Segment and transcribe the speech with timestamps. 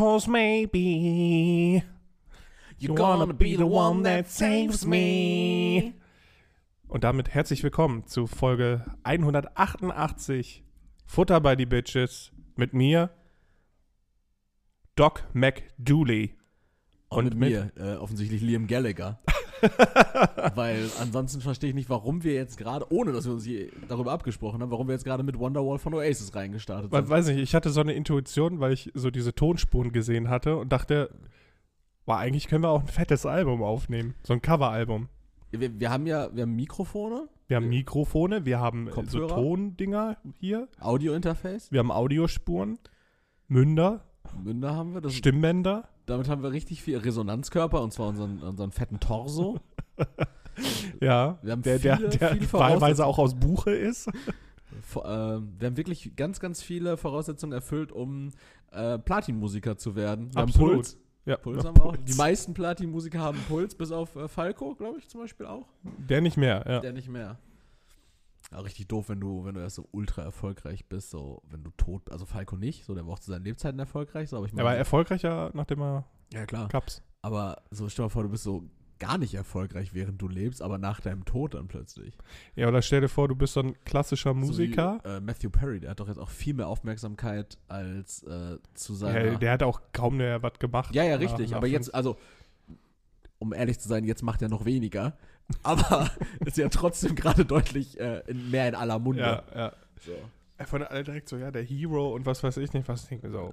[0.00, 1.84] cause maybe
[2.78, 5.92] you wanna be the one that saves me.
[6.88, 10.64] Und damit herzlich willkommen zu Folge 188
[11.04, 13.10] Futter bei die Bitches mit mir,
[14.96, 16.34] Doc McDooley.
[17.10, 19.20] Und, mit mir, äh, offensichtlich Liam Gallagher.
[20.54, 23.48] Weil ansonsten verstehe ich nicht, warum wir jetzt gerade, ohne dass wir uns
[23.88, 27.08] darüber abgesprochen haben, warum wir jetzt gerade mit Wonderwall von Oasis reingestartet sind.
[27.08, 30.70] Weiß nicht, ich hatte so eine Intuition, weil ich so diese Tonspuren gesehen hatte und
[30.70, 31.10] dachte,
[32.06, 34.14] boah, eigentlich können wir auch ein fettes Album aufnehmen.
[34.22, 35.08] So ein Coveralbum.
[35.50, 39.34] Wir, wir haben ja, wir haben Mikrofone, Wir haben Mikrofone, wir haben äh, so Kopfhörer?
[39.34, 42.78] Tondinger hier, Audiointerface, wir haben Audiospuren,
[43.48, 44.04] Münder,
[44.42, 45.00] Münder haben wir.
[45.00, 45.88] Das, Stimmbänder.
[46.10, 49.58] Damit haben wir richtig viel Resonanzkörper und zwar unseren, unseren fetten Torso.
[51.00, 53.08] Ja, Wir haben der, der, viele, der viele wahlweise Voraussetzungen.
[53.08, 54.10] auch aus Buche ist.
[54.82, 58.30] Vor- ähm, wir haben wirklich ganz, ganz viele Voraussetzungen erfüllt, um
[58.72, 60.34] äh, Platinmusiker zu werden.
[60.34, 60.68] Wir Absolut.
[60.70, 60.98] haben Puls.
[61.24, 61.92] Ja, Puls haben wir auch.
[61.94, 62.04] Puls.
[62.04, 65.66] Die meisten Platinmusiker haben Puls, bis auf äh, Falco, glaube ich, zum Beispiel auch.
[65.82, 66.80] Der nicht mehr, ja.
[66.80, 67.38] Der nicht mehr.
[68.52, 71.70] Ja, richtig doof, wenn du, wenn du erst so ultra erfolgreich bist, so wenn du
[71.76, 74.52] tot, also Falco nicht, so der war auch zu seinen Lebzeiten erfolgreich, so, aber ich
[74.52, 77.02] Er war meine, erfolgreicher, nachdem er ja klar, Cups.
[77.22, 78.64] aber so stell dir mal vor, du bist so
[78.98, 82.18] gar nicht erfolgreich, während du lebst, aber nach deinem Tod dann plötzlich.
[82.54, 85.00] Ja, oder stell dir vor, du bist so ein klassischer Musiker.
[85.04, 88.58] So wie, äh, Matthew Perry, der hat doch jetzt auch viel mehr Aufmerksamkeit als äh,
[88.74, 89.24] zu seiner.
[89.32, 90.94] ja, der hat auch kaum mehr was gemacht.
[90.94, 92.16] ja, ja, nach- richtig, nach aber fünf- jetzt, also
[93.38, 95.16] um ehrlich zu sein, jetzt macht er noch weniger,
[95.62, 96.10] aber
[96.44, 99.22] ist ja trotzdem gerade deutlich äh, in, mehr in aller Munde.
[99.22, 99.72] Ja, ja.
[100.04, 100.12] So.
[100.58, 103.08] Ja, Von alle direkt so, ja, der Hero und was weiß ich nicht, was ich
[103.08, 103.52] denke mir so.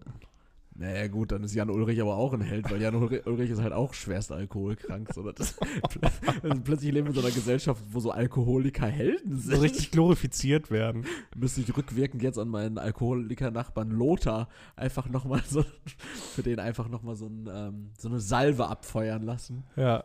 [0.79, 3.61] Naja, gut, dann ist Jan Ulrich aber auch ein Held, weil Jan Ulrich, Ulrich ist
[3.61, 5.11] halt auch schwerst alkoholkrank.
[5.11, 5.57] So, das,
[6.43, 9.55] also plötzlich leben wir in so einer Gesellschaft, wo so Alkoholiker Helden sind.
[9.55, 11.05] So richtig glorifiziert werden.
[11.35, 15.65] Müsste ich rückwirkend jetzt an meinen Alkoholiker-Nachbarn Lothar einfach nochmal so,
[16.35, 19.63] für den einfach nochmal so, ein, ähm, so eine Salve abfeuern lassen.
[19.77, 20.03] Ja,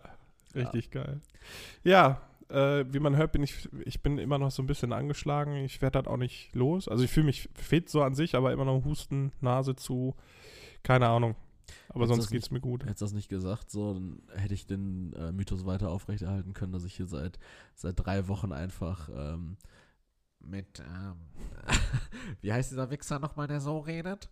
[0.54, 1.20] richtig geil.
[1.84, 5.56] Ja, äh, wie man hört, bin ich, ich bin immer noch so ein bisschen angeschlagen.
[5.56, 6.88] Ich werde das auch nicht los.
[6.88, 10.14] Also ich fühle mich fit so an sich, aber immer noch Husten, Nase zu,
[10.82, 11.34] keine Ahnung.
[11.88, 12.84] Aber Jetzt sonst das geht's mir gut.
[12.84, 16.72] Hättest du das nicht gesagt, so, dann hätte ich den äh, Mythos weiter aufrechterhalten können,
[16.72, 17.38] dass ich hier seit,
[17.74, 19.56] seit drei Wochen einfach ähm,
[20.40, 21.16] mit, ähm,
[22.40, 24.30] wie heißt dieser Wichser nochmal, der so redet?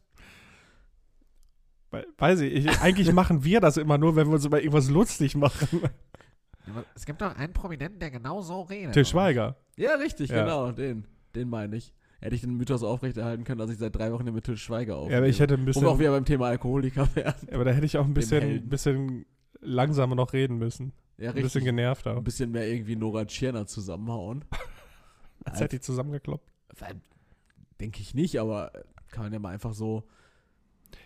[1.90, 4.88] We- Weiß ich, ich eigentlich machen wir das immer nur, wenn wir uns über irgendwas
[4.90, 5.80] lustig machen.
[6.94, 8.92] Es gibt doch einen Prominenten, der genau so redet.
[8.92, 9.56] Til Schweiger.
[9.76, 10.42] Ja, richtig, Ja.
[10.44, 11.06] genau, den.
[11.34, 11.92] Den meine ich.
[12.20, 15.12] Hätte ich den Mythos aufrechterhalten können, dass ich seit drei Wochen mit Til Schweiger aufnehme.
[15.12, 17.34] Ja, aber ich hätte ein Wo bisschen, wir auch wieder beim Thema Alkoholiker wären.
[17.48, 19.24] ja, aber da hätte ich auch ein bisschen, bisschen
[19.60, 20.92] langsamer noch reden müssen.
[21.16, 21.64] Ja, Ein bisschen richtig.
[21.64, 22.16] genervter.
[22.16, 24.44] Ein bisschen mehr irgendwie Nora Tschirner zusammenhauen.
[25.44, 26.52] Als hätte ich zusammengekloppt.
[27.80, 28.70] Denke ich nicht, aber
[29.10, 30.04] kann man ja mal einfach so.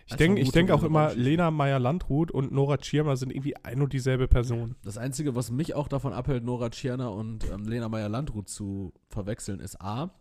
[0.07, 1.13] Ich denke ich denk auch immer.
[1.15, 4.75] Lena Meyer-Landrut und Nora Tschirner sind irgendwie ein und dieselbe Person.
[4.83, 9.59] Das Einzige, was mich auch davon abhält, Nora Tschirner und ähm, Lena Meyer-Landrut zu verwechseln,
[9.59, 10.11] ist A.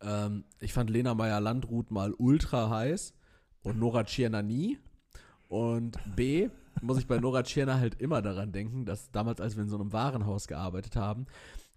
[0.00, 3.14] Ähm, ich fand Lena Meyer-Landrut mal ultra heiß
[3.62, 4.78] und Nora Tschirner nie.
[5.48, 6.48] Und B.
[6.80, 9.78] muss ich bei Nora Tschirner halt immer daran denken, dass damals, als wir in so
[9.78, 11.26] einem Warenhaus gearbeitet haben,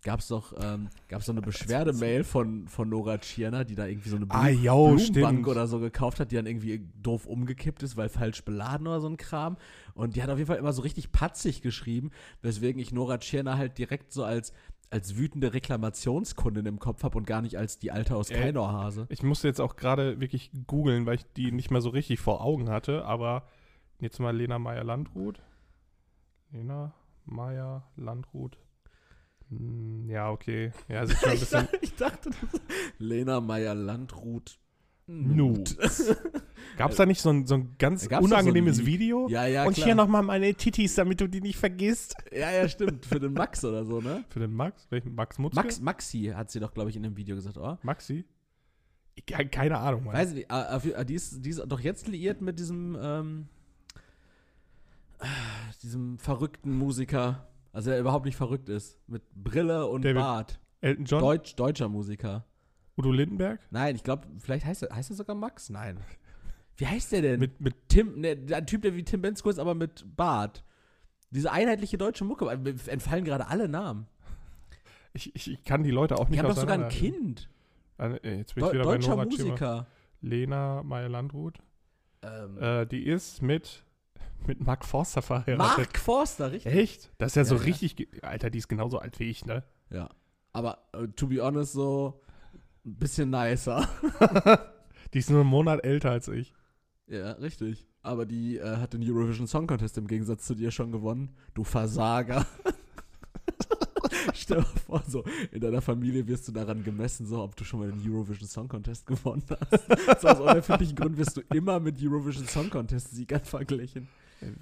[0.06, 4.10] gab es doch ähm, gab's so eine Beschwerdemail von, von Nora Tschirner, die da irgendwie
[4.10, 5.02] so eine Ah, jo, Blumenbank
[5.40, 5.48] stimmt.
[5.48, 9.08] oder so gekauft hat, die dann irgendwie doof umgekippt ist, weil falsch beladen oder so
[9.10, 9.58] ein Kram.
[9.96, 12.12] Und die hat auf jeden Fall immer so richtig patzig geschrieben,
[12.42, 14.54] weswegen ich Nora Tschirner halt direkt so als,
[14.92, 18.40] als wütende Reklamationskundin im Kopf habe und gar nicht als die Alte aus Ey.
[18.40, 19.08] Keinorhase.
[19.10, 22.42] Ich musste jetzt auch gerade wirklich googeln, weil ich die nicht mehr so richtig vor
[22.42, 23.48] Augen hatte, aber
[24.00, 25.42] jetzt mal Lena Meyer-Landrut.
[26.52, 26.94] Lena
[27.26, 28.60] Meyer-Landrut.
[29.50, 30.72] Hm, Ja, okay.
[30.88, 31.68] Ja, sieht schon ein bisschen.
[31.82, 32.62] ich dachte, das
[33.00, 34.58] Lena Meyer-Landrut.
[35.08, 35.78] Nut.
[36.78, 38.86] Gab es da nicht so ein, so ein ganz gab's doch so ein unangenehmes.
[38.88, 39.28] Video?
[39.30, 39.86] Ja, ja, Und klar.
[39.86, 42.16] hier nochmal meine Titis, damit du die nicht vergisst.
[42.32, 43.06] Ja, ja, stimmt.
[43.06, 44.26] Für den Max oder so, ne?
[44.30, 44.88] Für den Max?
[44.90, 45.62] Welchen Max Mutzke?
[45.62, 47.78] Max, Maxi hat sie doch, glaube ich, in dem Video gesagt, oder?
[47.84, 48.26] Maxi?
[49.28, 50.16] Keine Ahnung, Mann.
[50.16, 53.48] Weiß ich nicht, ah, ah, die ist, die ist doch jetzt liiert mit diesem, ähm,
[55.20, 55.28] ah,
[55.84, 60.60] diesem verrückten Musiker, also der überhaupt nicht verrückt ist, mit Brille und David Bart.
[60.82, 61.20] Elton John?
[61.22, 62.46] Deutsch, deutscher Musiker.
[62.98, 63.60] Udo Lindenberg?
[63.72, 65.70] Nein, ich glaube, vielleicht heißt er, heißt er sogar Max?
[65.70, 65.98] Nein.
[66.78, 67.40] Wie heißt der denn?
[67.40, 70.64] Mit, mit Tim, ne, der Typ, der wie Tim Bensko ist, aber mit Bart.
[71.32, 74.08] Diese einheitliche deutsche Mucke, mir entfallen gerade alle Namen.
[75.14, 77.50] ich, ich, ich kann die Leute auch Die nicht haben doch sogar ein Kind.
[77.98, 79.50] Ah, äh, Jetzt bin ich wieder bei deutscher Nora Tschirner.
[79.52, 79.88] Musiker.
[80.22, 81.60] Lena Meyer-Landrut.
[82.22, 83.84] Ähm, Äh, die ist mit,
[84.48, 85.78] mit Mark Forster verheiratet.
[85.78, 86.74] Mark Forster, richtig?
[86.74, 87.12] Echt?
[87.18, 87.66] Das ist ja, so Ja, ja.
[87.68, 88.24] richtig.
[88.24, 89.64] Alter, die ist genauso alt wie ich, ne?
[89.90, 90.10] Ja.
[90.54, 92.22] Aber äh, to be honest, so
[92.86, 93.88] ein bisschen nicer.
[95.14, 96.54] Die ist nur einen Monat älter als ich.
[97.08, 97.86] Ja, richtig.
[98.02, 101.36] Aber die äh, hat den Eurovision Song Contest im Gegensatz zu dir schon gewonnen.
[101.54, 102.46] Du Versager.
[104.34, 107.64] Stell dir mal vor, so in deiner Familie wirst du daran gemessen, so ob du
[107.64, 110.22] schon mal den Eurovision Song Contest gewonnen hast.
[110.22, 114.08] so aus unerfindlichen Grund wirst du immer mit Eurovision Song Contest Siegern verglichen.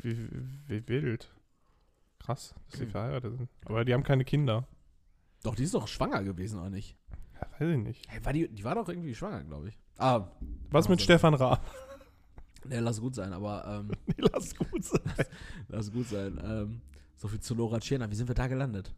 [0.02, 0.30] Wie,
[0.68, 1.32] wie wild.
[2.20, 2.92] Krass, dass sie Okay.
[2.92, 3.50] verheiratet sind.
[3.66, 4.68] Aber die haben keine Kinder.
[5.44, 6.96] Doch, die ist doch schwanger gewesen, oder nicht?
[7.36, 8.06] Ja, weiß ich nicht.
[8.10, 9.80] Hey, war die, die war doch irgendwie schwanger, glaube ich.
[9.98, 10.30] Ah,
[10.70, 11.62] Was mit Also- Stefan Raab?
[12.66, 15.02] ne, lass gut sein, aber ähm, Nee, lass gut sein.
[15.68, 16.40] lass gut sein.
[16.44, 16.82] Ähm,
[17.18, 18.10] so viel zu Nora Tschirner.
[18.10, 18.94] Wie sind wir da gelandet?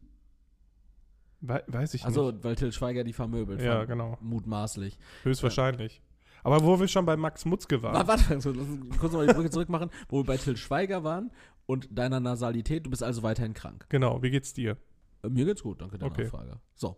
[1.42, 2.44] We weiß ich Also, nicht.
[2.44, 3.62] weil Till Schweiger die vermöbelt.
[3.62, 4.18] Ja, genau.
[4.22, 4.98] Mutmaßlich.
[5.24, 6.02] Höchstwahrscheinlich.
[6.46, 7.96] Aber wo wir schon bei Max Mutzke waren.
[7.96, 11.04] Warte, warte, lass uns kurz nochmal die Brücke zurück machen, wo wir bei Till Schweiger
[11.04, 11.32] waren
[11.66, 12.86] und deiner Nasalität.
[12.86, 13.88] Du bist also weiterhin krank.
[13.90, 14.78] Genau, wie geht's dir?
[15.24, 16.24] Äh, Mir geht's gut, danke der Okay.
[16.26, 16.60] Nachfrage.
[16.76, 16.98] So,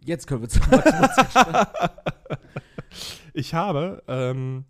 [0.00, 1.68] jetzt können wir zu Max Mutzke.
[3.32, 4.64] Ich habe ähm,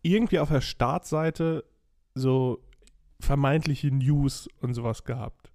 [0.00, 1.64] irgendwie auf der Startseite
[2.14, 2.64] so
[3.20, 5.52] vermeintliche News und sowas gehabt.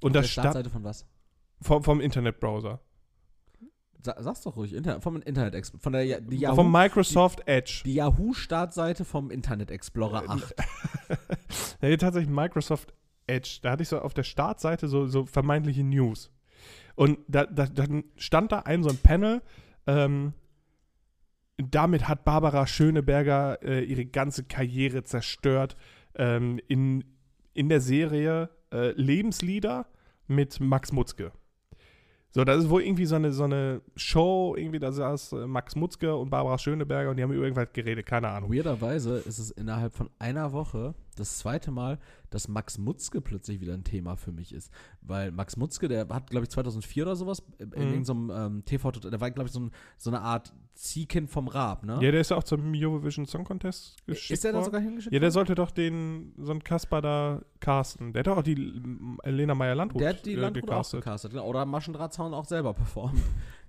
[0.00, 1.04] Und Der das stand Startseite von was?
[1.60, 2.80] vom, vom Internetbrowser.
[4.02, 5.82] Sa sag's doch ruhig, Inter vom Internet Explorer.
[5.82, 7.82] Von der Ja- die Yahoo, Vom Microsoft Edge.
[7.84, 10.54] die Yahoo-Startseite vom Internet Explorer Äh, 8.
[11.82, 12.94] Nee, tatsächlich Microsoft
[13.26, 13.58] Edge.
[13.62, 16.30] Da hatte ich so auf der Startseite so, so vermeintliche News.
[16.94, 19.42] Und da, da, dann stand da ein so ein Panel.
[19.86, 20.32] Ähm,
[21.58, 25.76] damit hat Barbara Schöneberger äh, ihre ganze Karriere zerstört.
[26.14, 27.04] Ähm, in,
[27.54, 29.86] in der Serie äh, Lebenslieder
[30.26, 31.32] mit Max Mutzke.
[32.36, 35.74] So, das ist wohl irgendwie so eine, so eine Show, irgendwie, da saß äh, Max
[35.74, 38.52] Mutzke und Barbara Schöneberger und die haben über irgendwas geredet, keine Ahnung.
[38.52, 41.98] Weirderweise ist es innerhalb von einer Woche das zweite Mal,
[42.30, 44.70] dass Max Mutzke plötzlich wieder ein Thema für mich ist.
[45.02, 47.74] Weil Max Mutzke, der hat, glaube ich, 2004 oder sowas in Mhm.
[47.74, 51.84] irgendeinem ähm, TV, der war, glaube ich, so, ein, so eine Art Ziehkind vom Raab,
[51.84, 51.94] ne?
[52.02, 55.12] Ja, der ist ja auch zum Eurovision Song Contest geschickt ist der da sogar hingeschickt?
[55.12, 55.32] Ja, der worden?
[55.32, 58.12] sollte doch den, so einen Kasper da casten.
[58.12, 61.00] Der hat doch auch die ähm, Lena Meyer-Landrut Der hat die äh, Landrut auch gecastet.
[61.02, 61.46] gecastet, genau.
[61.46, 63.18] Oder Maschendrahtzaun auch selber performt.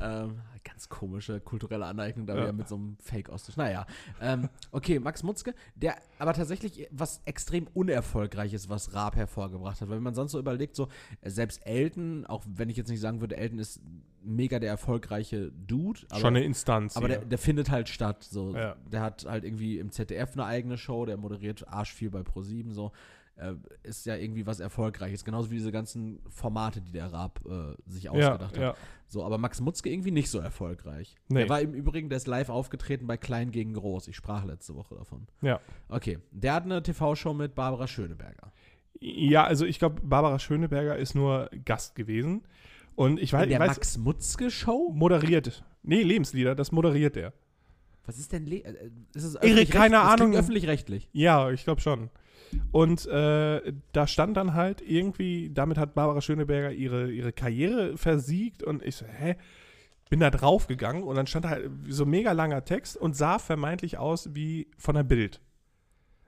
[0.00, 2.42] ähm, ganz komische kulturelle Aneignung, da Ja.
[2.42, 3.56] wieder mit so einem Fake-Austausch.
[3.56, 3.86] Naja,
[4.20, 9.88] ähm, okay, Max Mutzke, der aber tatsächlich was extrem unerfolgreiches, was Raab hervorgebracht hat.
[9.88, 10.88] Weil wenn man sonst so überlegt, so
[11.22, 13.80] selbst Elton, auch wenn ich jetzt nicht sagen würde, Elton ist
[14.22, 16.96] mega der erfolgreiche Dude, aber Schon eine Instanz.
[16.96, 18.24] aber der, der findet halt statt.
[18.24, 18.56] So.
[18.56, 18.76] Ja.
[18.90, 22.72] Der hat halt irgendwie im ZDF eine eigene Show, der moderiert arsch viel bei Pro7
[22.72, 22.92] so.
[23.36, 25.24] Äh, ist ja irgendwie was Erfolgreiches.
[25.24, 28.56] Genauso wie diese ganzen Formate, die der Raab äh, sich ja, ausgedacht hat.
[28.56, 28.74] ja.
[29.06, 31.16] So, aber Max Mutzke irgendwie nicht so erfolgreich.
[31.28, 31.40] Nee.
[31.40, 34.06] Der war im Übrigen, der ist live aufgetreten bei Klein gegen Groß.
[34.08, 35.26] Ich sprach letzte Woche davon.
[35.42, 35.60] Ja.
[35.88, 38.52] Okay, der hat eine TV-Show mit Barbara Schöneberger.
[39.00, 42.42] Ja, also ich glaube, Barbara Schöneberger ist nur Gast gewesen.
[42.94, 44.92] Und ich weiß, In der ich weiß Max Mutzke-Show?
[44.94, 45.64] moderiert.
[45.82, 47.32] Nee, Lebenslieder, das moderiert er.
[48.06, 48.46] Was ist denn?
[48.46, 50.34] Le äh, ist es öffentlich-recht- keine das Ahnung.
[50.36, 51.08] öffentlich-rechtlich.
[51.12, 52.10] Ja, ich glaube schon.
[52.72, 58.62] Und äh, da stand dann halt irgendwie, damit hat Barbara Schöneberger ihre, ihre Karriere versiegt
[58.62, 59.36] und ich so, hä?
[60.10, 63.96] Bin da draufgegangen und dann stand da halt so mega langer Text und sah vermeintlich
[63.98, 65.40] aus wie von der Bild.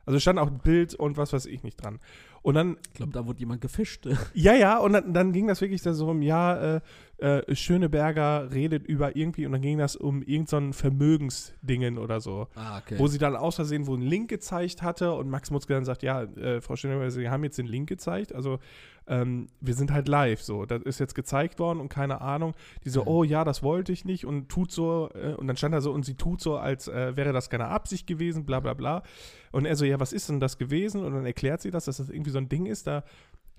[0.07, 1.99] Also stand auch Bild und was weiß ich nicht dran.
[2.43, 4.07] Und dann Ich glaube, da wurde jemand gefischt.
[4.35, 6.81] ja, ja, und dann, dann ging das wirklich so um, ja, äh,
[7.19, 12.49] äh, Schöneberger redet über irgendwie, und dann ging das um irgendein so Vermögensdingen oder so.
[12.55, 12.99] ah, okay.
[12.99, 16.03] Wo sie dann aus Versehen wo einen Link gezeigt hatte und Max Mutzke dann sagt,
[16.03, 18.59] ja, äh, Frau Schöneberger, Sie haben jetzt den Link gezeigt, also
[19.09, 22.55] ähm, wir sind halt live so, das ist jetzt gezeigt worden und keine Ahnung.
[22.85, 23.09] Die so, Mhm.
[23.09, 25.93] oh ja, das wollte ich nicht und tut so, äh, und dann stand da so,
[25.93, 29.03] und sie tut so, als äh, wäre das keine Absicht gewesen, bla bla bla.
[29.53, 31.05] Und er so, ja, was ist denn das gewesen?
[31.05, 33.05] Und dann erklärt sie das, dass das irgendwie so ein Ding ist, da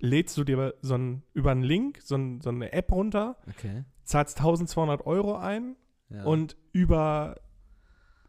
[0.00, 3.84] lädst du dir so ein, über einen Link so, ein, so eine App runter, okay.
[4.04, 5.76] zahlst 1200 Euro ein
[6.10, 6.24] Ja.
[6.24, 7.36] und über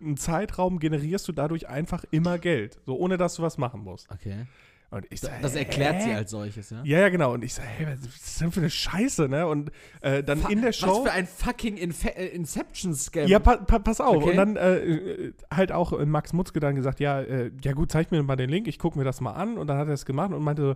[0.01, 4.09] einen Zeitraum generierst du dadurch einfach immer Geld, so ohne dass du was machen musst.
[4.11, 4.45] okay.
[4.91, 6.15] Und ich Das, so, das erklärt sie hä?
[6.15, 6.81] als solches, ja?
[6.83, 7.31] Ja, ja, genau.
[7.33, 9.45] Und ich so, hey, was ist denn für eine Scheiße, ne?
[9.45, 9.69] Und
[10.01, 11.03] äh, dann Fa- in der Was Show.
[11.03, 13.27] für ein fucking Infe äh, Inception-Scam.
[13.27, 14.15] ja, pa pa pass auf.
[14.15, 14.31] Okay.
[14.31, 17.91] Und dann äh, äh, halt auch äh, Max Mutzke dann gesagt, ja, äh, ja gut,
[17.91, 19.59] zeig mir mal den Link, ich gucke mir das mal an.
[19.59, 20.75] Und dann hat er es gemacht und meinte so,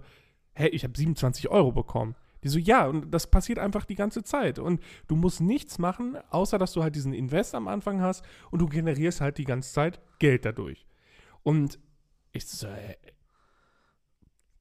[0.54, 2.16] hey, ich habe 27 Euro bekommen.
[2.44, 4.60] Die so, ja, und das passiert einfach die ganze Zeit.
[4.60, 8.60] Und du musst nichts machen, außer dass du halt diesen Invest am Anfang hast und
[8.60, 10.86] du generierst halt die ganze Zeit Geld dadurch.
[11.42, 11.80] Und
[12.34, 12.96] ich so, äh,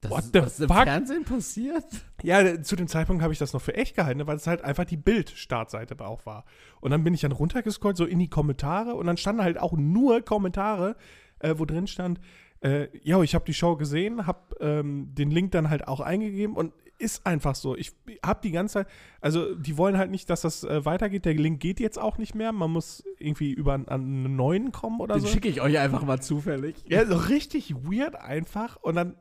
[0.03, 0.83] das What ist, the was im fuck?
[0.83, 1.85] Fernsehen passiert?
[2.23, 4.85] Ja, zu dem Zeitpunkt habe ich das noch für echt gehalten, weil es halt einfach
[4.85, 6.45] die Bild-Startseite auch war.
[6.81, 9.73] Und dann bin ich dann runtergescrollt, so in die Kommentare, und dann standen halt auch
[9.73, 10.95] nur Kommentare,
[11.39, 12.19] äh, wo drin stand,
[12.63, 16.55] äh, ja, ich habe die Show gesehen, habe ähm, den Link dann halt auch eingegeben
[16.55, 17.75] und ist einfach so.
[17.75, 17.91] Ich
[18.25, 18.87] habe die ganze Zeit,
[19.19, 21.25] also die wollen halt nicht, dass das äh, weitergeht.
[21.25, 22.53] Der Link geht jetzt auch nicht mehr.
[22.53, 25.27] Man muss irgendwie über an, an einen neuen kommen oder Den so.
[25.27, 26.75] schicke ich euch einfach mal zufällig.
[26.87, 28.77] Ja, so richtig weird einfach.
[28.77, 29.17] Und dann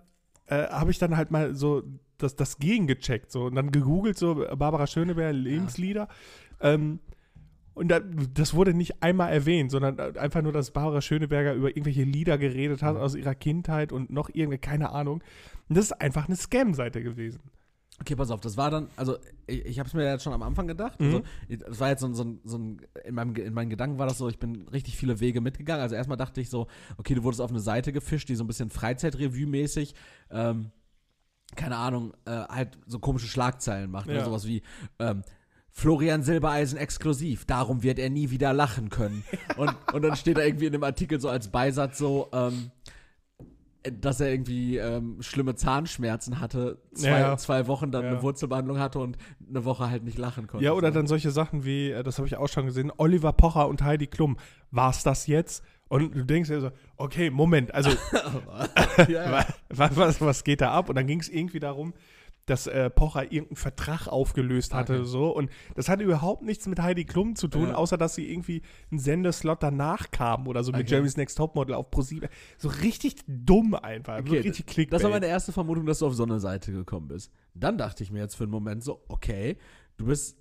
[0.46, 1.82] äh, habe ich dann halt mal so
[2.18, 6.08] das, das gegengecheckt so und dann gegoogelt so Barbara Schöneberger Lebenslieder.
[6.60, 7.00] Ähm,
[7.74, 12.04] und da, das wurde nicht einmal erwähnt, sondern einfach nur, dass Barbara Schöneberger über irgendwelche
[12.04, 15.22] Lieder geredet hat aus ihrer Kindheit und noch irgendeine, keine Ahnung.
[15.68, 17.40] Und das ist einfach eine Scam-Seite gewesen.
[18.00, 20.42] Okay, pass auf, das war dann, also ich, ich habe es mir jetzt schon am
[20.42, 20.98] Anfang gedacht.
[21.00, 21.22] Mhm.
[21.48, 24.06] Also, das war jetzt so, ein- so, so ein, in, meinem, in meinen Gedanken war
[24.08, 25.82] das so, ich bin richtig viele Wege mitgegangen.
[25.82, 28.48] Also erstmal dachte ich so, okay, du wurdest auf eine Seite gefischt, die so ein
[28.48, 29.94] bisschen Freizeitrevue-mäßig,
[30.30, 30.72] ähm,
[31.54, 34.06] keine Ahnung, äh, halt so komische Schlagzeilen macht.
[34.06, 34.14] Ne?
[34.14, 34.24] Ja.
[34.24, 34.62] Sowas wie,
[34.98, 35.22] ähm,
[35.74, 39.24] Florian Silbereisen exklusiv, darum wird er nie wieder lachen können.
[39.56, 42.70] Und, und dann steht da irgendwie in dem Artikel so als Beisatz so, ähm,
[44.00, 48.10] dass er irgendwie ähm, schlimme Zahnschmerzen hatte, zwei, Ja, zwei Wochen dann Ja.
[48.10, 49.16] eine Wurzelbehandlung hatte und
[49.48, 50.64] eine Woche halt nicht lachen konnte.
[50.64, 50.94] Ja, oder So.
[50.94, 54.06] dann solche Sachen wie, äh, das habe ich auch schon gesehen, Oliver Pocher und Heidi
[54.06, 54.36] Klum.
[54.70, 55.64] War's das jetzt?
[55.88, 57.90] Und du denkst dir so, okay, Moment, also
[59.08, 59.44] ja.
[59.68, 60.88] was, was, was geht da ab?
[60.88, 61.92] Und dann ging es irgendwie darum,
[62.46, 65.04] dass äh, Pocher irgendeinen Vertrag aufgelöst hatte, Okay.
[65.04, 65.30] so.
[65.34, 67.74] Und das hatte überhaupt nichts mit Heidi Klum zu tun, Ja.
[67.74, 70.90] außer dass sie irgendwie einen Sendeslot danach kam oder so mit Okay.
[70.90, 72.28] Jeremy's Next Topmodel auf ProSieben.
[72.58, 74.18] So richtig dumm einfach.
[74.18, 74.92] so Okay, richtig Clickbait.
[74.92, 77.30] Das war meine erste Vermutung, dass du auf so eine Seite gekommen bist.
[77.54, 79.56] Dann dachte ich mir jetzt für einen Moment so, okay,
[79.96, 80.36] du bist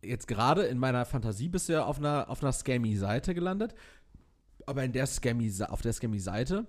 [0.00, 3.74] jetzt gerade in meiner Fantasie bist du ja auf einer, auf einer Scammy-Seite gelandet.
[4.66, 6.66] Aber in der Scammy, auf der Scammy-Seite,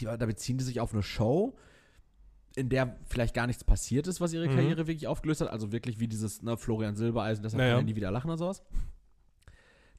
[0.00, 1.56] die, da beziehen die sich auf eine Show,
[2.56, 4.54] in der vielleicht gar nichts passiert ist, was ihre Mhm.
[4.54, 5.48] Karriere wirklich aufgelöst hat.
[5.50, 7.74] Also wirklich wie dieses ne, Florian Silbereisen, deshalb Naja.
[7.74, 8.62] kann er nie wieder lachen oder sowas.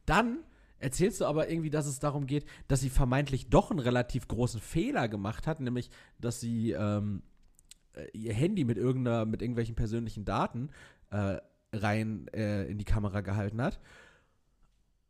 [0.06, 0.40] Dann
[0.80, 4.60] erzählst du aber irgendwie, dass es darum geht, dass sie vermeintlich doch einen relativ großen
[4.60, 7.22] Fehler gemacht hat, nämlich, dass sie ähm,
[7.94, 10.70] äh, ihr Handy mit irgendeiner, mit irgendwelchen persönlichen Daten
[11.12, 11.38] äh,
[11.74, 13.80] rein äh, in die Kamera gehalten hat.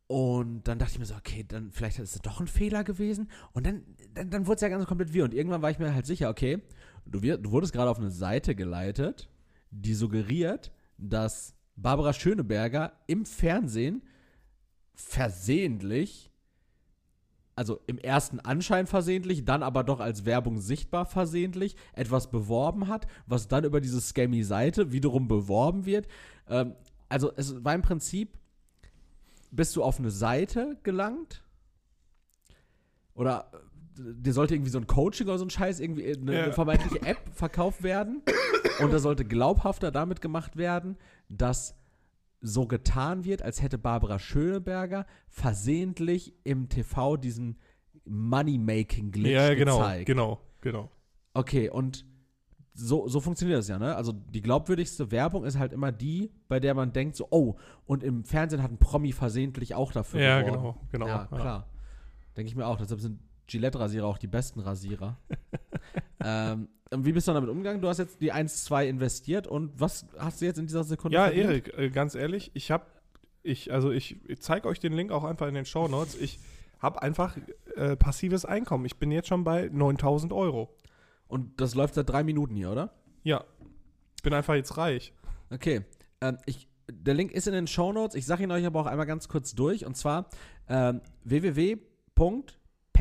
[0.08, 3.32] Und dann dachte ich mir so, okay, dann vielleicht ist es doch ein Fehler gewesen.
[3.54, 3.84] Und dann,
[4.14, 5.24] dann, dann wurde es ja ganz komplett wir.
[5.24, 6.62] Und irgendwann war ich mir halt sicher, okay,
[7.06, 9.30] du, wir, du wurdest gerade auf eine Seite geleitet,
[9.72, 14.04] die suggeriert, dass Barbara Schöneberger im Fernsehen
[14.94, 16.32] versehentlich,
[17.56, 23.08] also im ersten Anschein versehentlich, dann aber doch als Werbung sichtbar versehentlich, etwas beworben hat,
[23.26, 26.08] was dann über diese Scammy-Seite wiederum beworben wird.
[26.48, 26.76] Ähm,
[27.10, 28.38] also es war im Prinzip,
[29.52, 31.44] bist du auf eine Seite gelangt
[33.14, 33.52] oder
[33.98, 36.44] dir sollte irgendwie so ein Coaching oder so ein Scheiß, irgendwie eine, Ja.
[36.44, 38.22] eine vermeintliche App verkauft werden
[38.82, 40.98] und da sollte glaubhafter damit gemacht werden,
[41.30, 41.76] dass
[42.42, 47.58] so getan wird, als hätte Barbara Schöneberger versehentlich im TV diesen
[48.06, 50.06] Money-Making-Glitch Ja, genau, gezeigt.
[50.08, 50.90] genau, genau.
[51.34, 52.06] Okay, und
[52.74, 53.96] so, so funktioniert das ja, ne?
[53.96, 57.56] Also die glaubwürdigste Werbung ist halt immer die, bei der man denkt so, oh,
[57.86, 60.58] und im Fernsehen hat ein Promi versehentlich auch dafür Ja, geworben.
[60.64, 61.08] genau, genau.
[61.08, 61.68] Ja, klar.
[62.38, 62.78] Denke ich mir auch.
[62.78, 65.18] Deshalb sind Gillette-Rasierer auch die besten Rasierer.
[66.24, 67.82] ähm, und wie bist du damit umgegangen?
[67.82, 71.26] Du hast jetzt die 1-2 investiert und was hast du jetzt in dieser Sekunde Ja,
[71.26, 71.50] verdient?
[71.50, 72.86] Erik, äh, ganz ehrlich, ich habe,
[73.44, 76.16] ich, also ich, ich zeige euch den Link auch einfach in den Show Notes.
[76.16, 76.40] Ich
[76.80, 77.38] habe einfach
[77.76, 78.86] äh, passives Einkommen.
[78.86, 80.76] Ich bin jetzt schon bei 9000 Euro.
[81.28, 82.94] Und das läuft seit drei Minuten hier, oder?
[83.24, 83.46] Ja,
[84.18, 85.14] ich bin einfach jetzt reich.
[85.50, 85.86] Okay.
[86.20, 88.16] Ähm, ich, der Link ist in den Shownotes.
[88.16, 89.86] Ich sage ihn euch aber auch einmal ganz kurz durch.
[89.86, 90.30] Und zwar
[90.68, 91.00] ähm,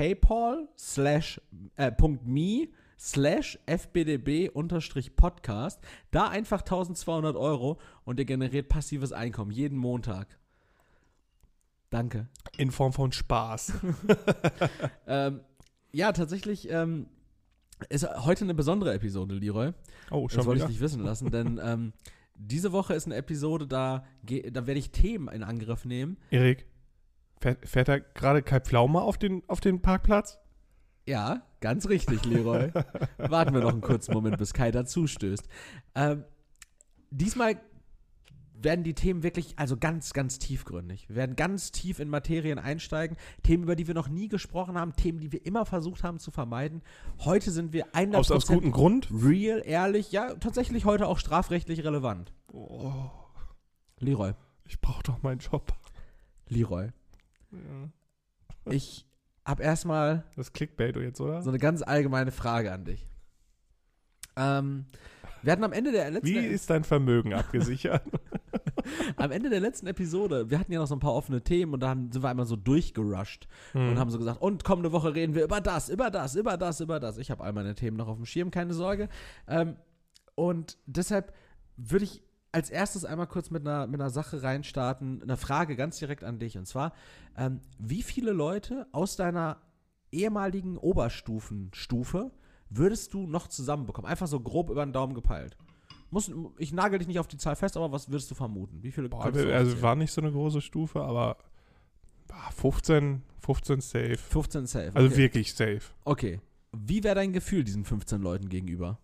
[0.00, 1.40] www.paypal slash
[1.76, 1.92] äh,
[2.24, 5.80] .me slash fbdb unterstrich podcast.
[6.10, 10.38] Da einfach 1200 Euro und ihr generiert passives Einkommen jeden Montag.
[11.90, 12.28] Danke.
[12.56, 13.72] In Form von Spaß.
[15.06, 15.40] Ähm,
[15.92, 17.08] ja, tatsächlich ähm,
[17.88, 19.72] ist heute eine besondere Episode, Leroy.
[20.12, 20.66] Oh, Das schon wollte wieder.
[20.70, 21.92] ich dich wissen lassen, denn ähm,
[22.36, 26.16] diese Woche ist eine Episode, da, da werde ich Themen in Angriff nehmen.
[26.30, 26.66] Erik,
[27.40, 30.38] fährt, fährt da gerade Kai Pflaume auf den, auf den Parkplatz?
[31.06, 32.70] Ja, ganz richtig, Leroy.
[33.18, 35.48] Warten wir noch einen kurzen Moment, bis Kai dazu stößt.
[35.94, 36.24] Ähm,
[37.10, 37.60] diesmal
[38.62, 41.08] werden die Themen wirklich, also ganz, ganz tiefgründig.
[41.08, 43.16] Wir werden ganz tief in Materien einsteigen.
[43.42, 46.30] Themen, über die wir noch nie gesprochen haben, Themen, die wir immer versucht haben zu
[46.30, 46.82] vermeiden.
[47.24, 49.08] Heute sind wir 100% Aus, aus gutem Grund?
[49.10, 52.32] real, ehrlich, ja, tatsächlich heute auch strafrechtlich relevant.
[52.52, 53.10] Oh,
[53.98, 54.32] Leroy,
[54.64, 55.72] ich brauche doch meinen Job.
[56.48, 56.90] Leroy,
[57.52, 58.72] Ja.
[58.72, 59.06] ich
[59.44, 61.42] habe erstmal Das Clickbait jetzt, oder?
[61.42, 63.08] so eine ganz allgemeine Frage an dich.
[64.36, 64.86] Ähm,
[65.42, 68.02] wir hatten am Ende der letzten Wie ist dein Vermögen abgesichert?
[69.16, 71.80] am Ende der letzten Episode, wir hatten ja noch so ein paar offene Themen und
[71.80, 75.44] dann sind wir einmal so durchgerusht und haben so gesagt, und kommende Woche reden wir
[75.44, 77.18] über das, über das, über das, über das.
[77.18, 79.08] Ich habe all meine Themen noch auf dem Schirm, keine Sorge.
[79.46, 79.76] Ähm,
[80.34, 81.34] Und deshalb
[81.76, 85.98] würde ich als erstes einmal kurz mit einer, mit einer Sache reinstarten, eine Frage ganz
[85.98, 86.58] direkt an dich.
[86.58, 86.92] Und zwar,
[87.36, 89.58] ähm, wie viele Leute aus deiner
[90.10, 92.32] ehemaligen Oberstufenstufe
[92.68, 94.10] würdest du noch zusammenbekommen?
[94.10, 95.56] Einfach so grob über den Daumen gepeilt.
[96.10, 98.82] Muss, ich nagel dich nicht auf die Zahl fest, aber was würdest du vermuten?
[98.82, 101.36] Wie viele Boah, also war nicht so eine große Stufe, aber
[102.32, 104.16] ah, 15, 15 safe.
[104.16, 104.90] 15 safe.
[104.94, 105.16] Also okay.
[105.16, 105.82] wirklich safe.
[106.04, 106.40] Okay.
[106.72, 108.98] Wie wäre dein Gefühl diesen 15 Leuten gegenüber?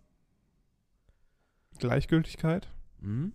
[1.79, 2.67] Gleichgültigkeit?
[3.01, 3.33] Hm?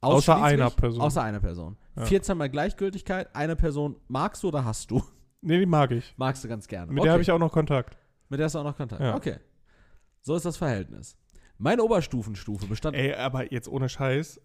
[0.00, 1.00] Außer einer Person.
[1.00, 1.76] Außer einer Person.
[1.96, 2.04] Ja.
[2.04, 5.02] 14 mal Gleichgültigkeit, eine Person magst du oder hast du?
[5.40, 6.14] Nee, die mag ich.
[6.16, 6.92] Magst du ganz gerne.
[6.92, 7.06] Mit okay.
[7.06, 7.96] der habe ich auch noch Kontakt.
[8.28, 9.00] Mit der hast du auch noch Kontakt.
[9.00, 9.14] Ja.
[9.14, 9.36] Okay.
[10.20, 11.16] So ist das Verhältnis.
[11.58, 12.96] Meine Oberstufenstufe bestand.
[12.96, 14.40] Ey, aber jetzt ohne Scheiß,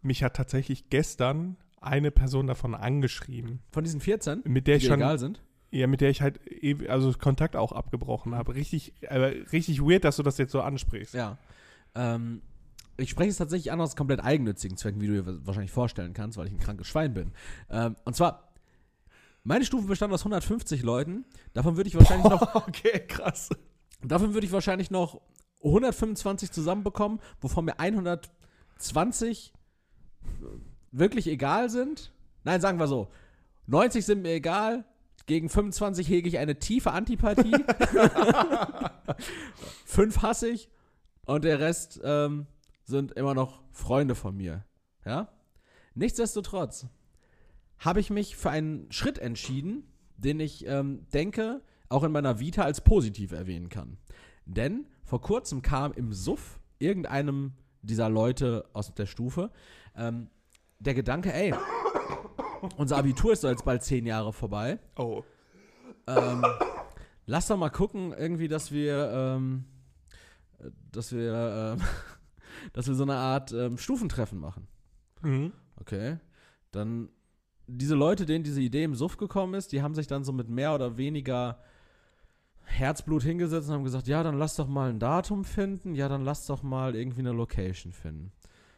[0.00, 4.88] mich hat tatsächlich gestern eine Person davon angeschrieben, Von diesen 14, mit der die ich
[4.88, 5.42] schon, egal sind.
[5.70, 6.40] ja, mit der ich halt,
[6.88, 8.54] also Kontakt auch abgebrochen habe.
[8.54, 11.14] Richtig, aber richtig weird, dass du das jetzt so ansprichst.
[11.14, 11.38] Ja.
[11.94, 12.42] Ähm,
[13.02, 16.38] ich spreche es tatsächlich an aus komplett eigennützigen Zwecken, wie du dir wahrscheinlich vorstellen kannst,
[16.38, 17.32] weil ich ein krankes Schwein bin.
[17.70, 18.52] Ähm, und zwar,
[19.44, 21.24] meine Stufe bestand aus 150 Leuten.
[21.52, 23.50] Davon würde ich wahrscheinlich noch, okay, krass.
[24.02, 25.20] davon würde ich wahrscheinlich noch
[25.64, 29.52] 125 zusammenbekommen, wovon mir 120
[30.90, 32.12] wirklich egal sind.
[32.44, 33.08] Nein, sagen wir so.
[33.66, 34.84] 90 sind mir egal.
[35.26, 37.52] Gegen 25 hege ich eine tiefe Antipathie.
[39.84, 40.68] Fünf hasse ich.
[41.24, 42.46] Und der Rest ähm,
[42.84, 44.64] sind immer noch Freunde von mir.
[45.04, 45.28] Ja?
[45.94, 46.86] Nichtsdestotrotz
[47.78, 49.84] habe ich mich für einen Schritt entschieden,
[50.16, 53.98] den ich ähm, denke, auch in meiner Vita als positiv erwähnen kann.
[54.46, 59.50] Denn vor kurzem kam im Suff irgendeinem dieser Leute aus der Stufe
[59.96, 60.30] ähm,
[60.78, 61.54] der Gedanke, ey,
[62.76, 64.78] unser Abitur ist doch jetzt bald zehn Jahre vorbei.
[64.96, 65.22] Oh.
[66.06, 66.44] Ähm,
[67.26, 69.64] lass doch mal gucken, irgendwie, dass wir, ähm,
[70.58, 71.86] äh, dass wir, ähm,
[72.72, 74.68] dass wir so eine Art ähm, Stufentreffen machen.
[75.22, 75.52] Mhm.
[75.76, 76.18] Okay.
[76.70, 77.08] Dann
[77.66, 80.48] diese Leute, denen diese Idee im Suff gekommen ist, die haben sich dann so mit
[80.48, 81.58] mehr oder weniger
[82.64, 86.24] Herzblut hingesetzt und haben gesagt, ja, dann lass doch mal ein Datum finden, ja, dann
[86.24, 88.32] lass doch mal irgendwie eine Location finden.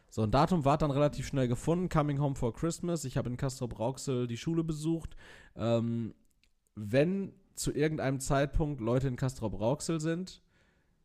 [0.09, 3.03] So, ein Datum war dann relativ schnell gefunden, Coming Home for Christmas.
[3.05, 5.15] Ich habe in Castrop-Rauxel die Schule besucht.
[5.55, 6.13] Ähm,
[6.75, 10.41] wenn zu irgendeinem Zeitpunkt Leute in Castrop-Rauxel sind,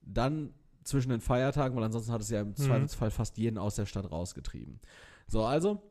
[0.03, 3.87] dann zwischen den Feiertagen, weil ansonsten hat es ja im Zweifelsfall fast jeden aus der
[3.87, 4.81] Stadt rausgetrieben.
[5.27, 5.83] So, also,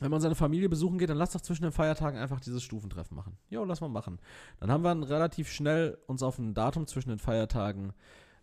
[0.00, 3.16] wenn man seine Familie besuchen geht, dann lass doch zwischen den Feiertagen einfach dieses Stufentreffen
[3.16, 3.36] machen.
[3.48, 4.18] Jo, lass mal machen.
[4.60, 7.92] Dann haben wir relativ schnell uns auf ein Datum zwischen den Feiertagen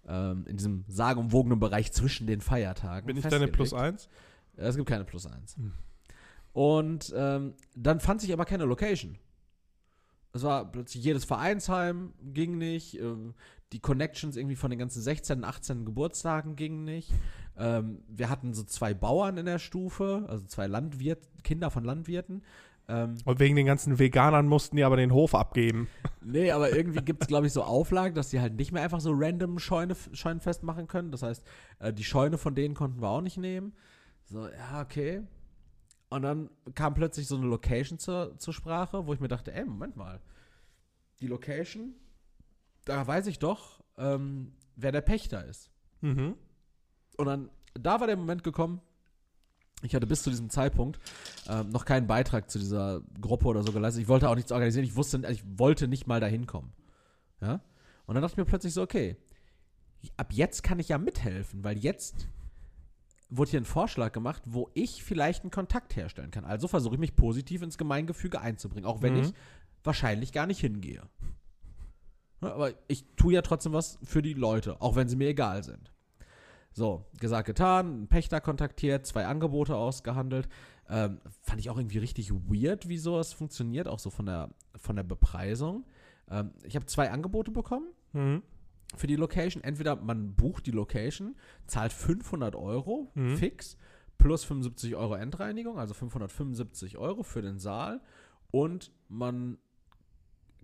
[0.08, 3.08] ähm, in diesem sagenumwogenen Bereich zwischen den Feiertagen.
[3.08, 4.10] Bin ich deine Plus festgelegt.
[4.56, 4.68] 1?
[4.68, 5.58] Es gibt keine Plus 1.
[5.58, 5.74] Hm.
[6.54, 9.18] Und ähm, dann fand sich aber keine Location.
[10.32, 13.00] Es war plötzlich jedes Vereinsheim ging nicht.
[13.00, 13.34] Ähm,
[13.72, 17.12] die Connections irgendwie von den ganzen 16, 18 Geburtstagen gingen nicht.
[17.58, 22.44] Ähm, wir hatten so zwei Bauern in der Stufe, also zwei Landwirt, Kinder von Landwirten.
[22.88, 25.88] Ähm, Und wegen den ganzen Veganern mussten die aber den Hof abgeben.
[26.22, 29.00] Nee, aber irgendwie gibt es, glaube ich, so Auflagen, dass die halt nicht mehr einfach
[29.00, 31.12] so random Scheune, Scheunenfest machen können.
[31.12, 31.46] Das heißt,
[31.80, 33.74] äh, die Scheune von denen konnten wir auch nicht nehmen.
[34.26, 35.22] So, ja, okay.
[36.10, 39.64] Und dann kam plötzlich so eine Location zur, zur Sprache, wo ich mir dachte, ey,
[39.64, 40.20] Moment mal.
[41.22, 41.94] Die Location,
[42.90, 45.70] da weiß ich doch, ähm, wer der Pächter ist.
[46.02, 46.36] Mhm.
[47.18, 48.82] Und dann, da war der Moment gekommen,
[49.82, 51.00] ich hatte bis zu diesem Zeitpunkt
[51.48, 54.02] ähm, noch keinen Beitrag zu dieser Gruppe oder so geleistet.
[54.02, 54.84] Ich wollte auch nichts organisieren.
[54.86, 56.74] Ich wusste, ich wollte nicht mal dahin kommen.
[57.40, 57.62] Ja?
[58.06, 59.16] Und dann dachte ich mir plötzlich so, okay,
[60.18, 62.28] ab jetzt kann ich ja mithelfen, weil jetzt
[63.30, 66.44] wurde hier ein Vorschlag gemacht, wo ich vielleicht einen Kontakt herstellen kann.
[66.46, 69.20] Also versuche ich mich positiv ins Gemeingefüge einzubringen, auch wenn Mhm.
[69.22, 69.34] ich
[69.84, 71.04] wahrscheinlich gar nicht hingehe.
[72.42, 75.64] Ja, aber ich tue ja trotzdem was für die Leute, auch wenn sie mir egal
[75.64, 75.92] sind.
[76.72, 80.48] So, gesagt, getan, Pächter kontaktiert, zwei Angebote ausgehandelt.
[80.88, 84.96] Ähm, fand ich auch irgendwie richtig weird, wie sowas funktioniert, auch so von der, von
[84.96, 85.86] der Bepreisung.
[86.30, 88.42] Ähm, ich habe zwei Angebote bekommen Mhm.
[88.96, 89.64] für die Location.
[89.64, 91.36] Entweder man bucht die Location,
[91.68, 93.36] zahlt 500 Euro Mhm.
[93.38, 93.78] fix
[94.18, 98.02] plus 75 Euro Endreinigung, also 575 Euro für den Saal.
[98.52, 99.58] Und man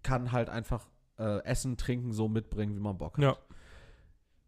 [0.04, 3.24] kann halt einfach äh, Essen, Trinken so mitbringen, wie man Bock hat.
[3.24, 3.38] Ja.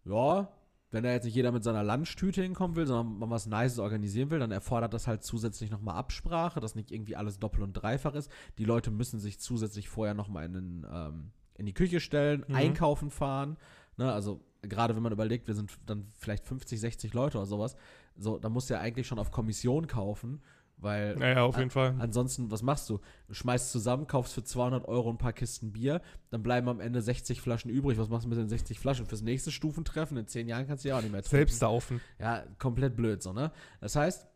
[0.06, 0.50] Ja,
[0.92, 4.30] wenn da jetzt nicht jeder mit seiner Lunchtüte hinkommen will, sondern man was Nices organisieren
[4.30, 8.14] will, dann erfordert das halt zusätzlich nochmal Absprache, dass nicht irgendwie alles doppelt und dreifach
[8.16, 8.32] ist.
[8.58, 12.56] Die Leute müssen sich zusätzlich vorher nochmal in, den, ähm, in die Küche stellen, Mhm.
[12.56, 13.58] einkaufen fahren.
[13.98, 17.76] Ne, also gerade wenn man überlegt, wir sind dann vielleicht 50, 60 Leute oder sowas,
[18.16, 20.42] so, da musst du ja eigentlich schon auf Kommission kaufen
[20.80, 21.96] Weil Naja, auf jeden Fall.
[21.98, 23.00] ansonsten, was machst du?
[23.28, 27.02] Du schmeißt zusammen, kaufst für 200 Euro ein paar Kisten Bier, dann bleiben am Ende
[27.02, 27.98] 60 Flaschen übrig.
[27.98, 29.08] Was machst du mit den 60 Flaschen?
[29.08, 31.38] Fürs nächste Stufentreffen in 10 Jahren kannst du ja auch nicht mehr trinken.
[31.38, 32.00] Selbst saufen.
[32.20, 33.52] Ja, komplett blöd so, ne?
[33.82, 34.28] Das heißt,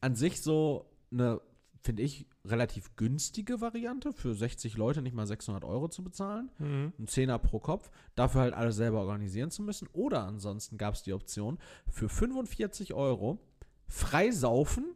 [0.00, 1.40] an sich so eine,
[1.82, 6.50] finde ich, relativ günstige Variante für 60 Leute nicht mal 600 Euro zu bezahlen.
[6.58, 6.94] Mhm.
[6.98, 9.86] Ein Zehner pro Kopf, dafür halt alles selber organisieren zu müssen.
[9.92, 11.58] Oder ansonsten gab es die Option,
[11.90, 13.38] für 45 Euro
[13.86, 14.94] frei saufen,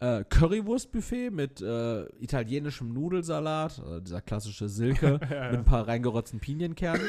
[0.00, 6.40] äh, Currywurstbuffet mit äh, italienischem Nudelsalat, äh, dieser klassische Silke Ja, mit ein paar reingerotzten
[6.40, 7.08] Pinienkernen,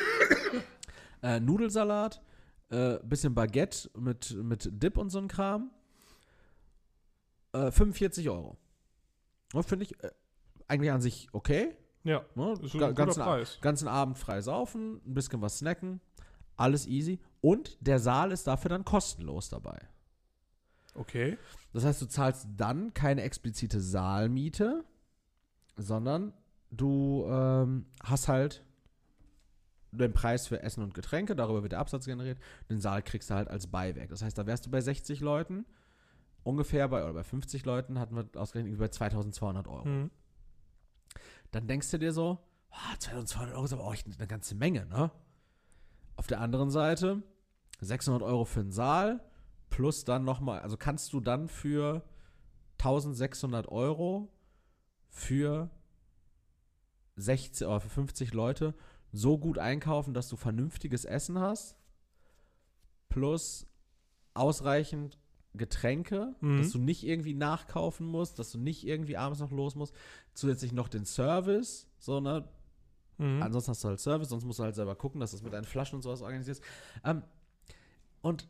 [1.21, 2.21] äh, Nudelsalat,
[2.69, 5.71] äh, bisschen Baguette mit, mit Dip und so ein Kram.
[7.53, 8.57] Äh, 45 Euro.
[9.61, 10.11] Finde ich äh,
[10.67, 11.75] eigentlich an sich okay.
[12.03, 12.25] ja.
[12.35, 12.53] Ne?
[12.61, 13.57] Ist ein ganzen, Preis.
[13.61, 16.01] ganzen Abend frei saufen, ein bisschen was snacken,
[16.55, 17.19] alles easy.
[17.41, 19.77] Und der Saal ist dafür dann kostenlos dabei.
[20.97, 21.37] Okay.
[21.73, 24.83] Das heißt, du zahlst dann keine explizite Saalmiete,
[25.75, 26.33] sondern
[26.71, 28.63] du ähm, hast halt
[29.91, 32.39] den Preis für Essen und Getränke, darüber wird der Absatz generiert.
[32.69, 34.09] Den Saal kriegst du halt als Beiwerk.
[34.09, 35.65] Das heißt, da wärst du bei 60 Leuten
[36.43, 39.85] ungefähr bei, oder bei 50 Leuten hatten wir ausgerechnet über 2200 Euro.
[39.85, 40.11] Mhm.
[41.51, 42.37] Dann denkst du dir so,
[42.71, 45.11] ah, 2200 Euro ist aber auch eine ganze Menge, ne?
[46.15, 47.21] Auf der anderen Seite
[47.81, 49.19] 600 Euro für den Saal
[49.69, 52.03] plus dann nochmal, also kannst du dann für
[52.79, 54.29] 1600 Euro
[55.09, 55.69] für
[57.15, 58.73] 60 oder für 50 Leute
[59.11, 61.75] so gut einkaufen, dass du vernünftiges Essen hast
[63.09, 63.65] plus
[64.33, 65.17] ausreichend
[65.53, 66.57] Getränke, Mhm.
[66.57, 69.95] dass du nicht irgendwie nachkaufen musst, dass du nicht irgendwie abends noch los musst,
[70.33, 72.47] zusätzlich noch den Service, so, ne?
[73.17, 73.41] Mhm.
[73.41, 75.53] Ansonsten hast du halt Service, sonst musst du halt selber gucken, dass du es mit
[75.53, 76.61] deinen Flaschen und sowas organisierst.
[77.03, 77.23] Ähm,
[78.21, 78.47] und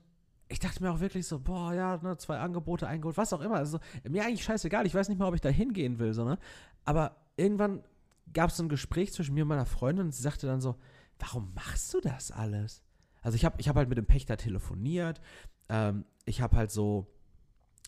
[0.49, 3.55] ich dachte mir auch wirklich so, boah, ja, ne, zwei Angebote eingeholt, was auch immer.
[3.55, 6.37] Also, mir eigentlich scheißegal, ich weiß nicht mal, ob ich da hingehen will, so, ne?
[6.85, 7.83] Aber irgendwann
[8.33, 10.75] gab es so ein Gespräch zwischen mir und meiner Freundin und sie sagte dann so,
[11.19, 12.83] warum machst du das alles?
[13.21, 15.21] Also ich habe ich hab halt mit dem Pächter telefoniert,
[15.69, 17.07] ähm, ich habe halt so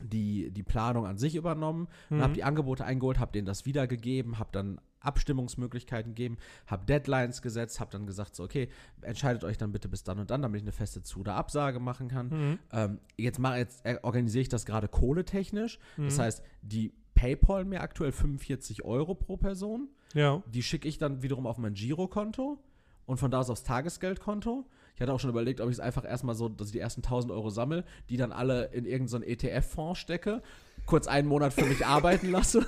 [0.02, 2.22] die, die Planung an sich übernommen Mhm.
[2.22, 7.80] habe die Angebote eingeholt, habe denen das wiedergegeben, habe dann Abstimmungsmöglichkeiten gegeben, habe Deadlines gesetzt,
[7.80, 8.70] habe dann gesagt, so, okay,
[9.02, 11.80] entscheidet euch dann bitte bis dann und dann, damit ich eine feste Zu- oder Absage
[11.80, 12.28] machen kann.
[12.30, 12.60] Mhm.
[12.72, 15.80] Ähm, jetzt mache jetzt organisiere ich das gerade kohletechnisch.
[15.98, 16.22] Das Mhm.
[16.22, 19.90] heißt, die PayPal mir aktuell 45 Euro pro Person.
[20.14, 20.42] Ja.
[20.48, 22.58] Die schicke ich dann wiederum auf mein Girokonto
[23.06, 24.66] und von da aus aufs Tagesgeldkonto.
[25.00, 27.00] Ich hatte auch schon überlegt, ob ich es einfach erstmal so, dass ich die ersten
[27.02, 30.42] 1000 Euro sammle, die dann alle in irgendeinen ETF-Fonds stecke,
[30.86, 32.66] kurz einen Monat für mich arbeiten lasse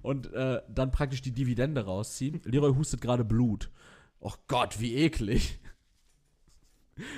[0.00, 2.40] und äh, dann praktisch die Dividende rausziehen.
[2.44, 3.72] Leroy hustet gerade Blut.
[4.20, 5.58] Oh Gott, wie eklig.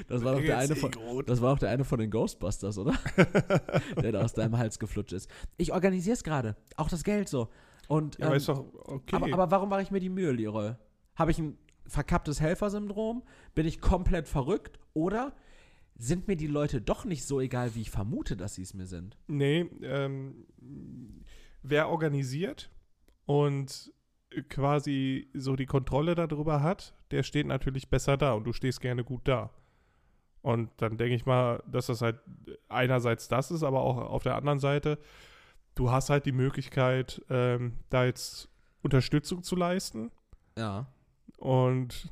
[0.09, 0.91] Das war doch der eine von,
[1.27, 2.95] das war auch der eine von den Ghostbusters, oder?
[4.03, 5.31] der da aus deinem Hals geflutscht ist.
[5.59, 6.57] Ich organisiere es gerade.
[6.77, 7.51] Auch das Geld so.
[7.89, 9.17] Und, Ja, aber ähm, doch okay.
[9.17, 10.77] aber, aber warum mache ich mir die Mühe, Leroy?
[11.15, 11.59] Habe ich ein
[11.91, 13.23] verkapptes Helfersyndrom?
[13.55, 14.79] Bin ich komplett verrückt?
[14.95, 15.35] Oder
[15.97, 18.87] sind mir die Leute doch nicht so egal, wie ich vermute, dass sie es mir
[18.87, 19.19] sind?
[19.27, 20.47] Nee, ähm,
[21.63, 22.71] wer organisiert
[23.27, 23.93] und
[24.49, 29.05] quasi so die Kontrolle darüber hat, der steht natürlich besser da und du stehst gerne
[29.05, 29.51] gut da.
[30.43, 32.19] Und dann denke ich mal, dass das halt
[32.69, 34.99] einerseits das ist, aber auch auf der anderen Seite,
[35.75, 38.49] du hast halt die Möglichkeit, ähm, da jetzt
[38.83, 40.11] Unterstützung zu leisten
[40.57, 40.87] Ja.
[41.41, 42.11] Und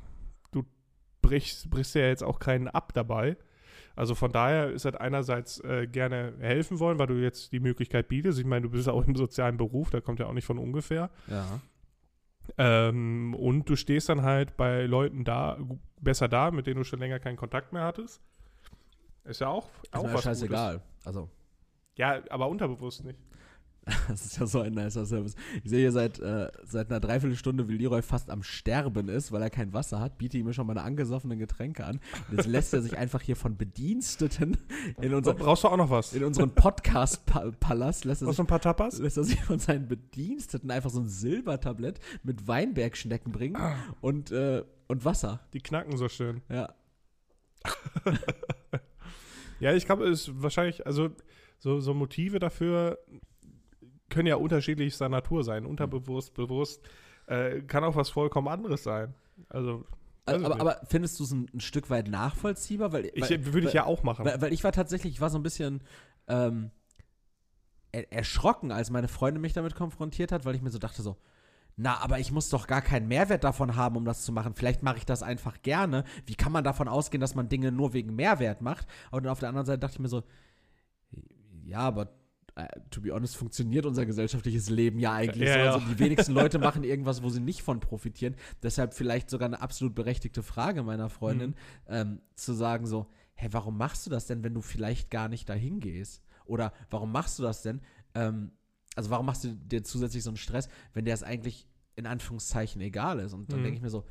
[0.51, 0.63] du
[1.21, 3.37] brichst, brichst ja jetzt auch keinen ab dabei.
[3.95, 8.07] Also von daher ist halt einerseits äh, gerne helfen wollen, weil du jetzt die Möglichkeit
[8.07, 8.39] bietest.
[8.39, 11.09] Ich meine, du bist auch im sozialen Beruf, da kommt ja auch nicht von ungefähr.
[11.27, 11.59] Ja.
[12.57, 15.57] Ähm, und du stehst dann halt bei Leuten da,
[15.99, 18.21] besser da, mit denen du schon länger keinen Kontakt mehr hattest.
[19.25, 20.81] Ist ja auch, Ist auch mir ja was scheißegal.
[21.03, 21.35] Also, Gutes.
[21.97, 23.19] Ja, aber unterbewusst nicht.
[24.07, 25.35] das ist ja so ein nicer Service.
[25.63, 29.41] Ich sehe hier seit, äh, seit einer Dreiviertelstunde, wie Leroy fast am Sterben ist, weil
[29.41, 31.99] er kein Wasser hat, biete ihm schon meine angesoffenen Getränke an.
[32.29, 34.57] Und jetzt lässt er sich einfach hier von Bediensteten
[35.01, 36.13] in, unser, Brauchst du auch noch was?
[36.13, 38.99] in unseren Podcast-Palast, lässt er Brauchst sich du ein paar Tapas?
[38.99, 43.75] lässt er sich von seinen Bediensteten einfach so ein Silbertablett mit Weinbergschnecken bringen Ah.
[44.01, 45.39] und, äh, und Wasser.
[45.53, 46.41] Die knacken so schön.
[46.49, 46.73] Ja.
[49.59, 51.09] Ja, ich glaube, es ist wahrscheinlich, also
[51.57, 52.97] so, so Motive dafür
[54.09, 55.65] können ja unterschiedlichster Natur sein.
[55.65, 56.81] Unterbewusst, bewusst.
[57.27, 59.13] Äh, kann auch was vollkommen anderes sein.
[59.49, 59.85] Also,
[60.27, 62.91] ich aber, aber findest du es ein, ein Stück weit nachvollziehbar?
[62.91, 64.25] Weil, ich, weil, würde ich ja auch machen.
[64.25, 65.81] Weil, weil ich war tatsächlich, ich war so ein bisschen
[66.27, 66.71] ähm,
[67.91, 71.17] er, erschrocken, als meine Freundin mich damit konfrontiert hat, weil ich mir so dachte so,
[71.81, 74.53] na, aber ich muss doch gar keinen Mehrwert davon haben, um das zu machen.
[74.53, 76.03] Vielleicht mache ich das einfach gerne.
[76.25, 78.85] Wie kann man davon ausgehen, dass man Dinge nur wegen Mehrwert macht?
[79.11, 80.23] Und auf der anderen Seite dachte ich mir so,
[81.63, 82.09] ja, aber
[82.89, 85.59] to be honest, funktioniert unser gesellschaftliches Leben ja eigentlich Ja, so.
[85.59, 85.73] ja.
[85.73, 88.35] Also die wenigsten Leute machen irgendwas, wo sie nicht von profitieren.
[88.63, 91.55] Deshalb vielleicht sogar eine absolut berechtigte Frage meiner Freundin, Mhm.
[91.87, 95.47] ähm, zu sagen so, hä, warum machst du das denn, wenn du vielleicht gar nicht
[95.47, 96.21] dahin gehst?
[96.45, 97.81] Oder warum machst du das denn?
[98.15, 98.51] Ähm,
[98.95, 102.81] also warum machst du dir zusätzlich so einen Stress, wenn der es eigentlich in Anführungszeichen
[102.81, 103.33] egal ist?
[103.33, 103.63] Und dann Mhm.
[103.63, 104.05] denke ich mir so,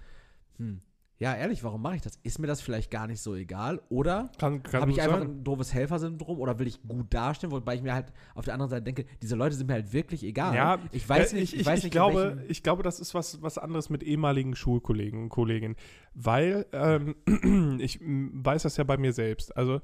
[0.57, 0.81] hm,
[1.21, 2.17] ja, ehrlich, warum mache ich das?
[2.23, 3.83] Ist mir das vielleicht gar nicht so egal?
[3.89, 5.31] Oder habe ich einfach sein.
[5.31, 8.71] ein doofes Helfersyndrom oder will ich gut dastehen, wobei ich mir halt auf der anderen
[8.71, 10.55] Seite denke, diese Leute sind mir halt wirklich egal.
[10.55, 13.15] Ja, ich weiß äh, nicht, ich, ich, weiß ich nicht, glaube, ich glaube, das ist
[13.15, 15.75] was, was anderes mit ehemaligen Schulkollegen und Kolleginnen,
[16.15, 17.17] weil ähm,
[17.81, 19.57] ich weiß das ja bei mir selbst.
[19.57, 19.81] Also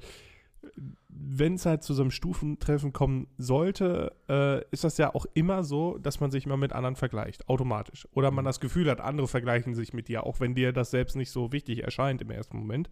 [1.16, 5.62] wenn es halt zu so einem Stufentreffen kommen sollte, äh, ist das ja auch immer
[5.62, 8.09] so, dass man sich immer mit anderen vergleicht, automatisch.
[8.12, 8.48] Oder man Mhm.
[8.48, 11.53] das Gefühl hat, andere vergleichen sich mit dir, auch wenn dir das selbst nicht so
[11.53, 12.90] wichtig erscheint im ersten Moment.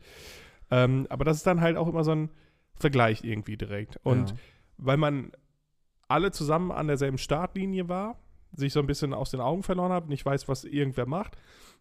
[0.71, 2.31] Ähm, aber das ist dann halt auch immer so ein
[2.75, 3.99] Vergleich irgendwie direkt.
[4.05, 4.37] Und ja.
[4.79, 5.33] weil man
[6.09, 8.19] alle zusammen an derselben Startlinie war,
[8.55, 11.37] sich so ein bisschen aus den Augen verloren hat, nicht weiß, was irgendwer macht.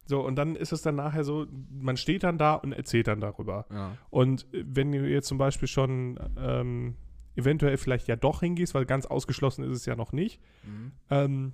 [0.06, 3.22] So, und dann ist es dann nachher so, man steht dann da und erzählt dann
[3.22, 3.66] darüber.
[3.72, 3.96] ja.
[4.10, 6.96] Und wenn du jetzt zum Beispiel schon ähm,
[7.36, 10.92] eventuell vielleicht ja doch hingehst, weil ganz ausgeschlossen ist es ja noch nicht, Mhm.
[11.10, 11.52] ähm,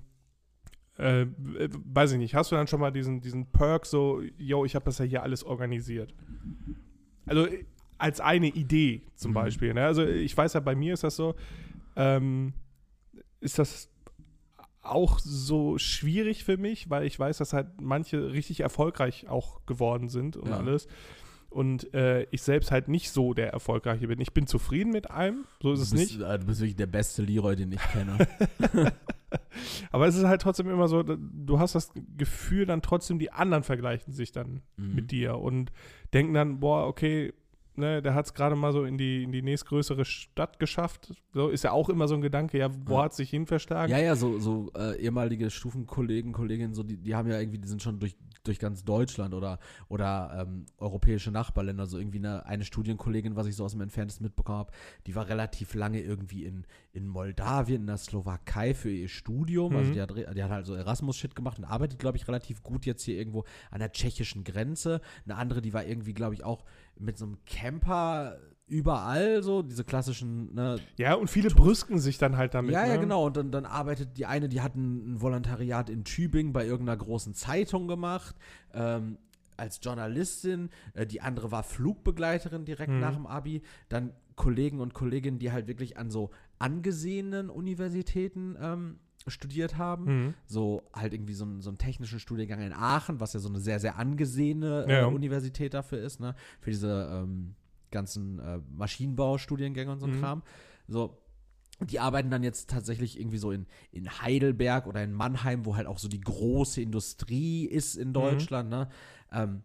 [0.98, 1.28] äh, äh,
[1.86, 4.86] weiß ich nicht, hast du dann schon mal diesen, diesen Perk so, yo, ich habe
[4.86, 6.16] das ja hier alles organisiert?
[7.26, 7.66] Also äh,
[8.00, 9.36] als eine Idee zum Mhm.
[9.36, 9.74] Beispiel.
[9.74, 9.86] Ne?
[9.86, 11.36] Also ich weiß ja, bei mir ist das so,
[11.96, 12.54] ähm,
[13.42, 13.90] ist das
[14.92, 20.10] auch so schwierig für mich, weil ich weiß, dass halt manche richtig erfolgreich auch geworden
[20.10, 20.58] sind und Ja.
[20.58, 20.88] alles.
[21.50, 24.20] Und äh, ich selbst halt nicht so der Erfolgreiche bin.
[24.20, 26.22] Ich bin zufrieden mit allem, so ist es bist, nicht.
[26.28, 28.18] äh, Du bist wirklich der beste Leroy, den ich kenne.
[29.92, 33.64] Aber es ist halt trotzdem immer so, du hast das Gefühl dann trotzdem, die anderen
[33.64, 34.96] vergleichen sich dann Mhm.
[34.96, 35.72] mit dir und
[36.14, 37.34] denken dann, boah, okay,
[37.78, 41.14] ne, der hat es gerade mal so in die, in die nächstgrößere Stadt geschafft.
[41.34, 43.04] So ist ja auch immer so ein Gedanke, ja, wo Ja.
[43.04, 43.90] hat sich hin verstärkt?
[43.90, 47.68] Ja, ja, so, so äh, ehemalige Stufenkollegen, Kolleginnen, so, die, die haben ja irgendwie, die
[47.68, 49.60] sind schon durch, durch ganz Deutschland oder,
[49.90, 51.86] oder ähm, europäische Nachbarländer.
[51.86, 54.72] So irgendwie eine, eine Studienkollegin, was ich so aus dem Entferntesten mitbekommen habe,
[55.06, 59.76] die war relativ lange irgendwie in, in Moldawien, in der Slowakei für ihr Studium.
[59.76, 59.94] Also Mhm.
[59.94, 63.04] die hat, die hat halt so Erasmus-Shit gemacht und arbeitet, glaube ich, relativ gut jetzt
[63.04, 65.02] hier irgendwo an der tschechischen Grenze.
[65.26, 66.64] Eine andere, die war irgendwie, glaube ich, auch
[67.00, 72.36] mit so einem Camper überall so, diese klassischen, ne, Ja, und viele brüsken sich dann
[72.36, 72.72] halt damit.
[72.74, 73.00] ja, ja, ne?
[73.00, 73.26] genau.
[73.26, 76.98] Und dann, dann arbeitet die eine, die hat ein, ein Volontariat in Tübingen bei irgendeiner
[76.98, 78.36] großen Zeitung gemacht,
[78.74, 79.18] ähm,
[79.56, 80.70] als Journalistin.
[80.94, 83.00] Äh, die andere war Flugbegleiterin direkt Mhm.
[83.00, 83.62] nach dem Abi.
[83.88, 86.30] Dann Kollegen und Kolleginnen, die halt wirklich an so
[86.60, 89.00] angesehenen Universitäten ähm,
[89.32, 90.06] studiert haben.
[90.26, 90.34] Mhm.
[90.46, 93.60] So halt irgendwie so, einen- so einen technischen Studiengang in Aachen, was ja so eine
[93.60, 95.06] sehr, sehr angesehene äh, Ja.
[95.08, 96.36] Universität dafür ist, ne?
[96.60, 97.56] Für diese ähm,
[97.92, 100.20] ganzen äh, Maschinenbaustudiengänge und so ein Mhm.
[100.22, 100.44] Kram.
[100.88, 101.18] So,
[101.80, 105.88] die arbeiten dann jetzt tatsächlich irgendwie so in, in Heidelberg oder in Mannheim, wo halt
[105.88, 108.90] auch so die große Industrie ist in Deutschland, ne?
[109.32, 109.62] Ähm,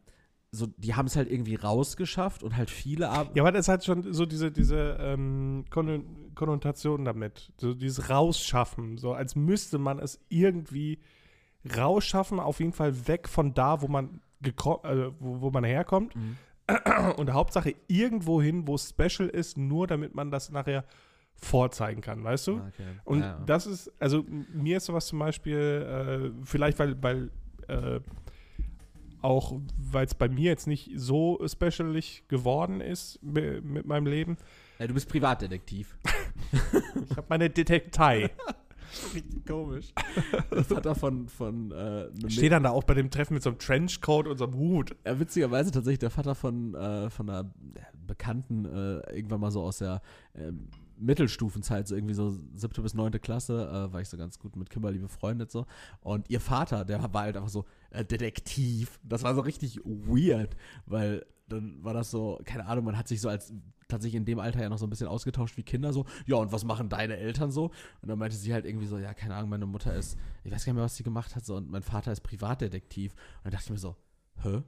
[0.54, 3.36] so, die haben es halt irgendwie rausgeschafft und halt viele arbeiten.
[3.38, 7.50] Ja, aber das hat schon so diese, diese ähm, Konno- Konnotation damit.
[7.56, 8.98] So dieses Rausschaffen.
[8.98, 10.98] So als müsste man es irgendwie
[11.76, 14.50] rausschaffen, auf jeden Fall weg von da, wo man, äh,
[15.20, 16.14] wo, wo man herkommt.
[16.14, 16.36] Mhm.
[17.16, 20.84] Und Hauptsache irgendwo hin, wo es special ist, nur damit man das nachher
[21.34, 22.56] vorzeigen kann, weißt du?
[22.58, 22.84] Ah, okay.
[23.04, 27.30] Und Ja, das ist, also mir ist sowas zum Beispiel, äh, vielleicht weil, weil
[27.68, 28.00] äh,
[29.22, 34.36] auch, weil es bei mir jetzt nicht so specialig geworden ist mi- mit meinem Leben.
[34.78, 35.96] Ja, du bist Privatdetektiv.
[37.10, 38.30] Ich habe meine Detektei.
[39.14, 39.92] Richtig komisch.
[40.50, 43.50] Der Vater von, von äh, einem Steht dann da auch bei dem Treffen mit so
[43.50, 44.96] einem Trenchcoat und so einem Hut.
[45.06, 47.50] Ja, witzigerweise tatsächlich der Vater von, äh, von einer
[48.06, 50.02] Bekannten, äh, irgendwann mal so aus der
[50.34, 50.68] ähm,
[51.02, 54.70] Mittelstufenzeit, so irgendwie so siebte bis neunte Klasse, äh, war ich so ganz gut mit
[54.70, 55.66] Kimberly befreundet so.
[56.00, 58.98] Und ihr Vater, der war halt einfach so äh, Detektiv.
[59.02, 63.20] Das war so richtig weird, weil dann war das so, keine Ahnung, man hat sich
[63.20, 63.52] so als
[63.88, 66.50] tatsächlich in dem Alter ja noch so ein bisschen ausgetauscht wie Kinder so, ja, und
[66.50, 67.66] was machen deine Eltern so?
[68.00, 70.64] Und dann meinte sie halt irgendwie so, ja, keine Ahnung, meine Mutter ist, ich weiß
[70.64, 73.12] gar nicht mehr, was sie gemacht hat, so, und mein Vater ist Privatdetektiv.
[73.12, 73.96] Und dann dachte ich mir so,
[74.42, 74.62] hä?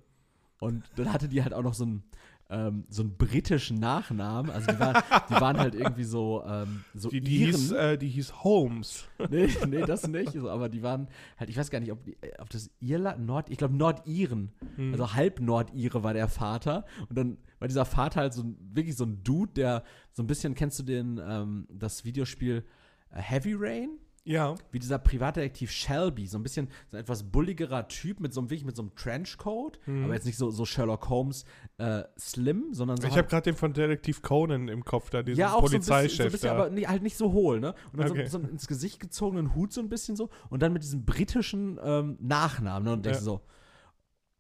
[0.61, 2.05] Und dann hatte die halt auch noch so einen,
[2.51, 4.51] ähm, so einen britischen Nachnamen.
[4.51, 7.51] Also die, war, die waren halt irgendwie so, ähm, so Die, die, Iren.
[7.53, 9.05] hieß, äh, die hieß Holmes.
[9.31, 10.37] Nee, nee, das nicht.
[10.37, 13.59] Aber die waren halt, ich weiß gar nicht, ob, die, ob das Irland, Nord, ich
[13.59, 14.53] glaube Nordiren.
[14.77, 14.93] Hm.
[14.93, 16.85] Also halb Nordire war der Vater.
[17.09, 20.55] Und dann war dieser Vater halt so wirklich so ein Dude, der so ein bisschen,
[20.55, 22.65] kennst du den, ähm, das Videospiel
[23.11, 23.99] äh, Heavy Rain?
[24.27, 24.55] Ja.
[24.71, 28.49] wie dieser Privatdetektiv Shelby, so ein bisschen so ein etwas bulligerer Typ mit so einem
[28.49, 31.45] wirklich mit so einem Trenchcoat, aber jetzt nicht so, so Sherlock Holmes
[31.77, 33.09] äh, slim, sondern so Mhm.
[33.09, 35.77] Ich halt- habe gerade den von Detektiv Conan im Kopf, da diesen ja, auch so
[35.77, 36.55] ein bisschen, so ein Polizeichef bisschen da.
[36.55, 37.75] aber nee, halt nicht so hohl, ne?
[37.93, 38.27] Und dann Okay.
[38.27, 41.79] so, so ins Gesicht gezogenen Hut so ein bisschen so und dann mit diesem britischen
[41.83, 42.93] ähm, Nachnamen, ne?
[42.95, 43.25] Und denkst Ja.
[43.25, 43.41] so,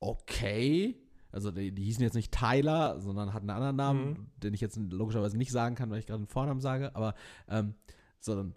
[0.00, 0.96] okay.
[1.32, 4.26] Also die, die hießen jetzt nicht Tyler, sondern hatten einen anderen Namen, Mhm.
[4.42, 7.14] den ich jetzt logischerweise nicht sagen kann, weil ich gerade einen Vornamen sage, aber
[7.48, 7.74] ähm,
[8.20, 8.54] sondern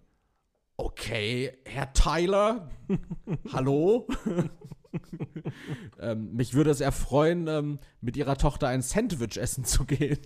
[0.78, 2.70] okay, Herr Tyler,
[3.52, 4.06] hallo.
[6.00, 10.18] ähm, mich würde es erfreuen, ähm, mit ihrer Tochter ein Sandwich essen zu gehen.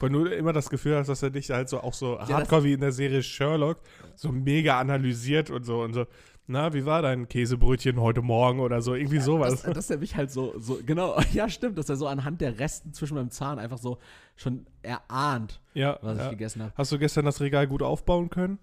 [0.00, 2.64] Weil du immer das Gefühl hast, dass er dich halt so auch so das- hardcore
[2.64, 3.78] wie in der Serie Sherlock
[4.16, 6.06] so mega analysiert und so und so.
[6.48, 8.94] Na, wie war dein Käsebrötchen heute Morgen oder so?
[8.94, 9.62] Irgendwie sowas.
[9.62, 12.58] Dass, dass er mich halt so, so, genau, ja, stimmt, dass er so anhand der
[12.58, 13.98] Resten zwischen meinem Zahn einfach so
[14.34, 16.30] schon erahnt, ja, was ich ja.
[16.30, 16.72] gegessen habe.
[16.76, 18.58] Hast du gestern das Regal gut aufbauen können?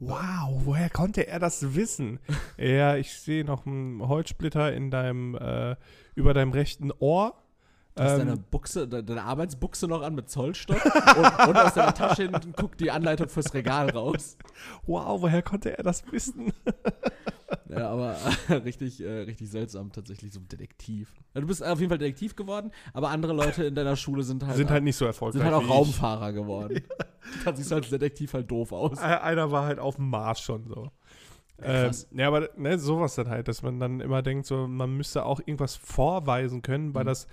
[0.00, 2.18] Wow, woher konnte er das wissen?
[2.56, 5.76] ja, ich sehe noch einen Holzsplitter in deinem, äh,
[6.14, 7.34] über deinem rechten Ohr.
[7.96, 10.82] Du hast Ähm, deine Buchse, de- deine Arbeitsbuchse noch an mit Zollstock
[11.16, 14.38] und, und aus deiner Tasche hinten guckt die Anleitung fürs Regal raus.
[14.86, 16.52] wow, woher konnte er das wissen?
[17.68, 18.16] Ja, aber
[18.64, 21.12] richtig, äh, richtig seltsam tatsächlich, so ein Detektiv.
[21.34, 24.44] Ja, du bist auf jeden Fall Detektiv geworden, aber andere Leute in deiner Schule sind
[24.44, 25.40] halt, Sind halt nicht so erfolgreich.
[25.42, 25.70] sind halt auch wie ich.
[25.70, 26.82] Raumfahrer geworden.
[27.44, 28.98] Dann siehst du als Detektiv halt doof aus.
[28.98, 30.90] Äh, Einer war halt auf dem Mars schon so.
[31.60, 34.96] Ja, Ähm, ja, aber ne, sowas dann halt, dass man dann immer denkt, so, man
[34.96, 37.08] müsste auch irgendwas vorweisen können, weil Mhm.
[37.08, 37.26] das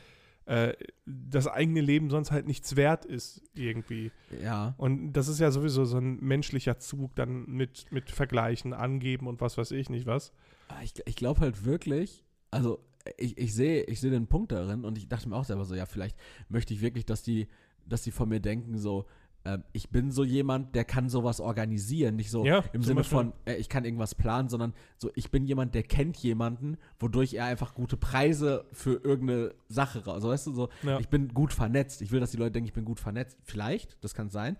[0.46, 0.74] äh,
[1.06, 4.12] das eigene Leben sonst halt nichts wert ist, irgendwie.
[4.42, 4.76] Ja.
[4.78, 9.42] Und das ist ja sowieso so ein menschlicher Zug, dann mit, mit Vergleichen, angeben und
[9.42, 10.32] was weiß ich nicht was.
[10.70, 12.80] Aber Ich, ich glaube halt wirklich, also
[13.18, 15.76] ich, ich sehe ich sehe den Punkt darin und ich dachte mir auch selber so,
[15.76, 17.48] ja, vielleicht möchte ich wirklich, dass die,
[17.86, 19.06] dass die von mir denken, so,
[19.48, 23.18] ähm, ich bin so jemand, der kann sowas organisieren, nicht so Ja, im Sinne Beispiel.
[23.18, 27.34] von, äh, ich kann irgendwas planen, sondern so, ich bin jemand, der kennt jemanden, wodurch
[27.34, 30.16] er einfach gute Preise für irgendeine Sache raus.
[30.16, 31.00] Also weißt du, so, Ja.
[31.00, 32.02] ich bin gut vernetzt.
[32.02, 33.38] Ich will, dass die Leute denken, ich bin gut vernetzt.
[33.44, 34.58] Vielleicht, das kann sein.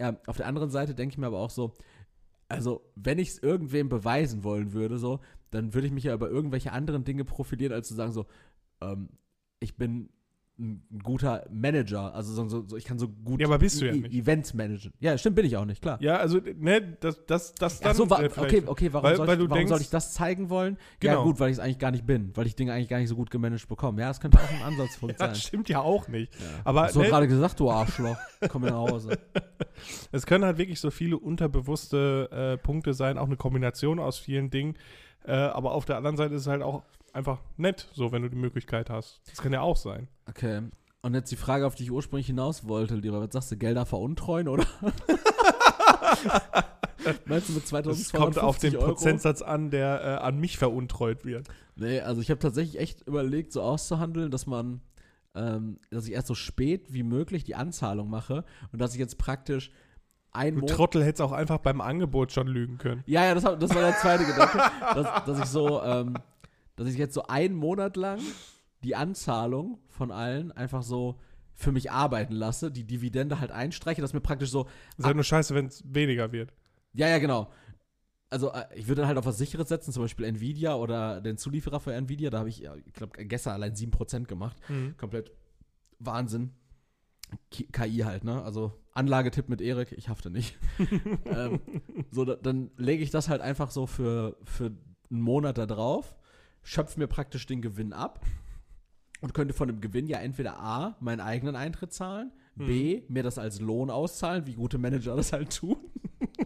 [0.00, 1.72] Ähm, auf der anderen Seite denke ich mir aber auch so,
[2.48, 5.20] also wenn ich es irgendwem beweisen wollen würde, so,
[5.50, 8.26] dann würde ich mich ja über irgendwelche anderen Dinge profilieren, als zu sagen, so,
[8.80, 9.08] ähm,
[9.60, 10.10] ich bin
[10.56, 13.86] ein guter Manager, also so, so, so ich kann so gut Ja, aber bist du
[13.86, 14.14] ja E- nicht.
[14.14, 14.92] Events managen.
[15.00, 15.98] Ja, stimmt, bin ich auch nicht, klar.
[16.00, 19.26] Ja, also, ne, das, das, das Ach so, wa äh, okay, okay, warum, weil- soll,
[19.26, 20.78] weil ich, warum soll denkst- ich das zeigen wollen?
[21.02, 21.24] Ja, Genau.
[21.24, 23.16] gut, weil ich es eigentlich gar nicht bin, weil ich Dinge eigentlich gar nicht so
[23.16, 24.00] gut gemanagt bekomme.
[24.00, 25.30] Ja, das könnte auch ein Ansatzpunkt sein.
[25.30, 26.32] Das stimmt ja auch nicht.
[26.34, 26.40] Ja.
[26.64, 28.16] Aber Hast du ne, gerade gesagt, du Arschloch.
[28.48, 29.18] Komm nach Hause.
[30.12, 34.50] Es können halt wirklich so viele unterbewusste äh, Punkte sein, auch eine Kombination aus vielen
[34.50, 34.76] Dingen.
[35.26, 38.28] Äh, aber auf der anderen Seite ist es halt auch einfach nett, so wenn du
[38.28, 39.20] die Möglichkeit hast.
[39.30, 40.08] Das kann ja auch sein.
[40.28, 40.62] Okay.
[41.02, 43.84] Und jetzt die Frage, auf die ich ursprünglich hinaus wollte, lieber, was sagst du, Gelder
[43.86, 44.64] veruntreuen, oder?
[47.26, 48.86] Meinst du mit Es 2250 kommt auf den Euro?
[48.86, 51.46] Prozentsatz an, der äh, an mich veruntreut wird.
[51.76, 54.80] Nee, also ich habe tatsächlich echt überlegt, so auszuhandeln, dass man,
[55.34, 59.18] ähm, dass ich erst so spät wie möglich die Anzahlung mache und dass ich jetzt
[59.18, 59.70] praktisch
[60.32, 60.76] ein Du Monat.
[60.76, 63.02] Trottel hättest auch einfach beim Angebot schon lügen können.
[63.06, 64.58] Ja, ja, das, hab- das war der zweite Gedanke,
[64.94, 66.14] dass, dass ich so, ähm,
[66.76, 68.20] dass ich jetzt so einen Monat lang
[68.82, 71.18] die Anzahlung von allen einfach so
[71.52, 74.66] für mich arbeiten lasse, die Dividende halt einstreiche, dass mir praktisch so,
[74.98, 76.52] Ist halt nur scheiße, wenn es weniger wird.
[76.92, 77.50] ja, ja, genau.
[78.30, 81.38] Also äh, ich würde dann halt auf was Sicheres setzen, zum Beispiel Nvidia oder den
[81.38, 84.56] Zulieferer für Nvidia, da habe ich, ich glaube, gestern allein 7% gemacht.
[84.98, 85.30] Komplett
[86.00, 86.50] Wahnsinn.
[87.50, 87.68] Ki-
[88.04, 88.42] halt, ne?
[88.42, 90.58] Also Anlagetipp mit Erik, ich hafte nicht.
[91.26, 91.60] ähm,
[92.10, 94.66] so, da, dann lege ich das halt einfach so für, für
[95.10, 96.16] einen Monat da drauf,
[96.64, 98.24] schöpfe mir praktisch den Gewinn ab
[99.20, 103.38] und könnte von dem Gewinn ja entweder A, meinen eigenen Eintritt zahlen, B, mir das
[103.38, 105.76] als Lohn auszahlen, wie gute Manager das halt tun.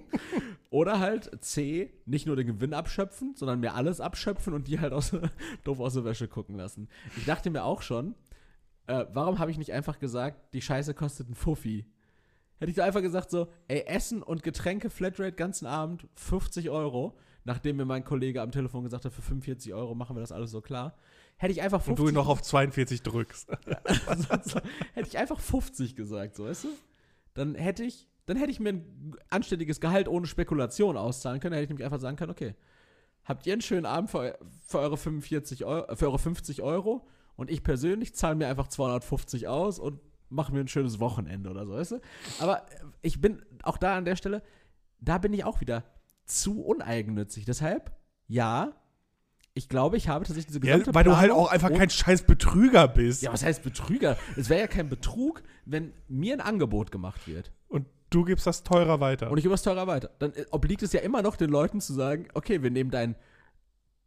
[0.70, 4.92] Oder halt C, nicht nur den Gewinn abschöpfen, sondern mir alles abschöpfen und die halt
[4.92, 5.12] aus,
[5.64, 6.88] doof aus der Wäsche gucken lassen.
[7.16, 8.14] Ich dachte mir auch schon,
[8.87, 11.87] äh, warum habe ich nicht einfach gesagt, die Scheiße kostet einen Fuffi?
[12.59, 17.16] Hätte ich da einfach gesagt so, ey, Essen und Getränke, Flatrate ganzen Abend, 50 Euro,
[17.48, 20.50] nachdem mir mein Kollege am Telefon gesagt hat, für 45 Euro machen wir das alles
[20.50, 20.94] so klar.
[21.38, 23.48] Hätte ich einfach 50 Und du ihn noch auf 42 drückst.
[24.92, 26.68] hätte ich einfach 50 gesagt, so weißt du?
[27.33, 31.54] Dann hätte ich, dann hätte ich mir ein anständiges Gehalt ohne Spekulation auszahlen können.
[31.54, 32.54] Hätte ich nämlich einfach sagen können, okay,
[33.25, 37.50] habt ihr einen schönen Abend für, für eure 45 Euro, für eure 50 Euro und
[37.50, 41.73] ich persönlich zahle mir einfach 250 aus und mache mir ein schönes Wochenende oder so,
[41.73, 42.00] weißt du?
[42.40, 42.66] Aber
[43.00, 44.42] ich bin auch da an der Stelle,
[45.00, 45.85] da bin ich auch wieder
[46.29, 47.44] zu uneigennützig.
[47.44, 47.92] Deshalb,
[48.26, 48.72] ja,
[49.54, 51.90] ich glaube, ich habe tatsächlich diese Ja, gesamte weil du halt Planung auch einfach kein
[51.90, 53.22] scheiß Betrüger bist.
[53.22, 54.16] ja, was heißt Betrüger?
[54.37, 57.50] Es wäre ja kein Betrug, wenn mir ein Angebot gemacht wird.
[57.66, 59.31] Und du gibst das teurer weiter.
[59.31, 60.10] Und ich gebe es teurer weiter.
[60.20, 63.16] Dann äh, obliegt es ja immer noch den Leuten zu sagen, okay, wir nehmen dein,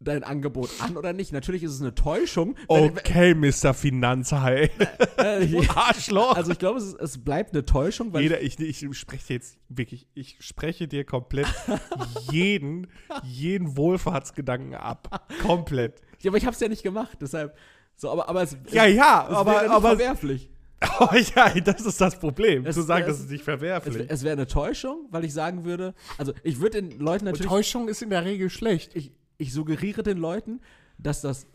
[0.03, 1.31] dein Angebot an oder nicht.
[1.31, 2.55] Natürlich ist es eine Täuschung.
[2.67, 3.73] wenn- okay, Mr.
[3.73, 4.71] Finanzhai.
[5.17, 6.35] äh, Du Arschloch.
[6.35, 10.07] also ich glaube, es, es bleibt eine Täuschung, weil Jeder, ich, ich spreche jetzt wirklich,
[10.13, 11.47] ich spreche dir komplett
[12.31, 12.87] jeden,
[13.23, 15.27] jeden Wohlfahrtsgedanken ab.
[15.41, 16.01] Komplett.
[16.21, 17.55] Ja, aber ich habe es ja nicht gemacht, deshalb.
[17.95, 20.49] So, aber, aber es, Ja, ja, es wäre aber, nicht aber verwerflich.
[20.99, 22.65] oh, ja, das ist das Problem.
[22.65, 24.05] Es- du sagst, es- das ist nicht Es, verwerflich.
[24.09, 27.47] es wäre eine Täuschung, weil ich sagen würde, also ich würde den Leuten Und natürlich,
[27.51, 28.95] Täuschung ist in der Regel schlecht.
[28.95, 29.11] ich,
[29.41, 30.61] ich suggeriere den Leuten,
[30.99, 31.47] dass das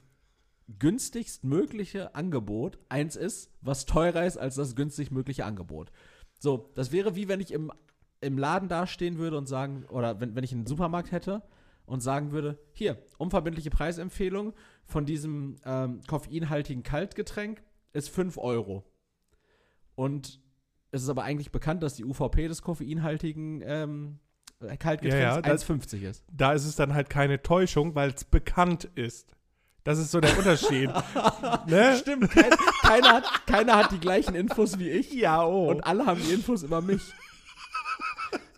[0.80, 5.93] günstigst mögliche Angebot eins ist, was teurer ist als das günstig mögliche Angebot.
[6.41, 7.72] So, das wäre wie wenn ich im,
[8.20, 11.45] im Laden dastehen würde und sagen, oder wenn, wenn ich einen Supermarkt hätte
[11.87, 14.53] und sagen würde, hier, unverbindliche Preisempfehlung
[14.84, 17.62] von diesem ähm, koffeinhaltigen Kaltgetränk
[17.93, 18.82] ist 5 Euro.
[19.95, 20.41] Und
[20.91, 24.18] es ist aber eigentlich bekannt, dass die UVP des koffeinhaltigen ähm,
[24.61, 26.24] Kaltgetränks Ja, ja, das- 1,50 ist.
[26.32, 29.34] Da ist es dann halt keine Täuschung, weil es bekannt ist.
[29.84, 30.90] Das ist so der Unterschied.
[31.66, 31.96] ne?
[32.00, 32.50] Stimmt, kein,
[32.82, 35.68] keiner, hat, keiner hat die gleichen Infos wie ich Ja, oh.
[35.70, 37.02] und alle haben die Infos über mich.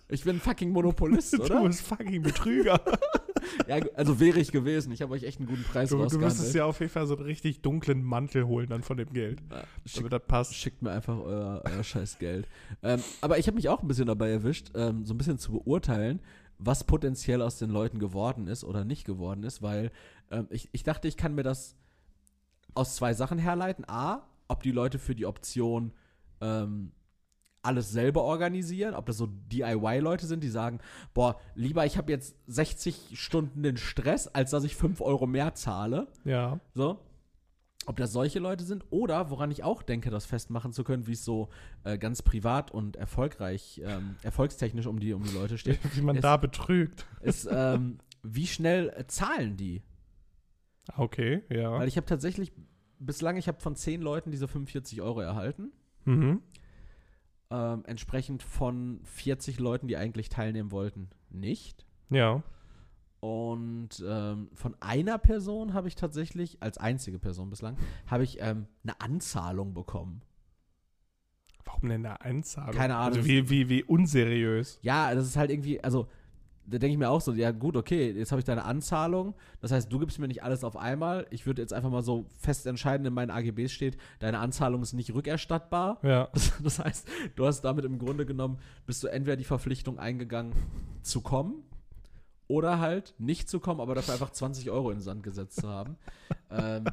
[0.09, 1.63] Ich bin fucking Monopolist, du oder?
[1.65, 2.81] bist fucking Betrüger.
[3.67, 4.93] Ja, also wäre ich gewesen.
[4.93, 7.17] Ich habe euch echt einen guten Preis Du, du müsstest ja auf jeden Fall so
[7.17, 9.41] einen richtig dunklen Mantel holen dann von dem Geld.
[9.51, 10.55] Ja, schickt, Damit das passt.
[10.55, 12.49] schickt mir einfach euer, euer scheiß Geld.
[12.83, 15.53] Ähm, aber ich habe mich auch ein bisschen dabei erwischt, ähm, so ein bisschen zu
[15.53, 16.21] beurteilen,
[16.59, 19.91] was potenziell aus den Leuten geworden ist oder nicht geworden ist, weil
[20.31, 21.77] ähm, ich, ich dachte, ich kann mir das
[22.75, 23.85] aus zwei Sachen herleiten.
[23.89, 25.93] A, ob die Leute für die Option
[26.41, 26.93] ähm,
[27.69, 30.81] alles selber organisieren, ob das so DIY-Leute sind, die sagen,
[31.15, 35.55] boah, lieber ich habe jetzt 60 Stunden den Stress, als dass ich 5 Euro mehr
[35.55, 36.09] zahle.
[36.25, 36.59] Ja.
[36.75, 36.99] So.
[37.87, 41.13] Ob das solche Leute sind oder woran ich auch denke, das festmachen zu können, wie
[41.13, 41.49] es so
[41.85, 46.17] äh, ganz privat und erfolgreich, ähm, erfolgstechnisch um die, um die Leute steht, Wie man
[46.17, 47.07] Es- da betrügt.
[47.23, 49.83] ist, ähm, wie schnell äh, zahlen die?
[50.97, 51.73] Okay, ja.
[51.79, 52.53] Weil ich habe tatsächlich,
[52.99, 55.73] bislang, ich habe von 10 Leuten diese 45 Euro erhalten.
[56.05, 56.43] Mhm.
[57.51, 61.87] Ähm, entsprechend von 40 Leuten, die eigentlich teilnehmen wollten, nicht.
[62.11, 62.43] Ja.
[63.21, 67.77] Und ähm, von einer Person habe ich tatsächlich, als einzige Person bislang,
[68.07, 70.23] habe ich ähm, eine Anzahlung bekommen.
[71.65, 72.75] Warum denn eine Einzahlung?
[72.75, 73.19] Keine Ahnung.
[73.19, 74.79] Also wie, wie, wie unseriös.
[74.83, 76.09] Ja, das ist halt irgendwie, also
[76.71, 79.35] da denke ich mir auch so, ja gut, okay, jetzt habe ich deine Anzahlung.
[79.61, 81.27] Das heißt, du gibst mir nicht alles auf einmal.
[81.31, 84.93] Ich würde jetzt einfach mal so fest entscheiden, in meinen AGBs steht, deine Anzahlung ist
[84.93, 85.99] nicht rückerstattbar.
[86.03, 86.29] Ja.
[86.33, 90.53] Das, das heißt, du hast damit im Grunde genommen, bist du entweder die Verpflichtung eingegangen,
[91.03, 91.63] zu kommen
[92.47, 95.69] oder halt nicht zu kommen, aber dafür einfach 20 Euro in den Sand gesetzt zu
[95.69, 95.97] haben.
[96.51, 96.85] ähm,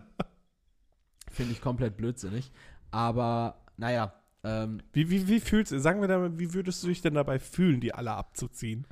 [1.32, 2.51] Finde ich komplett blödsinnig.
[2.91, 4.13] Aber naja,
[4.45, 7.39] ähm, Wie, wie, wie fühlst du, sagen wir da, wie würdest du dich denn dabei
[7.39, 8.86] fühlen, die alle abzuziehen?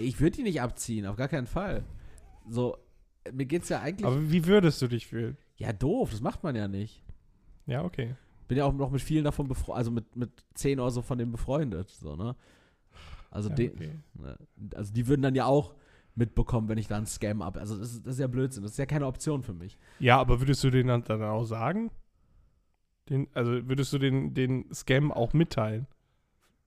[0.00, 1.84] Ich würde die nicht abziehen, auf gar keinen Fall.
[2.48, 2.76] So,
[3.32, 4.06] mir geht's ja eigentlich.
[4.06, 5.36] Aber wie würdest du dich fühlen?
[5.56, 7.04] ja, doof, das macht man ja nicht.
[7.66, 8.16] Ja, okay.
[8.48, 11.18] Bin ja auch noch mit vielen davon befreundet, also mit, mit 10 oder so von
[11.18, 12.34] denen befreundet, so, ne?
[13.30, 13.92] Also, Ja, okay.
[14.14, 14.36] ne,
[14.74, 15.74] also die würden dann ja auch
[16.16, 17.56] mitbekommen, wenn ich da einen Scam ab.
[17.56, 19.78] Also das ist, das ist ja Blödsinn, das ist ja keine Option für mich.
[20.00, 21.90] Ja, aber würdest du den dann, dann auch sagen?
[23.08, 25.86] Den, also würdest du den, den Scam auch mitteilen?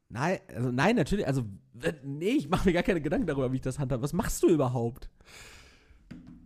[0.09, 1.43] Nein, also nein, natürlich, also
[1.73, 4.03] w- nee, ich mache mir gar keine Gedanken darüber, wie ich das handhabe.
[4.03, 5.09] Was machst du überhaupt?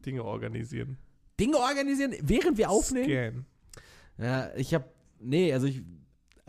[0.06, 0.98] Dinge organisieren.
[1.40, 3.06] Dinge organisieren, während wir aufnehmen?
[3.06, 3.46] Scam.
[4.18, 4.86] Ja, ich habe
[5.20, 5.82] nee, also ich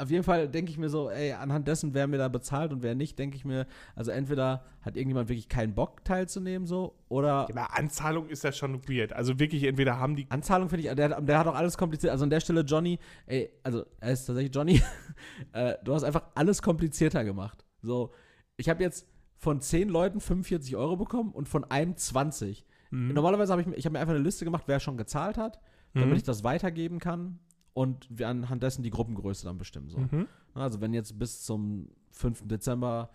[0.03, 2.83] auf jeden Fall denke ich mir so, ey, anhand dessen, wer mir da bezahlt und
[2.83, 7.47] wer nicht, denke ich mir, also entweder hat irgendjemand wirklich keinen Bock teilzunehmen so oder
[7.55, 9.13] Ja, Anzahlung ist ja schon weird.
[9.13, 10.27] Also wirklich, entweder haben die.
[10.31, 12.11] Anzahlung finde ich, der, der hat auch alles kompliziert.
[12.13, 14.83] Also an der Stelle Johnny, ey, also er ist tatsächlich Johnny,
[15.53, 17.65] äh, du hast einfach alles komplizierter gemacht.
[17.83, 18.13] So,
[18.57, 22.67] ich habe jetzt von 10 Leuten 45 Euro bekommen und von einem 20.
[22.91, 23.15] Mhm.
[23.15, 25.61] Normalerweise habe ich, mir- ich hab mir einfach eine Liste gemacht, wer schon gezahlt hat,
[25.95, 26.17] damit Mhm.
[26.17, 27.39] ich das weitergeben kann
[27.73, 29.89] und wir anhand dessen die Gruppengröße dann bestimmen.
[29.89, 29.99] So.
[29.99, 30.27] Mhm.
[30.55, 32.49] Also wenn jetzt bis zum 5.
[32.49, 33.11] Dezember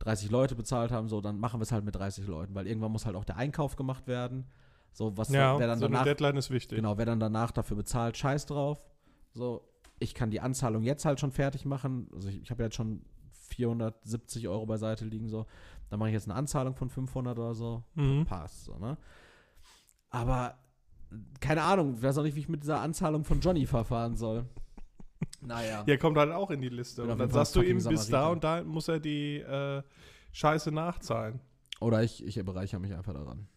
[0.00, 2.92] 30 Leute bezahlt haben, so, dann machen wir es halt mit 30 Leuten, weil irgendwann
[2.92, 4.46] muss halt auch der Einkauf gemacht werden.
[4.92, 6.76] So, was Ja, wer dann so eine danach Deadline ist wichtig.
[6.76, 8.78] Genau, wer dann danach dafür bezahlt, scheiß drauf.
[9.32, 9.62] So,
[9.98, 12.08] ich kann die Anzahlung jetzt halt schon fertig machen.
[12.14, 13.02] Also ich, ich habe jetzt schon
[13.32, 15.46] 470 Euro beiseite liegen, so.
[15.90, 17.84] Dann mache ich jetzt eine Anzahlung von 500 oder so.
[17.94, 18.24] Mhm.
[18.24, 18.96] Passt, so, ne?
[20.08, 20.58] Aber,
[21.40, 24.46] keine Ahnung, ich weiß auch nicht, wie ich mit dieser Anzahlung von Johnny verfahren soll.
[25.40, 25.84] Naja.
[25.86, 27.02] Ja, kommt halt auch in die Liste.
[27.02, 29.82] Bin Und dann sagst du ihm, bis da und da muss er die äh,
[30.32, 31.40] Scheiße nachzahlen.
[31.80, 33.48] Oder ich, ich bereichere mich einfach daran.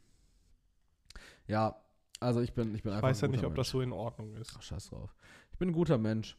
[1.48, 1.76] Ja,
[2.20, 3.72] also ich bin, ich bin Ich einfach weiß ja nicht, guter ob das Mensch.
[3.72, 4.56] so in Ordnung ist.
[4.58, 5.16] Ach, scheiß drauf.
[5.52, 6.38] Ich bin ein guter Mensch.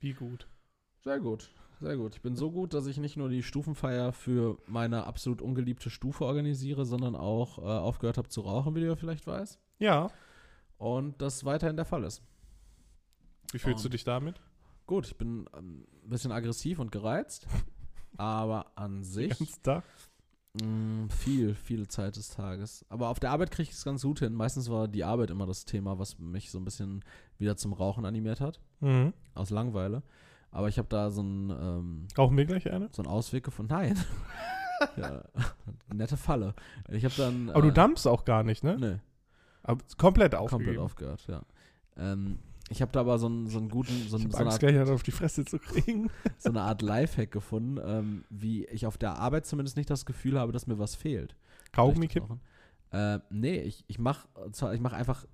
[0.00, 0.48] Wie gut.
[1.04, 1.50] Sehr gut.
[1.80, 2.16] Sehr gut.
[2.16, 6.24] Ich bin so gut, dass ich nicht nur die Stufenfeier für meine absolut ungeliebte Stufe
[6.24, 9.60] organisiere, sondern auch äh, aufgehört habe zu rauchen, wie du ja vielleicht weißt.
[9.78, 10.10] Ja.
[10.78, 12.22] Und das weiterhin der Fall ist.
[13.52, 14.40] Wie fühlst du Und- dich damit?
[14.86, 17.46] Gut, ich bin ähm, ein bisschen aggressiv und gereizt,
[18.16, 19.82] aber an sich Ganz da.
[20.62, 22.86] mh, viel, viel Zeit des Tages.
[22.88, 24.32] Aber auf der Arbeit kriege ich es ganz gut hin.
[24.34, 27.04] Meistens war die Arbeit immer das Thema, was mich so ein bisschen
[27.38, 29.12] wieder zum Rauchen animiert hat, Mhm.
[29.34, 30.02] aus Langeweile.
[30.50, 32.88] Aber ich habe da so einen, ähm, Rauchen wir gleich eine?
[32.92, 33.72] so einen Ausweg gefunden.
[33.74, 33.98] Nein.
[34.96, 35.22] ja,
[35.92, 36.54] nette Falle.
[36.88, 37.50] Ich habe dann.
[37.50, 38.76] Aber du äh, dampfst auch gar nicht, ne?
[38.78, 38.98] Nee,
[39.68, 40.64] Aber komplett aufgegeben.
[40.64, 41.42] komplett aufgehört, ja.
[41.98, 42.38] Ähm,
[42.70, 44.76] ich habe da aber so einen, so einen guten, so, einen, so, eine Art, gleich
[44.76, 46.10] einen auf die Fresse zu kriegen.
[46.38, 50.38] so eine Art Lifehack gefunden, ähm, wie ich auf der Arbeit zumindest nicht das Gefühl
[50.38, 51.36] habe, dass mir was fehlt.
[51.72, 52.40] Kaugummi kippen?
[52.92, 54.26] Äh, nee, ich, ich mache
[54.72, 55.26] ich mach einfach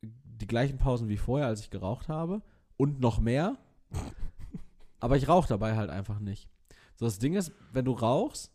[0.00, 2.40] die gleichen Pausen wie vorher, als ich geraucht habe.
[2.78, 3.58] Und noch mehr.
[5.00, 6.48] Aber ich rauche dabei halt einfach nicht.
[6.96, 8.52] So, das Ding ist, wenn du rauchst,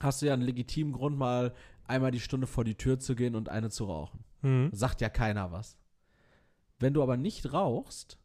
[0.00, 1.54] hast du ja einen legitimen Grund, mal
[1.88, 4.24] einmal die Stunde vor die Tür zu gehen und eine zu rauchen.
[4.42, 4.70] Mhm.
[4.72, 5.78] Sagt ja keiner was.
[6.78, 8.18] Wenn du aber nicht rauchst,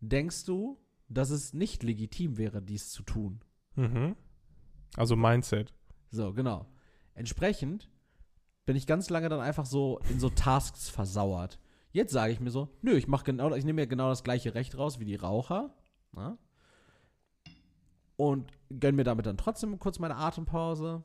[0.00, 0.78] denkst du,
[1.08, 3.40] dass es nicht legitim wäre, dies zu tun.
[3.76, 4.16] Mhm.
[4.96, 5.72] Also Mindset.
[6.10, 6.66] So, genau.
[7.14, 7.90] Entsprechend
[8.66, 11.58] bin ich ganz lange dann einfach so in so Tasks versauert.
[11.92, 14.54] Jetzt sage ich mir so, nö, ich mache genau, ich nehme mir genau das gleiche
[14.54, 15.74] Recht raus wie die Raucher.
[16.12, 16.38] Na?
[18.16, 21.04] Und gönn mir damit dann trotzdem kurz meine Atempause.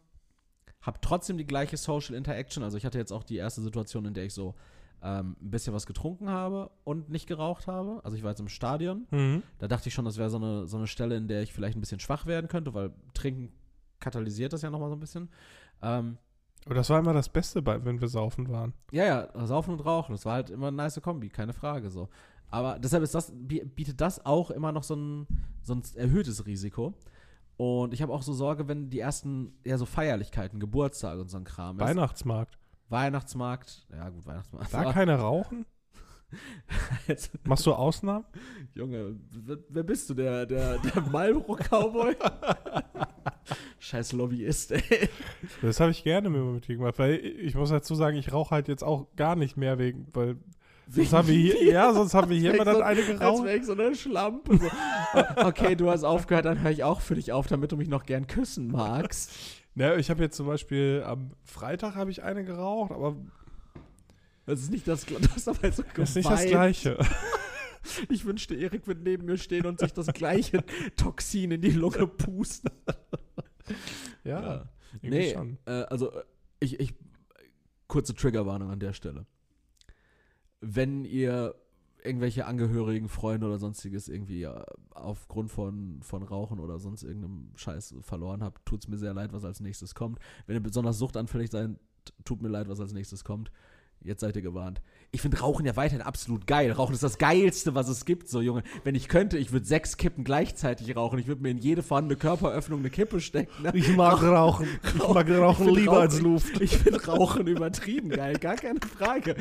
[0.82, 2.64] Hab trotzdem die gleiche Social Interaction.
[2.64, 4.56] Also ich hatte jetzt auch die erste Situation, in der ich so
[5.02, 8.00] ähm, ein bisschen was getrunken habe und nicht geraucht habe.
[8.04, 9.06] Also ich war jetzt im Stadion.
[9.12, 9.44] Mhm.
[9.58, 11.78] Da dachte ich schon, das wäre so eine, so eine Stelle, in der ich vielleicht
[11.78, 13.52] ein bisschen schwach werden könnte, weil Trinken
[14.00, 15.30] katalysiert das ja nochmal so ein bisschen.
[15.82, 16.18] Ähm,
[16.66, 18.74] Aber das war immer das Beste, bei, wenn wir saufen waren.
[18.92, 22.08] ja, ja, Saufen und Rauchen, das war halt immer eine nice Kombi, keine Frage so.
[22.50, 25.28] Aber deshalb ist das, bi- bietet das auch immer noch so ein,
[25.62, 26.94] so ein erhöhtes Risiko.
[27.60, 31.36] Und ich habe auch so Sorge, wenn die ersten, ja, so Feierlichkeiten, Geburtstage und so
[31.36, 31.86] ein Kram ist.
[31.86, 32.58] Weihnachtsmarkt.
[32.88, 34.74] Weihnachtsmarkt, ja gut, Weihnachtsmarkt.
[34.74, 35.66] Da keine rauchen?
[37.10, 38.24] jetzt, Machst du Ausnahmen?
[38.74, 39.18] Junge,
[39.68, 42.16] wer, bist du, der, der, der Marlboro-Cowboy?
[43.80, 45.10] Scheiß Lobbyist, ey.
[45.62, 48.70] Das habe ich gerne mit dir gemacht, weil ich muss dazu sagen, ich rauche halt
[48.70, 50.38] jetzt auch gar nicht mehr wegen, weil
[50.90, 53.44] sonst haben wir hier, ja, sonst haben wir hier immer dann eine Als geraucht.
[53.46, 54.58] wäre ich so eine Schlampe.
[54.58, 55.46] So.
[55.46, 58.06] okay, du hast aufgehört, dann höre ich auch für dich auf, damit du mich noch
[58.06, 59.32] gern küssen magst.
[59.76, 63.16] Ja, ich habe jetzt zum Beispiel am Freitag habe ich eine geraucht, aber
[64.46, 66.46] Das ist nicht das, das ist so das ist nicht das.
[66.46, 66.98] Gleiche.
[68.10, 70.64] Ich wünschte, Erik wird neben mir stehen und sich das gleiche
[70.98, 72.70] Toxin in die Lunge pusten.
[74.24, 74.68] Ja,
[75.02, 75.58] irgendwie Nee, schon.
[75.66, 76.24] äh, also äh,
[76.60, 76.94] ich, ich,
[77.88, 79.26] kurze Triggerwarnung an der Stelle.
[80.62, 81.56] Wenn ihr
[82.04, 84.48] irgendwelche Angehörigen, Freunde oder sonstiges irgendwie
[84.92, 89.34] aufgrund von, von Rauchen oder sonst irgendeinem Scheiß verloren habt, tut es mir sehr leid,
[89.34, 90.20] was als nächstes kommt.
[90.48, 91.72] Wenn ihr besonders suchtanfällig seid,
[92.24, 93.52] tut mir leid, was als nächstes kommt.
[94.02, 94.82] Jetzt seid ihr gewarnt.
[95.12, 96.72] Ich finde Rauchen ja weiterhin absolut geil.
[96.72, 98.62] Rauchen ist das Geilste, was es gibt, so Junge.
[98.84, 101.18] Wenn ich könnte, ich würde sechs Kippen gleichzeitig rauchen.
[101.18, 103.64] Ich würde mir in jede vorhandene Körperöffnung eine Kippe stecken.
[103.64, 103.72] Ne?
[103.74, 104.68] Ich mag rauchen.
[104.84, 106.62] Ich mag rauchen find lieber Rauchen- als Luft.
[106.62, 109.36] Ich finde Rauchen übertrieben geil, gar keine Frage.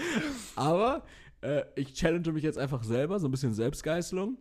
[0.57, 1.03] Aber
[1.43, 4.39] äh, ich challenge mich jetzt einfach selber, so ein bisschen Selbstgeißelung,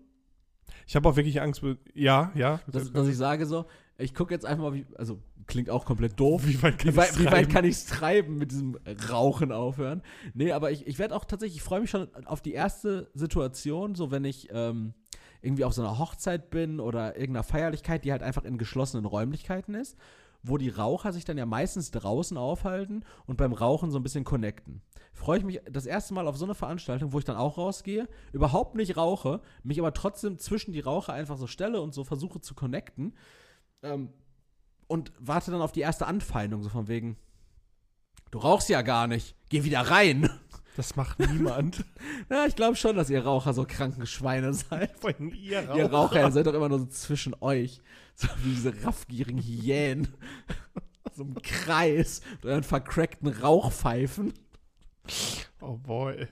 [0.86, 1.61] Ich habe auch wirklich Angst.
[1.93, 2.61] Ja, ja.
[2.67, 3.65] dass, dass ich sage so,
[3.97, 6.45] ich gucke jetzt einfach mal, wie, also klingt auch komplett doof.
[6.45, 7.65] wie weit kann treiben?
[7.65, 8.77] ich es treiben mit diesem
[9.09, 10.01] Rauchen aufhören?
[10.33, 13.95] Nee, aber ich, ich werde auch tatsächlich, ich freue mich schon auf die erste Situation,
[13.95, 14.93] so wenn ich ähm,
[15.41, 19.73] irgendwie auf so einer Hochzeit bin oder irgendeiner Feierlichkeit, die halt einfach in geschlossenen Räumlichkeiten
[19.73, 19.97] ist,
[20.43, 24.23] wo die Raucher sich dann ja meistens draußen aufhalten und beim Rauchen so ein bisschen
[24.23, 24.81] connecten.
[25.13, 28.07] Freue ich mich das erste Mal auf so eine Veranstaltung, wo ich dann auch rausgehe,
[28.33, 32.39] überhaupt nicht rauche, mich aber trotzdem zwischen die Raucher einfach so stelle und so versuche
[32.39, 33.15] zu connecten.
[33.81, 34.09] Ähm,
[34.88, 37.17] und warte dann auf die erste Anfeindung, so von wegen,
[38.31, 40.29] du rauchst ja gar nicht, geh wieder rein.
[40.75, 41.83] Das macht niemand.
[42.29, 44.91] Ja, ich glaube schon, dass ihr Raucher so kranken Schweine seid.
[45.05, 45.91] Allem ihr Ihr Raucher.
[45.91, 47.81] Raucher, ihr seid doch immer nur so zwischen euch.
[48.15, 50.09] So wie diese raffgierigen Hyänen.
[51.15, 52.21] so im Kreis.
[52.35, 54.33] Mit euren vercrackten Rauchpfeifen.
[55.62, 56.28] Oh boy.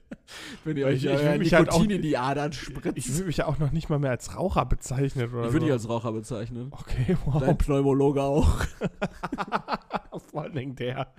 [0.64, 2.98] Wenn ihr euch Ich- ich will mich halt auch- in die Adern spritzt.
[2.98, 5.60] Ich würde mich ja auch noch nicht mal mehr als Raucher bezeichnen oder Ich würde
[5.60, 5.66] so.
[5.66, 6.68] dich als Raucher bezeichnen.
[6.72, 7.42] Okay, wow.
[7.42, 8.60] Dein Pneumologe auch.
[10.32, 11.14] Vor allen Dingen der.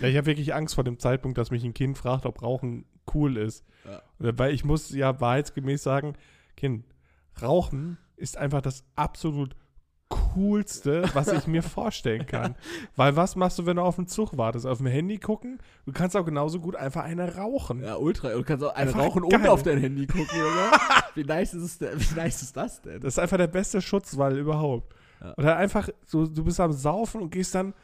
[0.00, 2.84] Ja, ich habe wirklich Angst vor dem Zeitpunkt, dass mich ein Kind fragt, ob Rauchen
[3.14, 3.64] cool ist.
[3.84, 4.02] Ja.
[4.18, 6.14] Weil ich muss ja wahrheitsgemäß sagen,
[6.56, 6.84] Kind,
[7.40, 9.56] Rauchen ist einfach das absolut
[10.10, 12.54] coolste, was ich mir vorstellen kann.
[12.96, 14.66] Weil was machst du, wenn du auf den Zug wartest?
[14.66, 15.58] Auf dem Handy gucken?
[15.86, 17.82] Du kannst auch genauso gut einfach eine rauchen.
[17.82, 18.30] Ja, ultra.
[18.30, 19.40] Du kannst auch eine Einfach rauchen geil.
[19.40, 20.78] und auf dein Handy gucken, oder?
[21.14, 23.00] Wie nice ist, es denn, wie nice ist das denn?
[23.00, 24.94] Das ist einfach der beste Schutzwall überhaupt.
[25.20, 25.34] Ja.
[25.36, 27.74] Oder einfach, so, du bist am Saufen und gehst dann,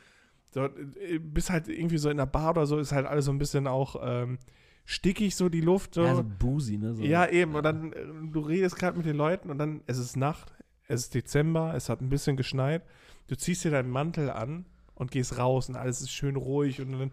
[0.50, 3.32] so, äh, bist halt irgendwie so in der Bar oder so, ist halt alles so
[3.32, 4.38] ein bisschen auch ähm,
[4.84, 5.94] stickig, so die Luft.
[5.94, 6.04] So.
[6.04, 6.94] Ja, so boozy, ne?
[6.94, 7.02] So.
[7.02, 7.54] Ja, eben.
[7.54, 10.54] Und dann, äh, du redest gerade mit den Leuten und dann, es ist Nacht,
[10.88, 12.82] es ist Dezember, es hat ein bisschen geschneit.
[13.28, 16.92] Du ziehst dir deinen Mantel an und gehst raus und alles ist schön ruhig und
[16.92, 17.10] dann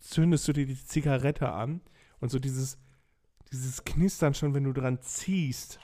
[0.00, 1.80] zündest du dir die Zigarette an
[2.20, 2.78] und so dieses,
[3.52, 5.78] dieses Knistern schon, wenn du dran ziehst.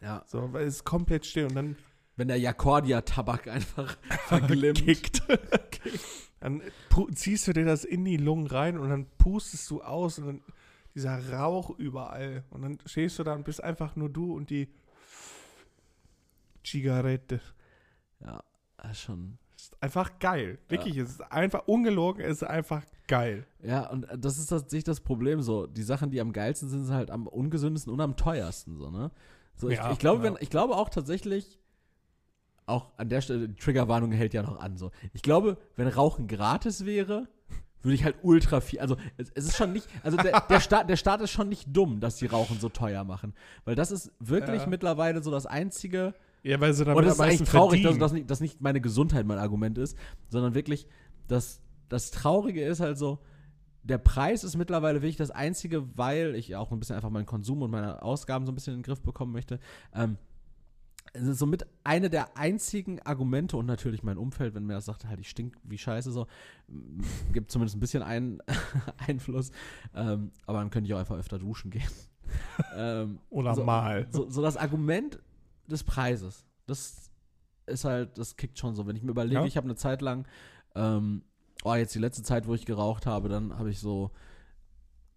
[0.00, 0.22] ja.
[0.26, 1.76] So, weil es ist komplett still und dann
[2.16, 4.84] Wenn der Jakordia-Tabak einfach verglimmt.
[4.84, 5.22] kickt.
[6.40, 6.62] dann
[7.14, 10.40] ziehst du dir das in die Lungen rein und dann pustest du aus und dann
[10.94, 12.44] dieser Rauch überall.
[12.50, 14.68] Und dann stehst du da und bist einfach nur du und die
[16.74, 17.40] Zigarette.
[18.20, 18.42] Ja,
[18.94, 19.38] schon.
[19.56, 20.58] Ist einfach geil.
[20.68, 23.46] Wirklich, es ist einfach ungelogen, es ist einfach geil.
[23.62, 25.66] Ja, und das ist tatsächlich das Problem so.
[25.68, 29.10] Die Sachen, die am geilsten sind, sind halt am ungesündesten und am teuersten, so, ne?
[29.54, 30.32] So, ich, Ja, ich, glaube, ja.
[30.32, 31.60] wenn, ich glaube auch tatsächlich,
[32.66, 34.90] auch an der Stelle, die Triggerwarnung hält ja noch an, so.
[35.12, 37.28] Ich glaube, wenn Rauchen gratis wäre,
[37.82, 40.90] würde ich halt ultra viel, also es, es ist schon nicht, also der, der, Staat,
[40.90, 43.32] der Staat ist schon nicht dumm, dass die Rauchen so teuer machen.
[43.64, 44.68] Weil das ist wirklich Ja.
[44.68, 46.14] mittlerweile so das einzige,
[46.44, 48.00] Ja, weil sie damit und es ist eigentlich traurig, dass, verdienen.
[48.00, 49.96] dass, nicht, dass nicht meine Gesundheit mein Argument ist,
[50.28, 50.86] sondern wirklich,
[51.26, 53.18] dass das Traurige ist halt so,
[53.82, 57.62] der Preis ist mittlerweile wirklich das Einzige, weil ich auch ein bisschen einfach meinen Konsum
[57.62, 59.58] und meine Ausgaben so ein bisschen in den Griff bekommen möchte.
[59.94, 60.18] Ähm,
[61.14, 65.06] es ist somit eine der einzigen Argumente und natürlich mein Umfeld, wenn mir das sagt,
[65.06, 66.26] halt, ich stink wie scheiße, so,
[67.32, 68.42] gibt zumindest ein bisschen ein,
[69.06, 69.50] Einfluss.
[69.94, 71.88] Ähm, aber dann könnte ich auch einfach öfter duschen gehen.
[72.76, 74.06] ähm, Oder so, mal.
[74.10, 75.20] So, so das Argument
[75.70, 77.10] des Preises, das
[77.66, 78.86] ist halt, das kickt schon so.
[78.86, 79.46] Wenn ich mir überlege, Ja.
[79.46, 80.26] ich habe eine Zeit lang,
[80.74, 81.22] ähm,
[81.64, 84.10] oh, jetzt die letzte Zeit, wo ich geraucht habe, dann habe ich so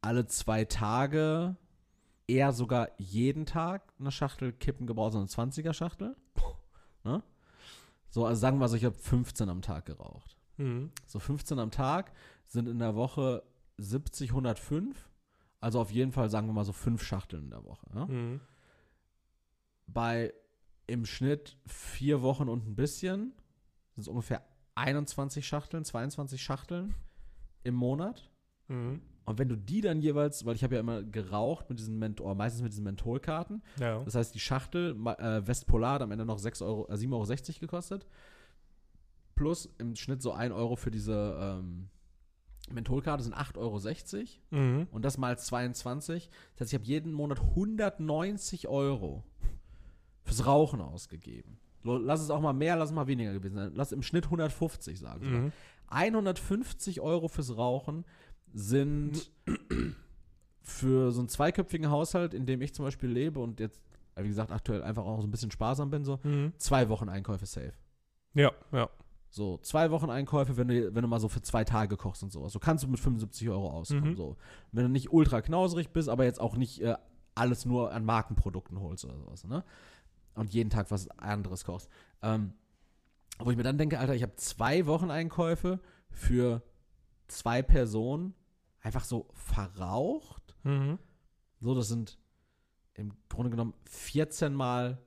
[0.02, 1.56] alle zwei Tage,
[2.28, 6.16] eher sogar jeden Tag eine Schachtel Kippen gebraucht, so eine 20er Schachtel.
[7.04, 7.24] Ne?
[8.10, 10.38] So, also sagen wir so, ich habe 15 am Tag geraucht.
[10.58, 10.92] Mhm.
[11.06, 12.12] So 15 am Tag
[12.48, 13.44] sind in der Woche
[13.78, 15.10] 70, 105.
[15.60, 17.86] Also auf jeden Fall sagen wir mal so fünf Schachteln in der Woche.
[17.94, 18.06] Ja?
[18.06, 18.42] Mhm.
[19.88, 20.34] Bei
[20.86, 23.34] im Schnitt vier Wochen und ein bisschen
[23.94, 24.44] sind es ungefähr
[24.76, 26.94] 21 Schachteln, 22 Schachteln
[27.64, 28.30] im Monat.
[28.68, 29.02] Mhm.
[29.26, 32.34] Und wenn du die dann jeweils, weil ich habe ja immer geraucht mit diesen Menthol,
[32.36, 34.02] meistens mit diesen Mentholkarten, Ja.
[34.04, 37.60] das heißt, die Schachtel äh, Westpolar hat am Ende noch 6 Euro, äh, 7,60 Euro
[37.60, 38.08] gekostet.
[39.36, 41.90] Plus im Schnitt so 1 Euro für diese ähm,
[42.72, 43.58] Mentholkarte sind 8,60
[44.52, 44.62] Euro.
[44.64, 44.88] Mhm.
[44.92, 46.30] Und das mal 22.
[46.56, 49.24] Das heißt, ich habe jeden Monat 190 Euro
[50.28, 51.58] fürs Rauchen ausgegeben.
[51.84, 53.72] Lass es auch mal mehr, lass es mal weniger gewesen sein.
[53.74, 55.22] Lass im Schnitt 150 sagen.
[55.22, 55.40] wir mal.
[55.42, 55.52] Mhm.
[55.90, 58.04] 150 Euro fürs Rauchen
[58.54, 59.32] sind
[60.62, 63.82] für so einen zweiköpfigen Haushalt, in dem ich zum Beispiel lebe und jetzt,
[64.16, 66.54] äh, wie gesagt, aktuell einfach auch so ein bisschen sparsam bin, so Mhm.
[66.58, 67.74] zwei Wochen Einkäufe safe.
[68.34, 68.90] Ja, ja.
[69.30, 72.32] So, zwei Wochen Einkäufe, wenn du, wenn du mal so für zwei Tage kochst und
[72.32, 72.52] sowas.
[72.54, 74.12] So kannst du mit 75 Euro auskommen.
[74.12, 74.16] Mhm.
[74.16, 74.38] So.
[74.72, 76.96] Wenn du nicht ultra knauserig bist, aber jetzt auch nicht äh,
[77.36, 79.64] alles nur an Markenprodukten holst oder sowas, ne?
[80.38, 81.90] Und jeden Tag was anderes kochst.
[82.22, 82.54] Ähm,
[83.40, 85.80] wo ich mir dann denke, Alter, ich habe zwei Wochen Einkäufe
[86.10, 86.62] für
[87.28, 88.34] zwei Personen
[88.82, 90.56] einfach so verraucht.
[90.64, 90.98] Mhm.
[91.60, 92.18] So, das sind
[92.94, 95.00] im Grunde genommen 14 Mal,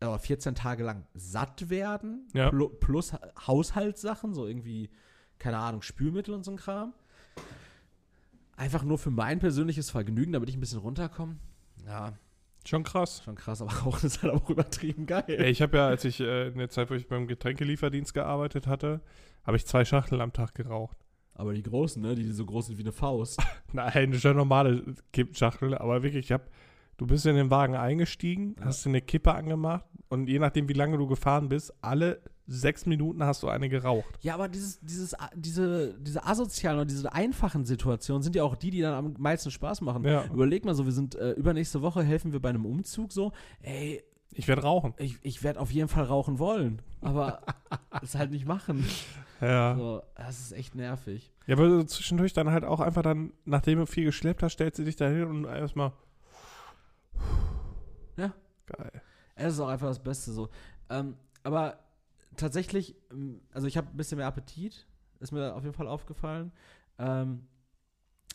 [0.00, 2.48] äh, 14 Tage lang satt werden, Ja.
[2.50, 4.90] plu- plus Ha- Haushaltssachen, so irgendwie,
[5.38, 6.92] keine Ahnung, Spülmittel und so ein Kram.
[8.56, 11.36] Einfach nur für mein persönliches Vergnügen, damit ich ein bisschen runterkomme.
[11.86, 12.18] Ja,
[12.68, 13.22] Schon krass.
[13.24, 15.24] schon krass, aber Rauchen ist halt auch übertrieben geil.
[15.26, 18.66] Ey, ich habe ja, als ich äh, in der Zeit, wo ich beim Getränkelieferdienst gearbeitet
[18.66, 19.00] hatte,
[19.44, 20.96] habe ich zwei Schachteln am Tag geraucht.
[21.34, 23.40] Aber die großen, ne, die so groß sind wie eine Faust.
[23.72, 26.50] Nein, schon normale Kippschachtel, aber wirklich, ich hab,
[26.98, 28.66] du bist in den Wagen eingestiegen, Ja.
[28.66, 32.20] hast dir eine Kippe angemacht und je nachdem, wie lange du gefahren bist, alle
[32.50, 34.08] sechs Minuten hast du eine geraucht.
[34.22, 38.70] Ja, aber dieses, dieses, diese, diese asozialen oder diese einfachen Situationen sind ja auch die,
[38.70, 40.02] die dann am meisten Spaß machen.
[40.04, 40.24] Ja.
[40.32, 43.32] Überleg mal so, wir sind äh, übernächste Woche helfen wir bei einem Umzug so.
[43.60, 44.94] Ey, Ich werde rauchen.
[44.96, 47.42] ich, ich werde auf jeden Fall rauchen wollen, aber
[48.02, 48.84] es halt nicht machen.
[49.40, 49.76] Ja.
[49.76, 51.30] So, das ist echt nervig.
[51.46, 54.84] Ja, aber zwischendurch dann halt auch einfach dann, nachdem du viel geschleppt hast, stellst du
[54.84, 55.92] dich da hin und erstmal.
[58.16, 58.32] Ja.
[58.66, 59.02] Geil.
[59.36, 60.48] Es ist auch einfach das Beste so.
[60.90, 61.78] Ähm, aber
[62.38, 64.86] tatsächlich, ähm, also ich habe ein bisschen mehr Appetit,
[65.20, 66.52] ist mir auf jeden Fall aufgefallen.
[66.98, 67.46] Ähm,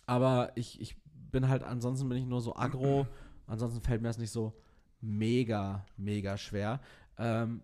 [0.06, 0.96] aber ich, ich
[1.32, 3.08] bin halt, ansonsten bin ich nur so aggro.
[3.48, 4.54] ansonsten fällt mir das nicht so
[5.02, 6.80] mega, mega schwer.
[7.18, 7.62] Ähm,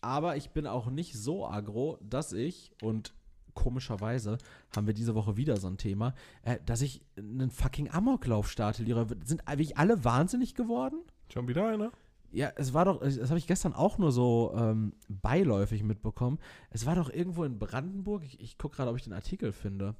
[0.00, 3.14] aber ich bin auch nicht so aggro, dass ich, und
[3.54, 4.38] komischerweise
[4.74, 8.82] haben wir diese Woche wieder so ein Thema, äh, dass ich einen fucking Amoklauf starte,
[8.82, 9.06] Lehrer.
[9.24, 11.00] Sind eigentlich alle wahnsinnig geworden?
[11.32, 11.92] Schon wieder einer?
[12.32, 16.38] Ja, es war doch, das habe ich gestern auch nur so ähm, beiläufig mitbekommen.
[16.70, 19.94] Es war doch irgendwo in Brandenburg, ich, ich gucke gerade, ob ich den Artikel finde.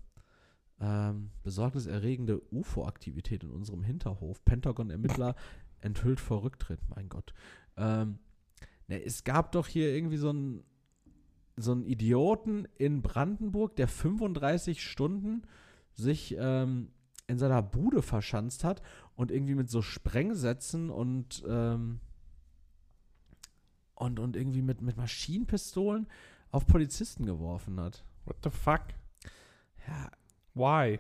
[0.80, 4.42] Ähm, besorgniserregende UFO-Aktivität in unserem Hinterhof.
[4.44, 5.36] Pentagon-Ermittler
[5.80, 7.34] enthüllt vor Rücktritt, mein Gott.
[7.76, 8.18] Ähm,
[8.88, 10.64] ne, es gab doch hier irgendwie so einen
[11.56, 15.42] so Idioten in Brandenburg, der 35 Stunden
[15.92, 16.92] sich ähm,
[17.26, 18.82] in seiner Bude verschanzt hat
[19.16, 22.00] und irgendwie mit so Sprengsätzen und ähm,
[24.02, 26.06] und, und irgendwie mit, mit Maschinenpistolen
[26.50, 28.04] auf Polizisten geworfen hat.
[28.24, 28.82] What the fuck?
[29.86, 30.10] Ja,
[30.54, 30.98] Why?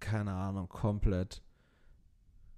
[0.00, 1.42] keine Ahnung, komplett,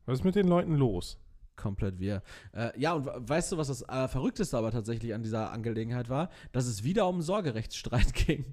[0.07, 1.19] Was ist mit den Leuten los?
[1.57, 2.23] komplett wir.
[2.53, 6.09] Äh, ja, und we- weißt du, was das äh, Verrückteste aber tatsächlich an dieser Angelegenheit
[6.09, 6.29] war?
[6.51, 8.45] Dass es wieder um einen Sorgerechtsstreit ging.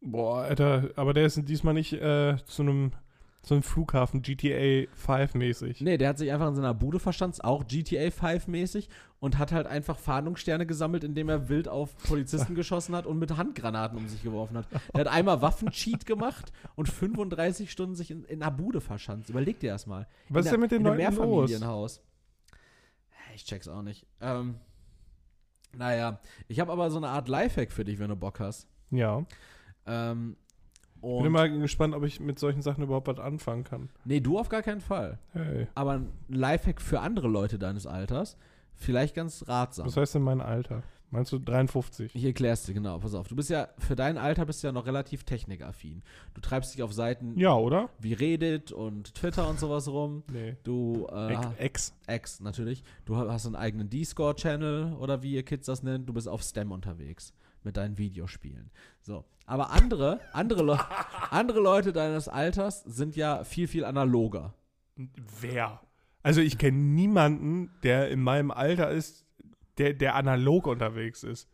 [0.00, 2.92] Boah, Alter, aber der ist diesmal nicht äh, zu einem
[3.46, 5.80] zu einem Flughafen GTA 5 mäßig.
[5.80, 8.88] Nee, der hat sich einfach in seiner Bude verstanzt, auch GTA 5-mäßig,
[9.20, 13.36] und hat halt einfach Fahndungssterne gesammelt, indem er wild auf Polizisten geschossen hat und mit
[13.36, 14.66] Handgranaten um sich geworfen hat.
[14.94, 19.30] Der hat einmal Waffencheat gemacht und 35 Stunden sich in, in einer Bude verschanzt.
[19.30, 20.08] Überleg dir das mal.
[20.28, 21.50] Was ist in denn mit den einem Leuten los?
[21.50, 22.02] Mehrfamilienhaus.
[23.36, 24.08] Ich check's auch nicht.
[24.20, 24.56] Ähm,
[25.72, 26.18] naja,
[26.48, 28.66] ich habe aber so eine Art Lifehack für dich, wenn du Bock hast.
[28.90, 29.24] Ja.
[29.86, 30.36] Ähm,
[31.00, 33.88] Bin und immer gespannt, ob ich mit solchen Sachen überhaupt was anfangen kann.
[34.04, 35.18] nee, du auf gar keinen Fall.
[35.32, 35.66] Hey.
[35.74, 38.36] Aber ein Lifehack für andere Leute deines Alters,
[38.74, 39.86] vielleicht ganz ratsam.
[39.86, 40.82] Was heißt denn mein Alter?
[41.10, 42.14] Meinst du 53?
[42.16, 43.28] Ich erklär's dir genau, pass auf.
[43.28, 46.02] Du bist ja, für dein Alter bist du ja noch relativ technikaffin.
[46.34, 47.90] Du treibst dich auf Seiten Ja, oder?
[48.00, 50.24] wie Reddit und Twitter und sowas rum.
[50.32, 50.56] Nee.
[50.64, 51.54] Du, äh, Ex.
[51.58, 51.94] Ex.
[52.08, 52.82] X natürlich.
[53.04, 56.08] Du hast einen eigenen D-Score-Channel oder wie ihr Kids das nennt.
[56.08, 57.32] Du bist auf STEM unterwegs
[57.66, 58.70] mit deinen Videospielen.
[59.02, 59.26] So.
[59.44, 60.78] Aber andere, andere, Leu
[61.30, 64.54] andere Leute deines Alters sind ja viel, viel analoger.
[65.40, 65.80] Wer?
[66.22, 69.26] Also ich kenne niemanden, der in meinem Alter ist,
[69.76, 71.48] der, der analog unterwegs ist.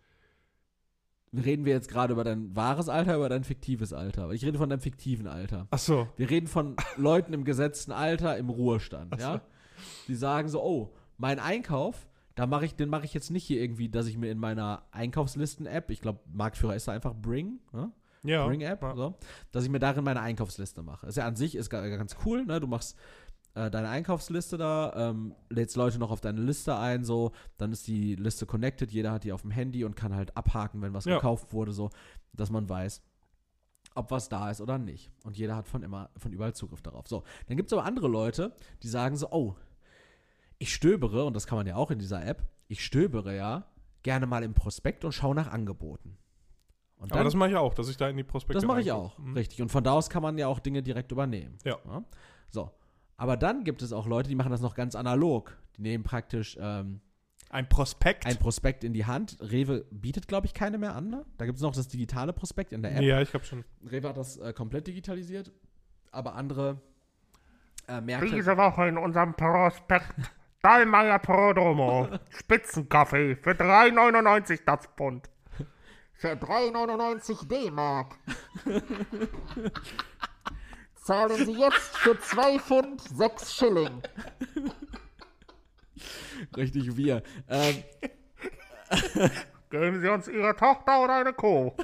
[1.35, 4.31] Reden wir jetzt gerade über dein wahres Alter, über dein fiktives Alter?
[4.31, 5.67] Ich rede von deinem fiktiven Alter.
[5.71, 6.09] Ach so.
[6.17, 9.25] Wir reden von Leuten im gesetzten Alter im Ruhestand, Ach so.
[9.25, 9.41] ja?
[10.09, 13.61] Die sagen so, oh, mein Einkauf, da mache ich, den mache ich jetzt nicht hier
[13.61, 17.93] irgendwie, dass ich mir in meiner Einkaufslisten-App, ich glaube, Marktführer ist da einfach Bring, ne?
[18.25, 18.47] Ja.
[18.47, 18.95] Bring-App, ja.
[18.95, 19.15] so,
[19.51, 21.07] dass ich mir darin meine Einkaufsliste mache.
[21.09, 22.61] Ist ja an sich ist ga- ganz cool, ne?
[22.61, 22.97] Du machst
[23.55, 27.87] äh, deine Einkaufsliste da, ähm, lädst Leute noch auf deine Liste ein, so, dann ist
[27.89, 31.05] die Liste connected, jeder hat die auf dem Handy und kann halt abhaken, wenn was
[31.05, 31.17] Ja.
[31.17, 31.91] gekauft wurde, so,
[32.33, 33.03] dass man weiß,
[33.95, 35.11] ob was da ist oder nicht.
[35.25, 37.09] Und jeder hat von immer, von überall Zugriff darauf.
[37.09, 39.55] So, dann gibt es aber andere Leute, die sagen so, oh,
[40.63, 43.65] ich stöbere, und das kann man ja auch in dieser App, ich stöbere ja
[44.03, 46.17] gerne mal im Prospekt und schaue nach Angeboten.
[46.97, 48.93] Und Aber das mache ich auch, dass ich da in die Prospekte das mache ich
[48.93, 49.35] auch, Mhm.
[49.35, 49.61] richtig.
[49.61, 51.59] Und von da aus kann man ja auch Dinge direkt übernehmen.
[51.65, 51.77] Ja.
[52.51, 52.71] So.
[53.17, 55.57] Aber dann gibt es auch Leute, die machen das noch ganz analog.
[55.77, 57.01] Die nehmen praktisch ähm,
[57.51, 58.25] Ein Prospekt?
[58.27, 59.37] ein Prospekt in die Hand.
[59.41, 61.11] Rewe bietet, glaube ich, keine mehr an.
[61.11, 61.25] Ne?
[61.39, 63.03] Da gibt es noch das digitale Prospekt in der App.
[63.03, 63.65] ja, ich glaube schon.
[63.85, 65.51] Rewe hat das äh, komplett digitalisiert.
[66.13, 66.81] Aber andere
[67.89, 68.35] äh, Märkte.
[68.35, 70.15] Diese Woche in unserem Prospekt
[70.63, 72.09] Dallmayr Prodromo.
[72.31, 75.29] Spitzenkaffee für 3,99 das Pfund.
[76.15, 78.17] Für 3,99 D-Mark.
[81.05, 84.03] Zahlen Sie jetzt für 2 Pfund 6 Schilling.
[86.57, 87.23] Richtig wir.
[87.49, 87.83] Ähm,
[89.71, 91.73] Geben Sie uns Ihre Tochter oder eine Kuh?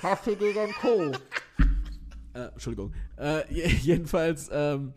[0.00, 1.12] Kaffee gegen Kuh.
[2.34, 2.92] äh, Entschuldigung.
[3.16, 4.92] Äh, je- jedenfalls ähm,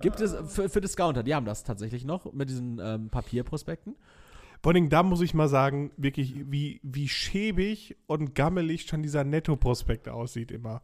[0.00, 3.96] gibt es für, für Discounter, die haben das tatsächlich noch mit diesen ähm, Papierprospekten.
[4.62, 9.22] Vor allem, da muss ich mal sagen, wirklich, wie, wie schäbig und gammelig schon dieser
[9.24, 10.82] Netto-Prospekt aussieht immer.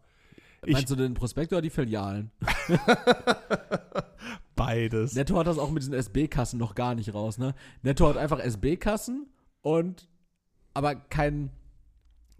[0.64, 2.30] Ich- Meinst du den Prospekt oder die Filialen?
[4.54, 5.14] Beides.
[5.14, 7.54] Netto hat das auch mit diesen SB-Kassen noch gar nicht raus, ne?
[7.82, 9.26] Netto hat einfach SB-Kassen
[9.62, 10.08] und
[10.74, 11.50] aber kein,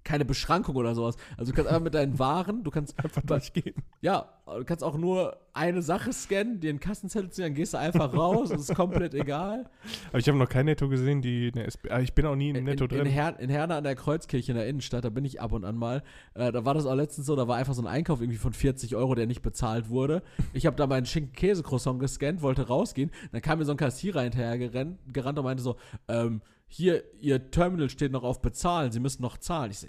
[0.05, 1.16] keine Beschrankung oder sowas.
[1.36, 3.74] Also du kannst einfach mit deinen Waren, du kannst Einfach durchgehen.
[4.00, 7.78] ja, du kannst auch nur eine Sache scannen, dir einen Kassenzettel ziehen, dann gehst du
[7.78, 9.68] einfach raus, es ist komplett egal.
[10.09, 11.90] Aber ich habe noch kein Netto gesehen, die eine SB.
[11.90, 13.07] Ah, ich bin auch nie im In, Netto in, drin.
[13.07, 15.76] Her in Herne an der Kreuzkirche in der Innenstadt, da bin ich ab und an
[15.76, 16.03] mal.
[16.34, 18.53] Äh, da war das auch letztens so, da war einfach so ein Einkauf irgendwie von
[18.53, 20.22] 40 Euro, der nicht bezahlt wurde.
[20.53, 23.11] Ich habe da meinen Schinken-Käse-Croissant gescannt, wollte rausgehen.
[23.30, 25.76] Dann kam mir so ein Kassierer hinterher gerannt, gerannt und meinte so,
[26.09, 26.40] ähm,
[26.73, 29.70] hier, Ihr Terminal steht noch auf bezahlen, Sie müssen noch zahlen.
[29.70, 29.87] Ich so,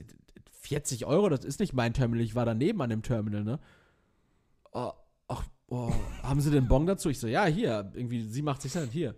[0.62, 3.60] 40 Euro, das ist nicht mein Terminal, ich war daneben an dem Terminal, ne?
[4.74, 4.92] Oh,
[5.30, 7.10] ach, oh, haben Sie den Bon dazu?
[7.10, 9.16] Ich so, ja, hier, irgendwie 87 Cent, hier.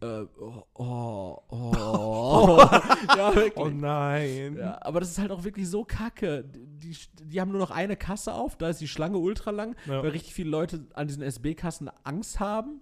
[0.00, 2.58] Äh, oh, oh, oh.
[3.16, 3.56] ja, wirklich.
[3.56, 4.56] Oh nein.
[4.58, 6.44] Ja, aber das ist halt auch wirklich so kacke.
[6.44, 10.02] Die, die haben nur noch eine Kasse auf, da ist die Schlange ultra lang, Ja.
[10.02, 12.80] weil richtig viele Leute an diesen SB-Kassen Angst haben.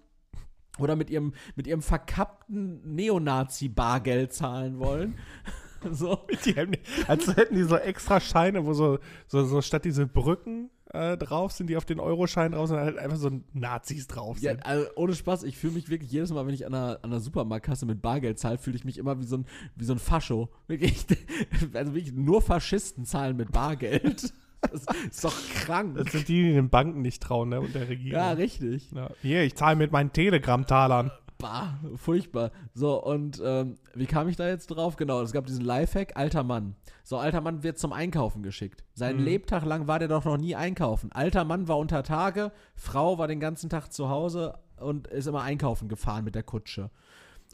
[0.78, 5.14] Oder mit ihrem, mit ihrem verkappten Neonazi-Bargeld zahlen wollen.
[5.90, 6.18] so.
[6.44, 6.72] Die haben,
[7.06, 11.52] als hätten die so extra Scheine, wo so, so, so statt diese Brücken äh, drauf
[11.52, 14.64] sind, die auf den Euroschein drauf sind, halt einfach so Nazis drauf Ja, sind.
[14.64, 17.20] also ohne Spaß, ich fühle mich wirklich jedes Mal, wenn ich an einer, an einer
[17.20, 20.48] Supermarktkasse mit Bargeld zahle, fühle ich mich immer wie so ein, wie so ein Fascho.
[20.68, 21.06] Wirklich,
[21.74, 24.32] also wirklich nur Faschisten zahlen mit Bargeld.
[24.72, 25.96] Das ist doch krank.
[25.96, 28.20] Das sind die, die den Banken nicht trauen, ne, und der Regierung.
[28.20, 28.90] Ja, richtig.
[28.92, 29.10] Ja.
[29.22, 31.10] Hier, ich zahle mit meinen Telegram-Talern.
[31.38, 32.50] Bah, furchtbar.
[32.72, 34.96] So, und ähm, wie kam ich da jetzt drauf?
[34.96, 36.76] Genau, es gab diesen Lifehack, alter Mann.
[37.04, 38.84] So, alter Mann wird zum Einkaufen geschickt.
[38.94, 39.24] Sein Mhm.
[39.24, 41.12] Lebtag lang war der doch noch nie einkaufen.
[41.12, 45.42] Alter Mann war unter Tage, Frau war den ganzen Tag zu Hause und ist immer
[45.42, 46.90] einkaufen gefahren mit der Kutsche.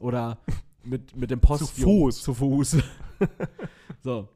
[0.00, 0.38] Oder
[0.84, 1.72] mit, mit dem Post.
[1.80, 2.22] Fuß.
[2.22, 2.76] Zu Fuß.
[4.02, 4.28] so.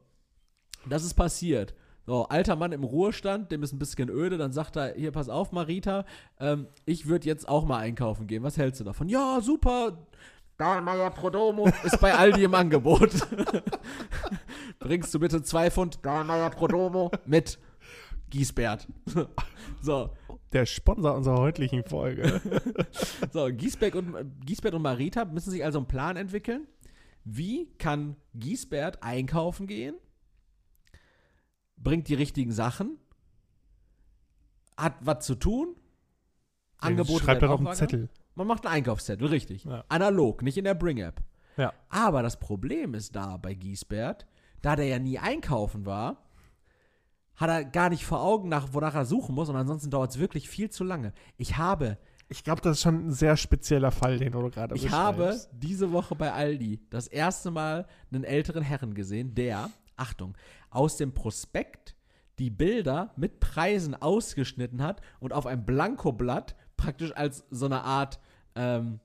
[0.89, 1.73] Das ist passiert.
[2.07, 5.27] So, alter Mann im Ruhestand, dem ist ein bisschen öde, dann sagt er, hier, pass
[5.27, 6.05] auf, Marita,
[6.39, 8.43] ähm, ich würde jetzt auch mal einkaufen gehen.
[8.43, 9.09] Was hältst du davon?
[9.09, 10.07] Ja, super,
[10.57, 11.69] Dahlmeier Prodomo.
[11.83, 13.11] ist bei Aldi im Angebot.
[14.79, 17.11] Bringst du bitte zwei Pfund Dahlmeier Prodomo.
[17.25, 17.59] mit
[18.29, 18.87] Giesbert.
[19.81, 20.11] so,
[20.53, 22.41] Der Sponsor unserer heutigen Folge.
[23.33, 26.67] so Giesbert, und, Giesbert und Marita müssen sich also einen Plan entwickeln.
[27.25, 29.95] Wie kann Giesbert einkaufen gehen?
[31.77, 32.97] Bringt die richtigen Sachen?
[34.75, 35.75] Hat was zu tun?
[36.79, 38.09] Angebote Schreibt er auf einen auch Zettel.
[38.35, 39.63] Man macht einen Einkaufszettel, richtig.
[39.63, 39.83] Ja.
[39.89, 41.21] Analog, nicht in der Bring-App.
[41.57, 41.73] Ja.
[41.89, 44.27] Aber das Problem ist da bei Giesbert,
[44.61, 46.23] da der ja nie einkaufen war,
[47.35, 50.19] hat er gar nicht vor Augen, nach, wonach er suchen muss und ansonsten dauert es
[50.19, 51.13] wirklich viel zu lange.
[51.37, 51.97] Ich habe,
[52.29, 55.91] Ich glaube, das ist schon ein sehr spezieller Fall, den du gerade ich habe diese
[55.91, 60.37] Woche bei Aldi das erste Mal einen älteren Herren gesehen, der, Achtung,
[60.69, 61.95] aus dem Prospekt
[62.39, 68.19] die Bilder mit Preisen ausgeschnitten hat und auf ein Blankoblatt praktisch als so eine Art,
[68.55, 68.99] ähm,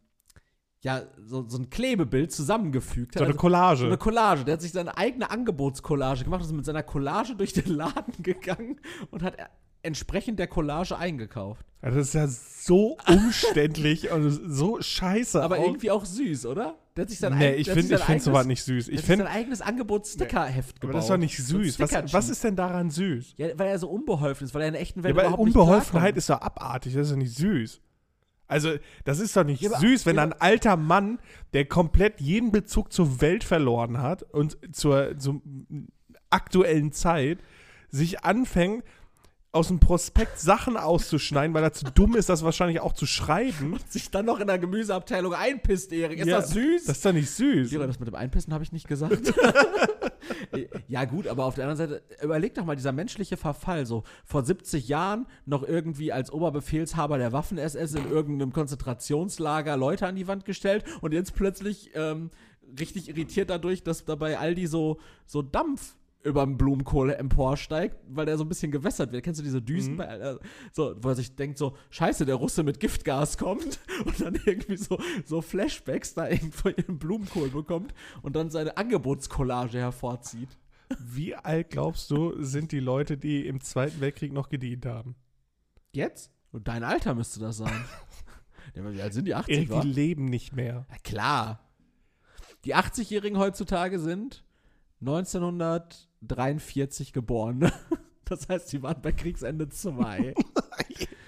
[0.83, 3.21] ja, so, so ein Klebebild zusammengefügt hat.
[3.21, 3.81] So eine Also- Collage.
[3.81, 4.45] so eine Collage.
[4.45, 8.15] Der hat sich seine eigene Angebotscollage gemacht und ist mit seiner Collage durch den Laden
[8.23, 8.81] gegangen
[9.11, 9.37] und hat
[9.83, 11.65] entsprechend der Collage eingekauft.
[11.81, 15.43] Das ist ja so umständlich und so scheiße.
[15.43, 15.65] Aber auch.
[15.65, 16.77] irgendwie auch süß, oder?
[16.97, 18.89] Der hat sich sein Nee, eig- ich finde sowas eigenes- nicht süß.
[18.89, 20.95] Ich finde, sein eigenes Angebots-Stickerheft aber gebaut.
[20.97, 21.81] das ist doch nicht So ein süß.
[21.81, 22.13] Was, Stickerchen.
[22.13, 23.35] was ist denn daran süß?
[23.39, 25.41] Ja, weil er so unbeholfen ist, weil er in der echten Ja, Welt aber überhaupt
[25.43, 27.81] Unbeholfenheit ist doch abartig, das ist doch nicht süß.
[28.47, 28.75] Also,
[29.05, 31.19] das ist doch nicht Ja, aber- süß, wenn ja, ein alter Mann,
[31.55, 35.41] der komplett jeden Bezug zur Welt verloren hat und zur, zur
[36.31, 37.39] aktuellen Zeit,
[37.89, 38.85] sich anfängt,
[39.53, 43.79] aus dem Prospekt Sachen auszuschneiden, weil er zu dumm ist, das wahrscheinlich auch zu schreiben.
[43.89, 46.21] sich dann noch in der Gemüseabteilung einpisst, Erik.
[46.21, 46.87] Ist Ja, das süß?
[46.87, 47.71] Das ist doch nicht süß.
[47.71, 49.35] Lehrer, das mit dem Einpissen habe ich nicht gesagt.
[50.89, 54.43] ja, gut, aber auf der anderen Seite, überleg doch mal, dieser menschliche Verfall, so vor
[54.43, 60.47] 70 Jahren noch irgendwie als Oberbefehlshaber der Waffen-SS in irgendeinem Konzentrationslager Leute an die Wand
[60.47, 62.31] gestellt und jetzt plötzlich ähm,
[62.81, 65.95] richtig irritiert dadurch, dass dabei Aldi so, so Dampf
[66.25, 69.25] über dem Blumenkohl emporsteigt, weil der so ein bisschen gewässert wird.
[69.25, 69.97] Kennst du diese Düsen?
[69.97, 70.39] Bei, äh,
[70.73, 74.77] so, wo er sich denkt so, scheiße, der Russe mit Giftgas kommt und dann irgendwie
[74.77, 80.59] so, so Flashbacks da irgendwo im Blumenkohl bekommt und dann seine Angebotscollage hervorzieht.
[80.99, 85.17] Wie alt glaubst du, sind die Leute, die im Zweiten Weltkrieg noch gedient haben?
[85.93, 86.31] Jetzt?
[86.53, 87.85] Und dein Alter müsste das sein.
[88.75, 89.81] ja, wie alt sind die 80, Erik, wa?
[89.81, 90.87] die leben nicht mehr.
[90.91, 91.71] Ja, klar.
[92.65, 94.45] Die 80-Jährigen heutzutage sind
[95.03, 97.71] 1943 geboren.
[98.25, 100.33] Das heißt, sie waren bei Kriegsende 2.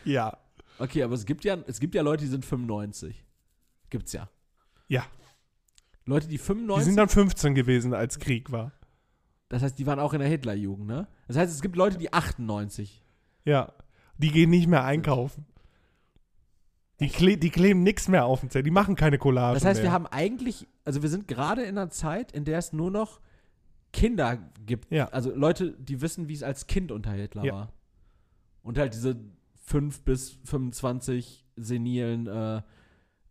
[0.05, 0.39] Ja.
[0.79, 3.25] Okay, aber es gibt ja, es gibt ja Leute, die sind 95.
[3.91, 4.29] Gibt's ja.
[4.89, 5.05] Ja.
[6.07, 8.73] Leute, die Die 95 sind dann 15 gewesen, als Krieg war.
[9.49, 11.07] Das heißt, die waren auch in der Hitlerjugend, ne?
[11.27, 13.03] Das heißt, es gibt Leute, die 98.
[13.45, 13.73] Ja.
[14.19, 15.47] Die gehen nicht mehr einkaufen.
[17.01, 18.65] Die, kle die kleben nichts mehr auf den Zettel.
[18.65, 19.91] Die machen keine Collage Das heißt, mehr.
[19.91, 23.21] wir haben eigentlich, also wir sind gerade in einer Zeit, in der es nur noch
[23.95, 24.37] Kinder
[24.67, 24.91] gibt.
[24.93, 25.07] Ja.
[25.09, 27.53] Also Leute, die wissen, wie es als Kind unter Hitler Ja.
[27.55, 27.73] war.
[28.63, 29.17] Und halt diese
[29.67, 32.61] 5 bis 25 senilen äh,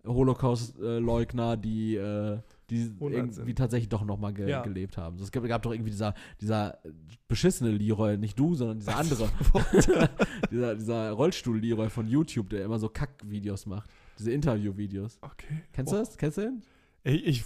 [0.05, 2.39] Holocaust-Leugner, die, äh,
[2.69, 4.61] die 100 irgendwie tatsächlich doch noch mal ge Ja.
[4.61, 5.17] gelebt haben.
[5.17, 6.79] Es gab, gab doch irgendwie dieser, dieser
[7.27, 9.29] beschissene Leroy, nicht du, sondern dieser andere.
[10.51, 13.89] dieser, dieser Rollstuhl-Leroy von YouTube, der immer so Kack-Videos macht.
[14.19, 15.17] Diese Interview-Videos.
[15.21, 15.63] Okay.
[15.71, 16.17] Kennst du das?
[16.17, 16.61] Kennst du den?
[17.03, 17.43] Ich, ich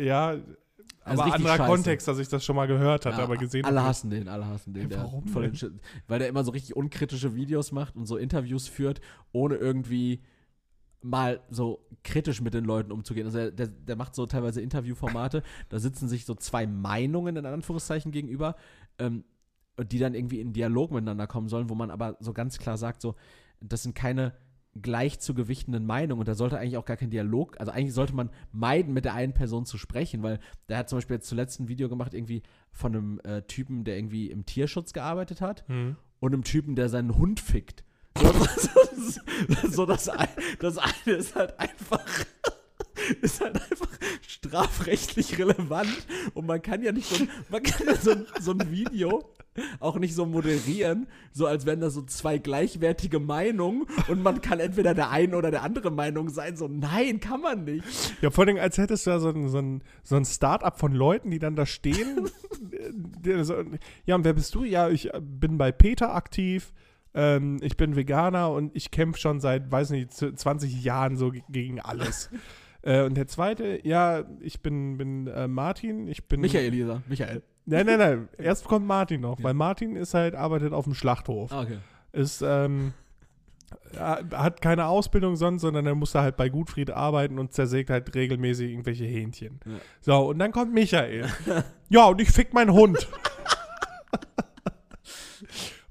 [0.00, 0.36] ja,
[1.04, 1.68] Also aber anderer scheiße.
[1.70, 4.46] Kontext, dass ich das schon mal gehört hatte, Ja, aber gesehen Alle hassen den, alle
[4.46, 4.82] hassen den.
[4.82, 5.54] Hey, der warum voll den?
[5.56, 5.72] Shit-
[6.06, 9.00] weil der immer so richtig unkritische Videos macht und so Interviews führt,
[9.32, 10.22] ohne irgendwie
[11.00, 13.26] mal so kritisch mit den Leuten umzugehen.
[13.26, 17.44] Also der, der, der macht so teilweise Interviewformate, da sitzen sich so zwei Meinungen in
[17.46, 18.54] Anführungszeichen gegenüber,
[19.00, 19.24] ähm,
[19.84, 23.02] die dann irgendwie in Dialog miteinander kommen sollen, wo man aber so ganz klar sagt,
[23.02, 23.16] so,
[23.60, 24.32] das sind keine
[24.80, 28.14] gleich zu gewichtenden Meinungen und da sollte eigentlich auch gar kein Dialog, also eigentlich sollte
[28.14, 31.60] man meiden, mit der einen Person zu sprechen, weil der hat zum Beispiel jetzt zuletzt
[31.60, 35.96] ein Video gemacht, irgendwie von einem äh, Typen, der irgendwie im Tierschutz gearbeitet hat Hm.
[36.20, 37.84] und einem Typen, der seinen Hund fickt.
[38.22, 39.20] So,
[39.60, 40.08] so, so das,
[40.60, 42.06] das eine ist halt einfach
[43.20, 43.88] ist halt einfach
[44.56, 45.88] strafrechtlich relevant
[46.34, 49.24] und man kann ja nicht so, ein- man kann ja so, ein- so ein Video
[49.80, 54.60] auch nicht so moderieren, so als wären das so zwei gleichwertige Meinungen und man kann
[54.60, 56.56] entweder der eine oder der andere Meinung sein.
[56.56, 58.14] So, nein, kann man nicht.
[58.22, 60.92] Ja, vor allem, als hättest du da so ein, so ein, so ein Start-up von
[60.92, 62.28] Leuten, die dann da stehen.
[64.06, 64.64] Ja, und wer bist du?
[64.64, 66.72] Ja, ich bin bei Peter aktiv.
[67.14, 71.30] Ähm, ich bin Veganer und ich kämpfe schon seit, weiß nicht, z- 20 Jahren so
[71.30, 72.30] ge- gegen alles.
[72.82, 76.08] Äh, und der zweite, ja, ich bin, bin äh, Martin.
[76.08, 76.40] Ich bin.
[76.40, 77.42] Michael, Lisa, Michael.
[77.64, 78.28] Nein, nein, nein.
[78.38, 79.44] Erst kommt Martin noch, Ja.
[79.44, 81.52] weil Martin ist halt, arbeitet auf dem Schlachthof.
[81.52, 81.78] Ah, okay.
[82.12, 82.92] Ist, ähm,
[83.94, 87.90] er hat keine Ausbildung sonst, sondern er muss da halt bei Gutfried arbeiten und zersägt
[87.90, 89.60] halt regelmäßig irgendwelche Hähnchen.
[89.64, 89.72] Ja.
[90.00, 91.26] So, und dann kommt Michael.
[91.88, 93.08] ja, und ich fick meinen Hund.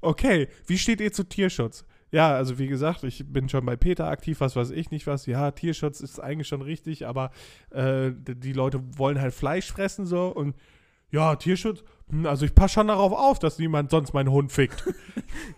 [0.00, 1.84] okay, wie steht ihr zu Tierschutz?
[2.12, 5.24] Ja, also wie gesagt, ich bin schon bei Peter aktiv, was weiß ich nicht was.
[5.24, 7.30] Ja, Tierschutz ist eigentlich schon richtig, aber
[7.70, 10.54] äh, die Leute wollen halt Fleisch fressen so und
[11.10, 14.84] ja, Tierschutz, hm, also ich passe schon darauf auf, dass niemand sonst meinen Hund fickt.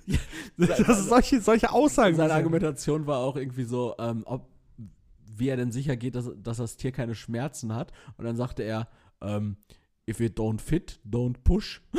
[0.57, 2.16] das ist solche, solche Aussagen.
[2.16, 2.34] Seine.
[2.34, 4.48] Argumentation war auch irgendwie so, ähm, ob,
[5.36, 7.92] wie er denn sicher geht, dass, dass das Tier keine Schmerzen hat.
[8.16, 8.88] Und dann sagte er,
[9.20, 9.57] ähm,
[10.09, 11.80] if it don't fit, don't push.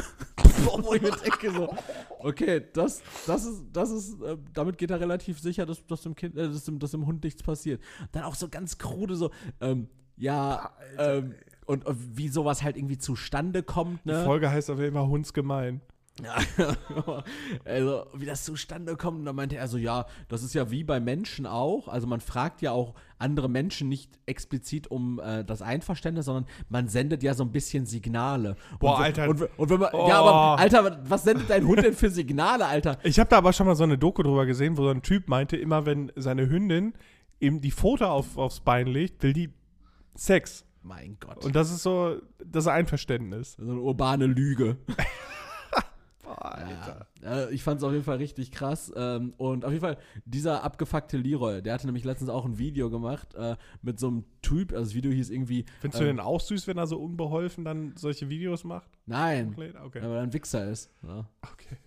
[0.83, 1.75] Wo ich mir denke so,
[2.19, 6.15] okay, das, das ist, das ist, äh, damit geht er relativ sicher, dass, dass, dem
[6.15, 7.81] kind, äh, dass, dem, dass dem Hund nichts passiert.
[8.11, 9.31] Dann auch so ganz krude so,
[9.61, 11.35] ähm, ja, ähm,
[11.65, 14.23] und, und wie sowas halt irgendwie zustande kommt, Die ne?
[14.23, 15.81] Folge heißt auf jeden Fall Hundsgemein.
[16.23, 16.37] Ja,
[17.65, 20.83] also wie das zustande kommt, und dann meinte er so, ja, das ist ja wie
[20.83, 21.89] bei Menschen auch.
[21.89, 26.87] Also man fragt ja auch andere Menschen nicht explizit um äh, das Einverständnis, sondern man
[26.87, 28.55] sendet ja so ein bisschen Signale.
[28.79, 29.29] Boah, und, Alter.
[29.29, 30.07] Und, und wenn man, Oh.
[30.09, 32.97] ja, aber Alter, was sendet dein Hund denn für Signale, Alter?
[33.03, 35.27] Ich habe da aber schon mal so eine Doku drüber gesehen, wo so ein Typ
[35.29, 36.93] meinte, immer wenn seine Hündin
[37.39, 39.53] ihm die Pfote auf, aufs Bein legt, will die
[40.15, 40.65] Sex.
[40.81, 41.43] Mein Gott.
[41.43, 43.53] Und das ist so das Einverständnis.
[43.59, 44.77] so eine urbane Lüge.
[46.23, 48.91] Boah, Ja, äh, ich fand es auf jeden Fall richtig krass.
[48.95, 52.89] Ähm, und auf jeden Fall, dieser abgefuckte Leroy, der hatte nämlich letztens auch ein Video
[52.89, 54.71] gemacht äh, mit so einem Typ.
[54.71, 55.65] Also das Video hieß irgendwie.
[55.81, 58.89] Findest du ähm, den auch süß, wenn er so unbeholfen dann solche Videos macht?
[59.05, 60.01] Nein, Okay.
[60.01, 60.91] weil er ein Wichser ist.
[61.03, 61.27] Ja.
[61.41, 61.77] okay.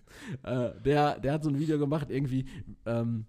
[0.43, 2.45] Äh, der, der hat so ein Video gemacht, irgendwie,
[2.85, 3.25] ähm,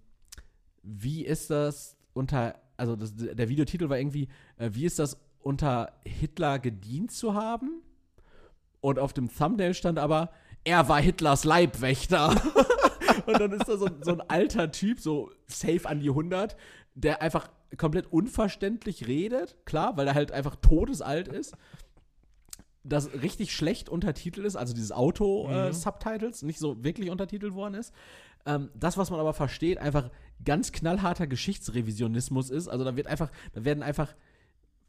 [0.83, 6.59] wie ist das unter, also das, der Videotitel war irgendwie, wie ist das unter Hitler
[6.59, 7.81] gedient zu haben?
[8.81, 10.31] Und auf dem Thumbnail stand aber,
[10.63, 12.29] er war Hitlers Leibwächter.
[13.25, 16.55] Und dann ist da so, so ein alter Typ, so safe an die 100,
[16.95, 21.55] der einfach komplett unverständlich redet, klar, weil er halt einfach todesalt ist.
[22.83, 27.93] Das richtig schlecht untertitelt ist, also dieses Auto-Subtitles, nicht so wirklich untertitelt worden ist.
[28.45, 30.09] Ähm, das, was man aber versteht, einfach
[30.43, 32.67] ganz knallharter Geschichtsrevisionismus ist.
[32.67, 34.15] Also da wird einfach, da werden einfach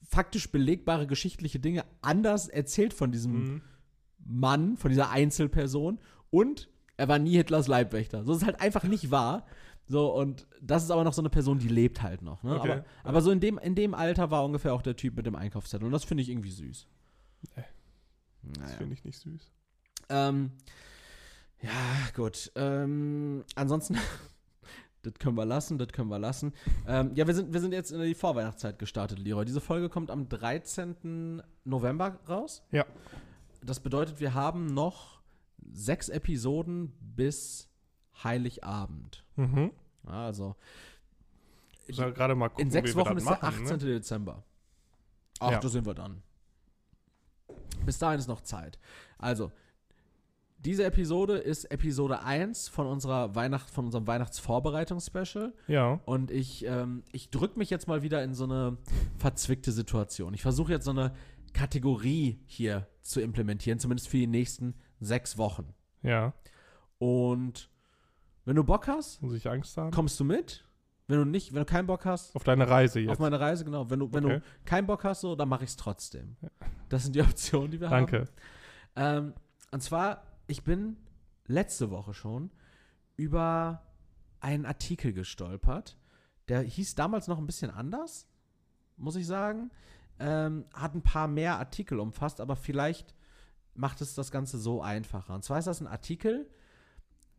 [0.08, 3.62] faktisch belegbare geschichtliche Dinge anders erzählt von diesem Mhm.
[4.24, 5.98] Mann, von dieser Einzelperson
[6.30, 8.24] und er war nie Hitlers Leibwächter.
[8.24, 9.46] So ist es halt einfach nicht wahr.
[9.88, 12.42] So, und das ist aber noch so eine Person, die lebt halt noch.
[12.42, 12.56] Ne?
[12.58, 12.70] Okay.
[12.72, 15.34] Aber, aber so in dem, in dem Alter war ungefähr auch der Typ mit dem
[15.34, 15.86] Einkaufszettel.
[15.86, 16.86] Und das finde ich irgendwie süß.
[17.56, 17.64] Nee.
[18.42, 18.76] Das Naja.
[18.76, 19.50] finde ich nicht süß.
[20.08, 20.52] Ähm,
[21.60, 21.70] ja,
[22.14, 22.52] gut.
[22.54, 23.96] Ähm, ansonsten,
[25.02, 26.52] das können wir lassen, das können wir lassen.
[26.86, 29.44] Ähm, ja, wir sind, wir sind jetzt in die Vorweihnachtszeit gestartet, Leroy.
[29.44, 31.42] Diese Folge kommt am 13.
[31.64, 32.62] November raus.
[32.70, 32.84] Ja.
[33.64, 35.20] Das bedeutet, wir haben noch
[35.72, 37.68] sechs Episoden bis
[38.22, 39.24] Heiligabend.
[39.36, 39.70] Mhm.
[40.04, 40.56] Also
[41.86, 43.78] gerade mal gucken, in sechs Wochen ist der machen, 18.
[43.78, 43.84] Ne?
[43.94, 44.42] Dezember.
[45.40, 45.60] Ach, Ja.
[45.60, 46.22] da sind wir dann.
[47.84, 48.78] Bis dahin ist noch Zeit.
[49.18, 49.50] Also,
[50.58, 55.52] diese Episode ist Episode 1 von unserer Weihnacht, von unserem Weihnachtsvorbereitungsspecial.
[55.66, 56.00] Ja.
[56.04, 58.76] Und ich, ähm, ich drücke mich jetzt mal wieder in so eine
[59.18, 60.34] verzwickte Situation.
[60.34, 61.12] Ich versuche jetzt so eine
[61.52, 65.74] Kategorie hier zu implementieren, zumindest für die nächsten sechs Wochen.
[66.02, 66.32] Ja.
[66.98, 67.70] Und
[68.44, 69.90] wenn du Bock hast, Muss ich Angst haben?
[69.90, 70.64] kommst du mit.
[71.08, 73.10] Wenn du nicht, wenn du keinen Bock hast, Auf deine Reise jetzt.
[73.10, 73.90] auf meine Reise, genau.
[73.90, 74.38] Wenn du, wenn Okay.
[74.38, 76.36] du keinen Bock hast, so, dann mache ich es trotzdem.
[76.88, 78.28] Das sind die Optionen, die wir Danke.
[78.96, 79.26] haben.
[79.26, 79.34] Ähm,
[79.72, 80.96] und zwar, ich bin
[81.46, 82.50] letzte Woche schon
[83.16, 83.82] über
[84.40, 85.98] einen Artikel gestolpert,
[86.48, 88.26] Der hieß damals noch ein bisschen anders,
[88.96, 89.70] muss ich sagen.
[90.18, 93.14] Ähm, hat ein paar mehr Artikel umfasst, aber vielleicht
[93.74, 95.34] macht es das Ganze so einfacher.
[95.34, 96.48] Und zwar ist das ein Artikel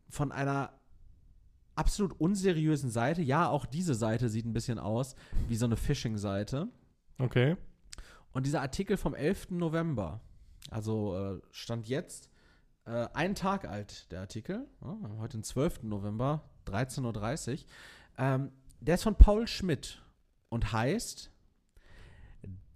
[0.10, 0.74] von einer
[1.76, 3.22] absolut unseriösen Seite.
[3.22, 5.16] Ja, auch diese Seite sieht ein bisschen aus
[5.48, 6.68] wie so eine Phishing-Seite.
[7.20, 7.58] Okay.
[8.32, 9.52] Und dieser Artikel vom 11.
[9.52, 10.22] November,
[10.70, 12.30] also äh, stand jetzt,
[12.86, 15.84] äh, ein Tag alt, der Artikel, ja, heute den 12.
[15.84, 17.60] November, 13.30 Uhr,
[18.18, 20.02] ähm, der ist von Paul Schmidt
[20.50, 21.32] und heißt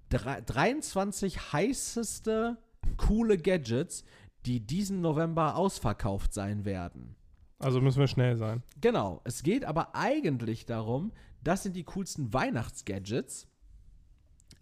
[0.09, 2.57] 23 heißeste
[2.97, 4.03] coole Gadgets,
[4.45, 7.15] die diesen November ausverkauft sein werden.
[7.59, 8.63] Also müssen wir schnell sein.
[8.79, 11.11] Genau, es geht aber eigentlich darum,
[11.43, 13.47] das sind die coolsten Weihnachtsgadgets.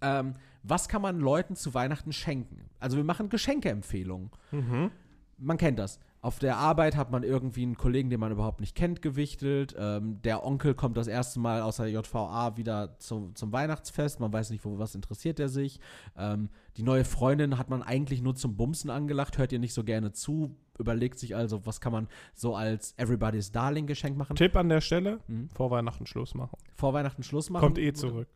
[0.02, 2.70] Ähm, was kann man Leuten zu Weihnachten schenken?
[2.80, 4.32] Also wir machen Geschenkeempfehlungen.
[4.52, 4.91] Mhm.
[5.38, 6.00] Man kennt das.
[6.26, 9.76] Auf der Arbeit hat man irgendwie einen Kollegen, den man überhaupt nicht kennt, gewichtelt.
[9.78, 14.19] Ähm, der Onkel kommt das erste Mal aus der JVA wieder zu, zum Weihnachtsfest.
[14.19, 15.80] Man weiß nicht, wo was interessiert er sich.
[16.17, 19.84] Ähm, die neue Freundin hat man eigentlich nur zum Bumsen angelacht, hört ihr nicht so
[19.84, 24.36] gerne zu, überlegt sich also, was kann man so als Everybody's Darling Geschenk machen.
[24.36, 25.49] Tipp an der Stelle: Mhm.
[25.49, 26.57] vor Weihnachten Schluss machen.
[26.73, 27.61] Vor Weihnachten Schluss machen.
[27.61, 28.28] Kommt eh zurück.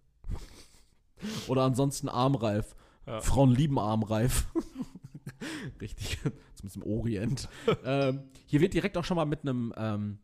[1.48, 2.76] Oder ansonsten Armreif.
[3.08, 3.20] Ja.
[3.22, 4.46] Frauen lieben Armreif.
[5.82, 6.18] Richtig,
[6.56, 7.50] zumindest im Orient.
[7.86, 10.20] ähm, hier wird direkt auch schon mal mit einem ähm,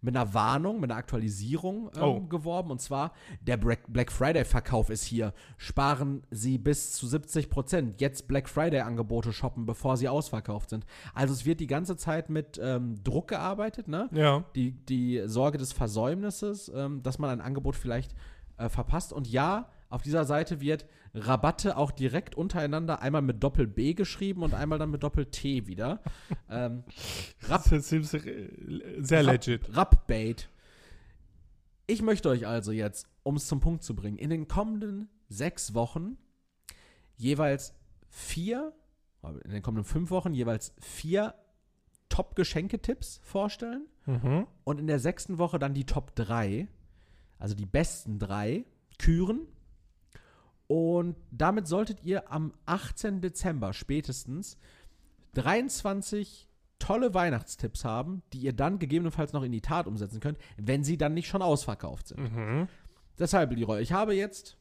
[0.00, 2.20] mit einer Warnung, mit einer Aktualisierung ähm, Oh.
[2.20, 2.70] geworben.
[2.70, 5.34] Und zwar, der Black Friday-Verkauf ist hier.
[5.56, 8.00] Sparen Sie bis zu 70 Prozent.
[8.00, 10.86] Jetzt Black Friday-Angebote shoppen, bevor sie ausverkauft sind.
[11.14, 14.08] Also es wird die ganze Zeit mit ähm, Druck gearbeitet, ne?
[14.12, 14.44] Ja.
[14.54, 18.14] die, die Sorge des Versäumnisses, ähm, dass man ein Angebot vielleicht
[18.56, 19.12] äh, verpasst.
[19.12, 20.86] Und ja, auf dieser Seite wird
[21.18, 26.00] Rabatte auch direkt untereinander einmal mit Doppel-B geschrieben und einmal dann mit Doppel-T wieder.
[26.50, 26.84] ähm,
[27.48, 28.50] Das ist äh,
[28.98, 29.76] sehr legit.
[29.76, 30.48] Rapbait.
[31.86, 35.74] Ich möchte euch also jetzt, um es zum Punkt zu bringen, in den kommenden sechs
[35.74, 36.18] Wochen
[37.16, 37.74] jeweils
[38.08, 38.72] vier,
[39.44, 41.34] in den kommenden fünf Wochen jeweils vier
[42.08, 44.46] Top-Geschenketipps vorstellen Mhm.
[44.64, 46.66] und in der sechsten Woche dann die Top 3,
[47.38, 48.64] also die besten drei,
[48.98, 49.40] küren.
[50.68, 53.20] Und damit solltet ihr am 18.
[53.20, 54.58] Dezember spätestens
[55.34, 56.48] 23
[56.78, 60.96] tolle Weihnachtstipps haben, die ihr dann gegebenenfalls noch in die Tat umsetzen könnt, wenn sie
[60.96, 62.32] dann nicht schon ausverkauft sind.
[62.32, 62.68] Mhm.
[63.18, 64.58] Deshalb, Leroy, ich habe jetzt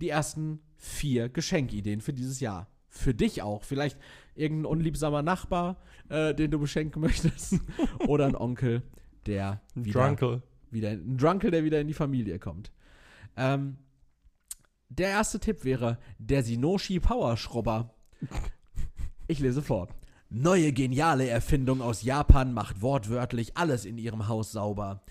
[0.00, 2.68] die ersten vier Geschenkideen für dieses Jahr.
[2.88, 3.62] Für dich auch.
[3.62, 3.98] Vielleicht
[4.34, 5.76] irgendein unliebsamer Nachbar,
[6.08, 7.60] äh, den du beschenken möchtest.
[8.08, 8.82] Oder ein Onkel,
[9.26, 10.42] der wieder, Drunkle.
[10.70, 12.72] wieder ein Drunkel, der wieder in die Familie kommt.
[13.36, 13.78] Ähm,
[14.90, 17.94] der erste Tipp wäre der Sinoshi Power Schrubber.
[19.28, 19.88] Ich lese vor.
[20.28, 25.02] Neue geniale Erfindung aus Japan macht wortwörtlich alles in ihrem Haus sauber.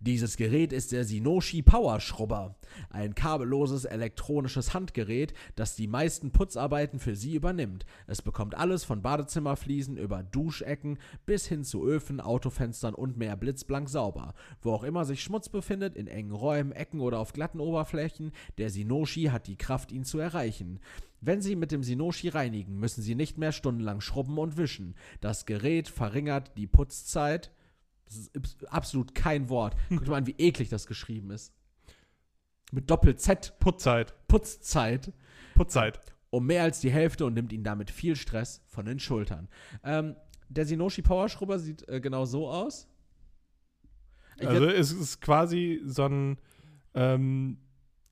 [0.00, 2.56] Dieses Gerät ist der Sinoshi Power Schrubber,
[2.90, 7.86] ein kabelloses elektronisches Handgerät, das die meisten Putzarbeiten für Sie übernimmt.
[8.06, 13.88] Es bekommt alles von Badezimmerfliesen über Duschecken bis hin zu Öfen, Autofenstern und mehr blitzblank
[13.88, 14.34] sauber.
[14.60, 18.70] Wo auch immer sich Schmutz befindet, in engen Räumen, Ecken oder auf glatten Oberflächen, der
[18.70, 20.80] Sinoshi hat die Kraft, ihn zu erreichen.
[21.20, 24.94] Wenn Sie mit dem Sinoshi reinigen, müssen Sie nicht mehr stundenlang schrubben und wischen.
[25.20, 27.50] Das Gerät verringert die Putzzeit.
[28.06, 29.76] Das ist abs- absolut kein Wort.
[29.90, 31.52] Guckt mal an, wie eklig das geschrieben ist.
[32.72, 34.14] Mit Doppel-Z, Putzzeit.
[34.26, 35.12] Putzzeit,
[35.54, 36.00] Putzzeit.
[36.30, 39.48] um mehr als die Hälfte und nimmt Ihnen damit viel Stress von den Schultern.
[39.84, 40.16] Ähm,
[40.48, 42.88] der Sinoshi Power Scrubber sieht äh, genau so aus.
[44.38, 46.38] Ich Also es ist quasi so ein
[46.94, 47.58] ähm.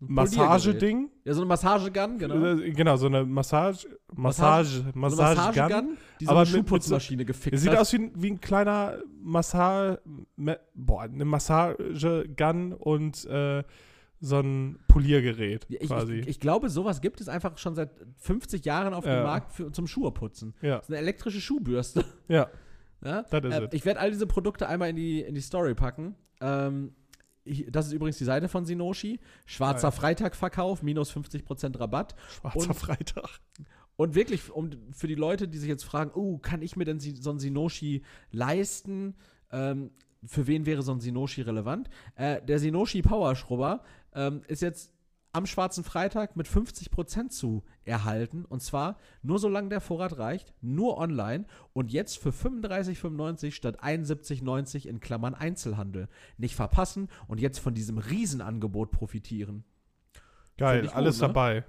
[0.09, 1.11] Massageding.
[1.24, 2.34] Ja, so eine Massagegun, genau.
[2.59, 5.34] Äh, Genau, so eine Massage, Massage- Massage, So Massagegun.
[5.34, 7.78] Massagegun, die so aber eine mit- mit so- Schuhputzmaschine gefixt Es sieht hat.
[7.78, 10.00] aus wie ein, wie ein kleiner Massage,
[10.74, 13.62] boah, eine Massagegun und äh,
[14.20, 16.14] so ein Poliergerät Ich, quasi.
[16.14, 19.16] ich, ich glaube, sowas gibt es einfach schon seit 50 Jahren auf Ja.
[19.16, 20.55] dem Markt für, zum Schuheputzen.
[20.62, 22.05] ja, Das ist eine elektrische Schuhbürste.
[22.28, 22.48] ja,
[23.05, 23.22] Ja?
[23.22, 26.14] Das ist Äh, ich werde all diese Produkte einmal in die, in die Story packen.
[26.40, 26.94] Ähm,
[27.70, 29.20] das ist übrigens die Seite von Sinoshi.
[29.46, 29.92] Schwarzer.
[29.92, 32.14] Freitagverkauf, minus 50% Rabatt.
[32.40, 33.40] schwarzer und- Freitag.
[33.96, 36.98] Und wirklich, um, für die Leute, die sich jetzt fragen, oh, kann ich mir denn
[36.98, 38.02] so ein Sinoshi
[38.32, 39.14] leisten?
[39.52, 39.90] Ähm,
[40.26, 41.88] für wen wäre so ein Sinoshi relevant?
[42.16, 43.82] Äh, der Sinoshi Power Scrubber
[44.14, 44.92] ähm, ist jetzt
[45.35, 48.44] am schwarzen Freitag mit 50% zu erhalten.
[48.44, 54.86] Und zwar nur solange der Vorrat reicht, nur online und jetzt für 35,95 statt 71,90
[54.86, 56.09] in Klammern Einzelhandel.
[56.39, 59.65] Nicht verpassen und jetzt von diesem Riesenangebot profitieren.
[60.56, 61.27] Geil, gut, alles ne?
[61.27, 61.65] dabei.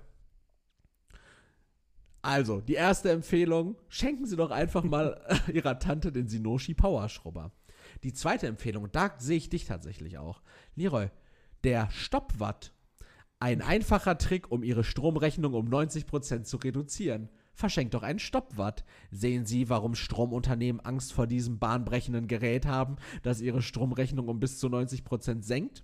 [2.22, 5.22] Also, die erste Empfehlung: Schenken Sie doch einfach mal
[5.52, 7.52] Ihrer Tante den Sinoshi Power Scrubber.
[8.04, 10.42] Die zweite Empfehlung, da sehe ich dich tatsächlich auch.
[10.76, 11.10] Leroy,
[11.64, 12.75] Der Stoppwatt.
[13.40, 17.30] Ein einfacher Trick, um Ihre Stromrechnung um 90% zu reduzieren.
[17.54, 18.84] Verschenkt doch einen Stoppwatt.
[19.12, 24.58] Sehen Sie, warum Stromunternehmen Angst vor diesem bahnbrechenden Gerät haben, das ihre Stromrechnung um bis
[24.58, 25.84] zu 90% senkt?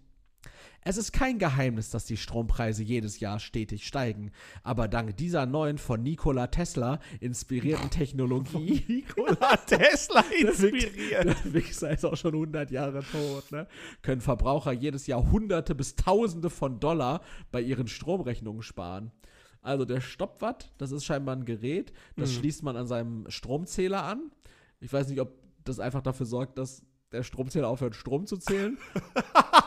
[0.84, 4.32] Es ist kein Geheimnis, dass die Strompreise jedes Jahr stetig steigen.
[4.64, 8.84] Aber dank dieser neuen von Nikola Tesla inspirierten Technologie.
[8.88, 11.26] Nikola Tesla inspiriert.
[11.26, 13.68] Der Wichser ist auch schon 100 Jahre tot, ne?
[14.02, 19.12] Können Verbraucher jedes Jahr Hunderte bis Tausende von Dollar bei ihren Stromrechnungen sparen.
[19.62, 22.36] Also der Stoppwatt, das ist scheinbar ein Gerät, das Mhm.
[22.40, 24.32] schließt man an seinem Stromzähler an.
[24.80, 25.32] Ich weiß nicht, ob
[25.64, 26.82] das einfach dafür sorgt, dass
[27.12, 28.80] der Stromzähler aufhört, Strom zu zählen.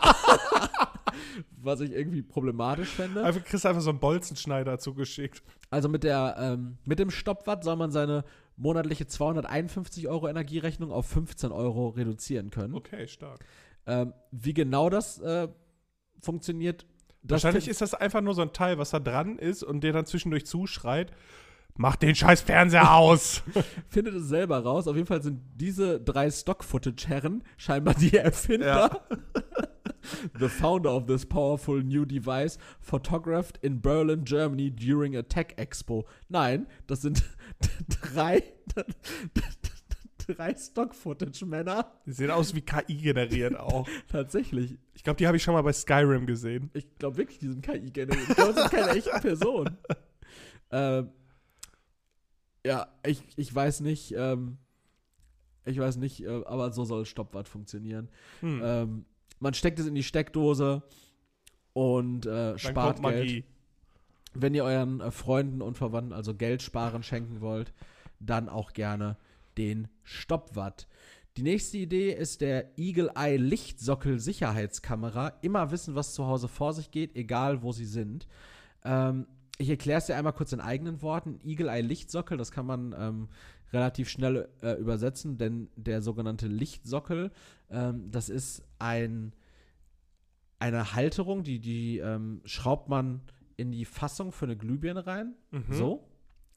[1.60, 3.24] Was ich irgendwie problematisch fände.
[3.24, 5.42] Einfach kriegst du einfach so einen Bolzenschneider zugeschickt.
[5.70, 8.24] Also mit, der, ähm, mit dem Stoppwatt soll man seine
[8.56, 12.74] monatliche 251 Euro Energierechnung auf 15 Euro reduzieren können.
[12.74, 13.44] Okay, stark.
[13.86, 15.48] Ähm, wie genau das äh,
[16.20, 16.86] funktioniert,
[17.22, 19.94] das Wahrscheinlich ist das einfach nur so ein Teil, was da dran ist und der
[19.94, 21.10] dann zwischendurch zuschreit,
[21.74, 23.42] mach den scheiß Fernseher aus.
[23.88, 24.86] findet es selber raus.
[24.86, 29.00] Auf jeden Fall sind diese drei Stock-Footage-Herren scheinbar die Erfinder.
[30.38, 36.04] The founder of this powerful new device photographed in Berlin, Germany during a tech expo.
[36.28, 37.22] Nein, das sind
[37.88, 38.42] drei,
[40.26, 41.90] drei Stock-Footage-Männer.
[42.06, 43.88] Die sehen aus wie KI generiert auch.
[44.08, 44.78] Tatsächlich.
[44.94, 46.70] Ich glaube, die habe ich schon mal bei Skyrim gesehen.
[46.74, 48.28] Ich glaube wirklich, die sind KI generiert.
[48.28, 49.78] Ich glaube, das sind keine echten Personen.
[50.70, 51.10] ähm,
[52.66, 54.58] ja, ich, ich weiß nicht, ähm,
[55.66, 58.08] ich weiß nicht, äh, aber so soll Stoppwatt funktionieren.
[58.40, 58.60] Hm.
[58.62, 59.04] Ähm,
[59.38, 60.82] man steckt es in die Steckdose
[61.72, 63.16] und äh, spart Geld.
[63.16, 63.44] Magie.
[64.32, 67.72] Wenn ihr euren äh, Freunden und Verwandten also Geld sparen schenken wollt,
[68.20, 69.16] dann auch gerne
[69.56, 70.88] den Stoppwatt.
[71.36, 75.32] Die nächste Idee ist der Eagle Eye Lichtsockel Sicherheitskamera.
[75.42, 78.28] Immer wissen, was zu Hause vor sich geht, egal wo sie sind.
[78.84, 79.26] Ähm,
[79.58, 81.40] ich erkläre es dir einmal kurz in eigenen Worten.
[81.44, 83.28] Eagle Eye Lichtsockel, das kann man ähm,
[83.74, 87.30] relativ schnell äh, übersetzen, denn der sogenannte Lichtsockel,
[87.70, 89.34] ähm, das ist ein,
[90.58, 93.20] eine Halterung, die, die ähm, schraubt man
[93.56, 95.34] in die Fassung für eine Glühbirne rein.
[95.50, 95.64] Mhm.
[95.68, 96.08] So.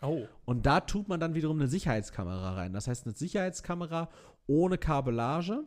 [0.01, 0.25] Oh.
[0.45, 2.73] Und da tut man dann wiederum eine Sicherheitskamera rein.
[2.73, 4.09] Das heißt, eine Sicherheitskamera
[4.45, 5.63] ohne Kabellage.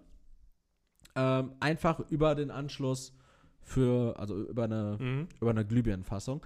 [1.16, 3.12] Ähm, einfach über den Anschluss
[3.62, 5.28] für, also über eine, Mhm.
[5.40, 6.44] über eine Glühbirnenfassung.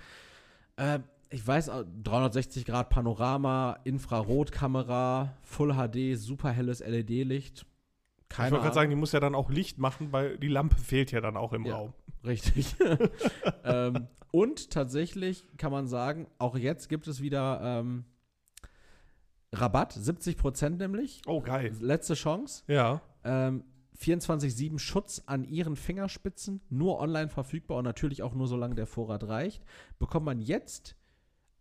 [0.78, 1.04] Ähm,
[1.34, 7.66] ich weiß, äh, 360 Grad Panorama, Infrarotkamera, Full HD, super helles LED-Licht.
[8.30, 11.10] Ich wollte gerade sagen, die muss ja dann auch Licht machen, weil die Lampe fehlt
[11.10, 11.76] ja dann auch im Ja.
[11.76, 11.92] Raum.
[12.24, 12.76] Richtig.
[13.64, 18.04] ähm, und tatsächlich kann man sagen, auch jetzt gibt es wieder ähm,
[19.52, 21.20] Rabatt, 70% nämlich.
[21.26, 21.72] Oh, geil.
[21.80, 22.62] Letzte Chance.
[22.68, 23.02] Ja.
[23.24, 23.64] Ähm,
[24.00, 29.26] 24-7 Schutz an ihren Fingerspitzen, nur online verfügbar und natürlich auch nur solange der Vorrat
[29.26, 29.64] reicht.
[29.98, 30.96] Bekommt man jetzt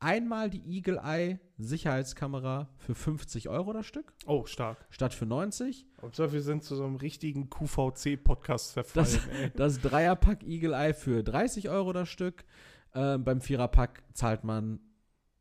[0.03, 4.85] einmal die Eagle Eye Sicherheitskamera für 50 Euro das Stück, Oh, stark.
[4.89, 5.85] statt für 90.
[6.01, 9.05] Hauptsache, wir sind zu so einem richtigen QVC-Podcast verfallen.
[9.05, 9.51] Das- ey.
[9.55, 12.43] Das Dreierpack Eagle Eye für 30 Euro das Stück.
[12.95, 14.80] Ähm, beim Viererpack zahlt man,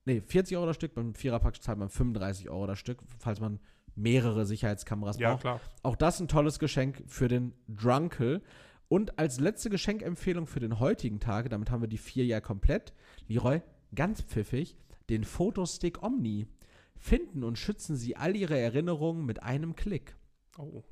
[0.04, 0.94] nee, 40 Euro das Stück.
[0.94, 3.58] Beim Viererpack zahlt man 35 Euro das Stück, falls man
[3.94, 5.40] mehrere Sicherheitskameras Ja, braucht.
[5.42, 5.60] klar.
[5.82, 8.42] Auch das ein tolles Geschenk für den Drunkel.
[8.88, 12.92] Und als letzte Geschenkempfehlung für den heutigen Tag, damit haben wir die vier ja komplett,
[13.26, 13.60] Leroy,
[13.94, 14.76] ganz pfiffig,
[15.10, 16.46] den Fotostick Omni.
[16.96, 20.14] Finden und schützen Sie all Ihre Erinnerungen mit einem Klick.
[20.56, 20.82] Oh.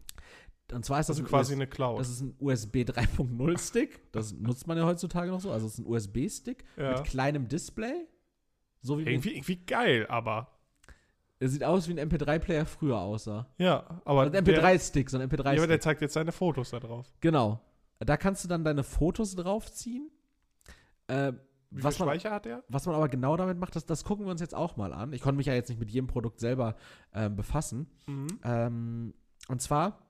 [0.72, 2.00] Und zwar ist das, Also ein quasi US eine Cloud.
[2.00, 4.12] das ist ein USB 3.0 Stick.
[4.12, 5.50] Das nutzt man ja heutzutage noch so.
[5.52, 6.92] Also es ist ein USB-Stick Ja.
[6.96, 8.06] mit kleinem Display.
[8.82, 10.48] So wie irgendwie, irgendwie geil, aber.
[11.38, 13.46] er sieht aus wie ein MP3-Player früher aussah.
[13.58, 14.22] Ja, aber.
[14.22, 15.68] Ein der, MP3-Stick, so ein ja, aber MP3-Stick.
[15.68, 17.12] der zeigt jetzt seine Fotos da drauf.
[17.20, 17.60] Genau.
[18.00, 20.10] Da kannst du dann deine Fotos draufziehen.
[21.08, 21.32] Äh,
[21.70, 22.64] Wie was, viel man, Speicher hat der?
[22.68, 25.12] was man aber genau damit macht, das, das gucken wir uns jetzt auch mal an.
[25.12, 26.74] Ich konnte mich ja jetzt nicht mit jedem Produkt selber
[27.14, 27.88] ähm, befassen.
[28.06, 28.26] Mhm.
[28.44, 29.14] Ähm,
[29.48, 30.06] und zwar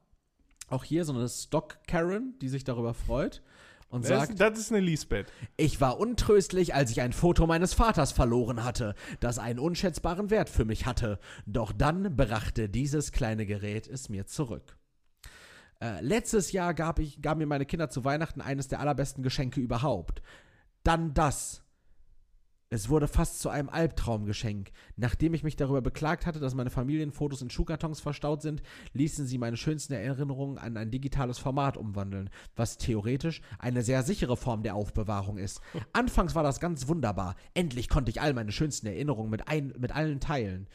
[0.68, 3.42] auch hier so eine Stock-Karen, die sich darüber freut
[3.88, 5.32] und Das, sagt, ist- das ist eine Lisbeth.
[5.56, 10.48] Ich war untröstlich, als ich ein Foto meines Vaters verloren hatte, das einen unschätzbaren Wert
[10.48, 11.18] für mich hatte.
[11.44, 14.76] Doch dann brachte dieses kleine Gerät es mir zurück.
[15.82, 19.60] Äh, letztes Jahr gab, ich, gaben mir meine Kinder zu Weihnachten eines der allerbesten Geschenke
[19.60, 20.22] überhaupt.
[20.82, 21.62] Dann das.
[22.72, 24.70] Es wurde fast zu einem Albtraumgeschenk.
[24.94, 28.62] Nachdem ich mich darüber beklagt hatte, dass meine Familienfotos in Schuhkartons verstaut sind,
[28.92, 34.36] ließen sie meine schönsten Erinnerungen an ein digitales Format umwandeln, was theoretisch eine sehr sichere
[34.36, 35.60] Form der Aufbewahrung ist.
[35.92, 37.34] Anfangs war das ganz wunderbar.
[37.54, 40.68] Endlich konnte ich all meine schönsten Erinnerungen mit, ein, mit allen teilen.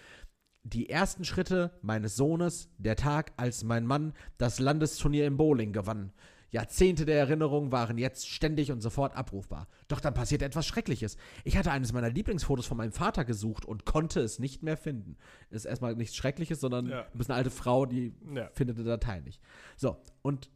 [0.64, 6.12] Die ersten Schritte meines Sohnes, der Tag, als mein Mann das Landesturnier im Bowling gewann.
[6.56, 9.68] Jahrzehnte der Erinnerung waren jetzt ständig und sofort abrufbar.
[9.90, 11.18] Doch dann passierte etwas Schreckliches.
[11.44, 15.18] Ich hatte eines meiner Lieblingsfotos von meinem Vater gesucht und konnte es nicht mehr finden.
[15.50, 17.04] Ist erstmal nichts Schreckliches, sondern Ja.
[17.12, 18.50] du bist eine alte Frau, die Ja.
[18.54, 19.42] findet eine Datei nicht.
[19.76, 20.50] So, und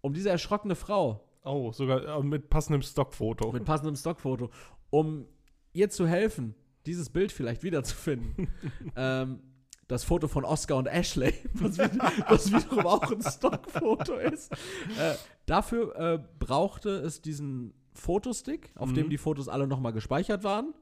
[0.00, 3.52] um diese erschrockene Frau Oh, sogar äh, mit passendem Stockfoto.
[3.52, 4.50] mit passendem Stockfoto,
[4.90, 5.26] um
[5.74, 6.54] ihr zu helfen,
[6.86, 8.48] dieses Bild vielleicht wiederzufinden.
[8.96, 9.40] ähm,
[9.88, 14.52] das Foto von Oscar und Ashley, was, wieder, was wiederum auch ein Stockfoto ist.
[14.52, 15.14] Äh,
[15.46, 19.10] dafür äh, brauchte es diesen Fotostick, auf dem Mhm.
[19.10, 20.74] die Fotos alle nochmal gespeichert waren.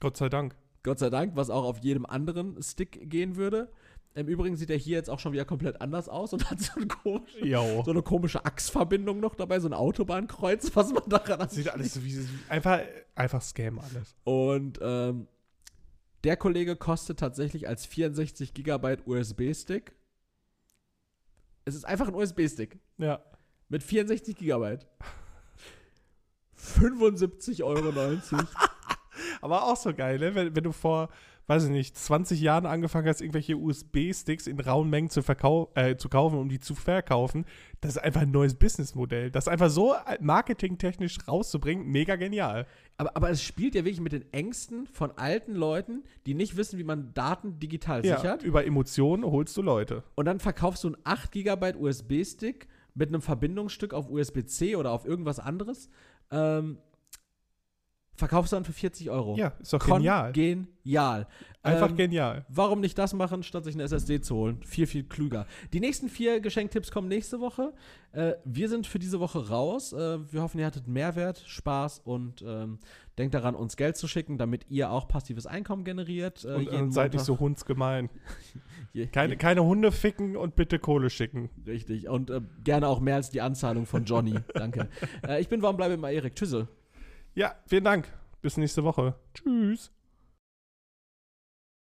[0.00, 0.56] Gott sei Dank.
[0.82, 3.70] Gott sei Dank, was auch auf jedem anderen Stick gehen würde.
[4.14, 6.72] Im Übrigen sieht er hier jetzt auch schon wieder komplett anders aus und hat so
[6.76, 7.44] eine komische,
[7.84, 12.02] so eine komische Achsverbindung noch dabei, so ein Autobahnkreuz, was man daran Sieht alles so
[12.04, 12.18] wie
[12.48, 12.80] einfach,
[13.14, 14.16] einfach Scam alles.
[14.24, 15.28] Und ähm,
[16.24, 19.92] der Kollege kostet tatsächlich als 64 Gigabyte USB-Stick.
[21.64, 23.22] Es ist einfach ein USB-Stick Ja.
[23.68, 24.86] mit 64 Gigabyte.
[26.56, 27.92] 75,90 Euro.
[29.40, 30.34] Aber auch so geil, ne?
[30.34, 31.08] Wenn, wenn du vor,
[31.50, 35.20] weiß ich nicht, 20 Jahren angefangen hast, irgendwelche USB-Sticks in rauen Mengen zu,
[35.74, 37.44] äh, zu kaufen, um die zu verkaufen,
[37.80, 39.32] das ist einfach ein neues Businessmodell.
[39.32, 42.66] Das einfach so marketingtechnisch rauszubringen, mega genial.
[42.98, 46.78] aber, aber es spielt ja wirklich mit den Ängsten von alten Leuten, die nicht wissen,
[46.78, 48.44] wie man Daten digital Ja, sichert.
[48.44, 50.04] über Emotionen holst du Leute.
[50.14, 55.04] Und dann verkaufst du einen 8 Gigabyte USB-Stick mit einem Verbindungsstück auf USB-C oder auf
[55.04, 55.90] irgendwas anderes.
[56.30, 56.78] Ähm,
[58.20, 59.34] verkaufst du dann für 40 Euro.
[59.36, 60.30] Ja, ist doch genial.
[60.32, 61.26] Genial.
[61.62, 62.46] Einfach Ähm, genial.
[62.48, 64.62] Warum nicht das machen, statt sich eine SSD zu holen?
[64.62, 65.46] Viel, viel klüger.
[65.74, 67.74] Die nächsten vier Geschenktipps kommen nächste Woche.
[68.12, 69.92] Äh, wir sind für diese Woche raus.
[69.92, 72.78] Äh, wir hoffen, ihr hattet Mehrwert, Spaß und ähm,
[73.18, 76.46] denkt daran, uns Geld zu schicken, damit ihr auch passives Einkommen generiert.
[76.46, 78.08] Äh, Und, und seid nicht so hundsgemein.
[78.94, 81.50] Je- Keine, je- keine Hunde ficken und bitte Kohle schicken.
[81.66, 82.08] Richtig.
[82.08, 84.34] Und äh, gerne auch mehr als die Anzahlung von Johnny.
[84.54, 84.88] Danke.
[85.28, 86.34] Äh, ich bin Warum bleibe immer Erik.
[86.36, 86.68] Tschüssel.
[87.34, 88.08] Ja, vielen Dank.
[88.42, 89.14] Bis nächste Woche.
[89.34, 89.92] Tschüss.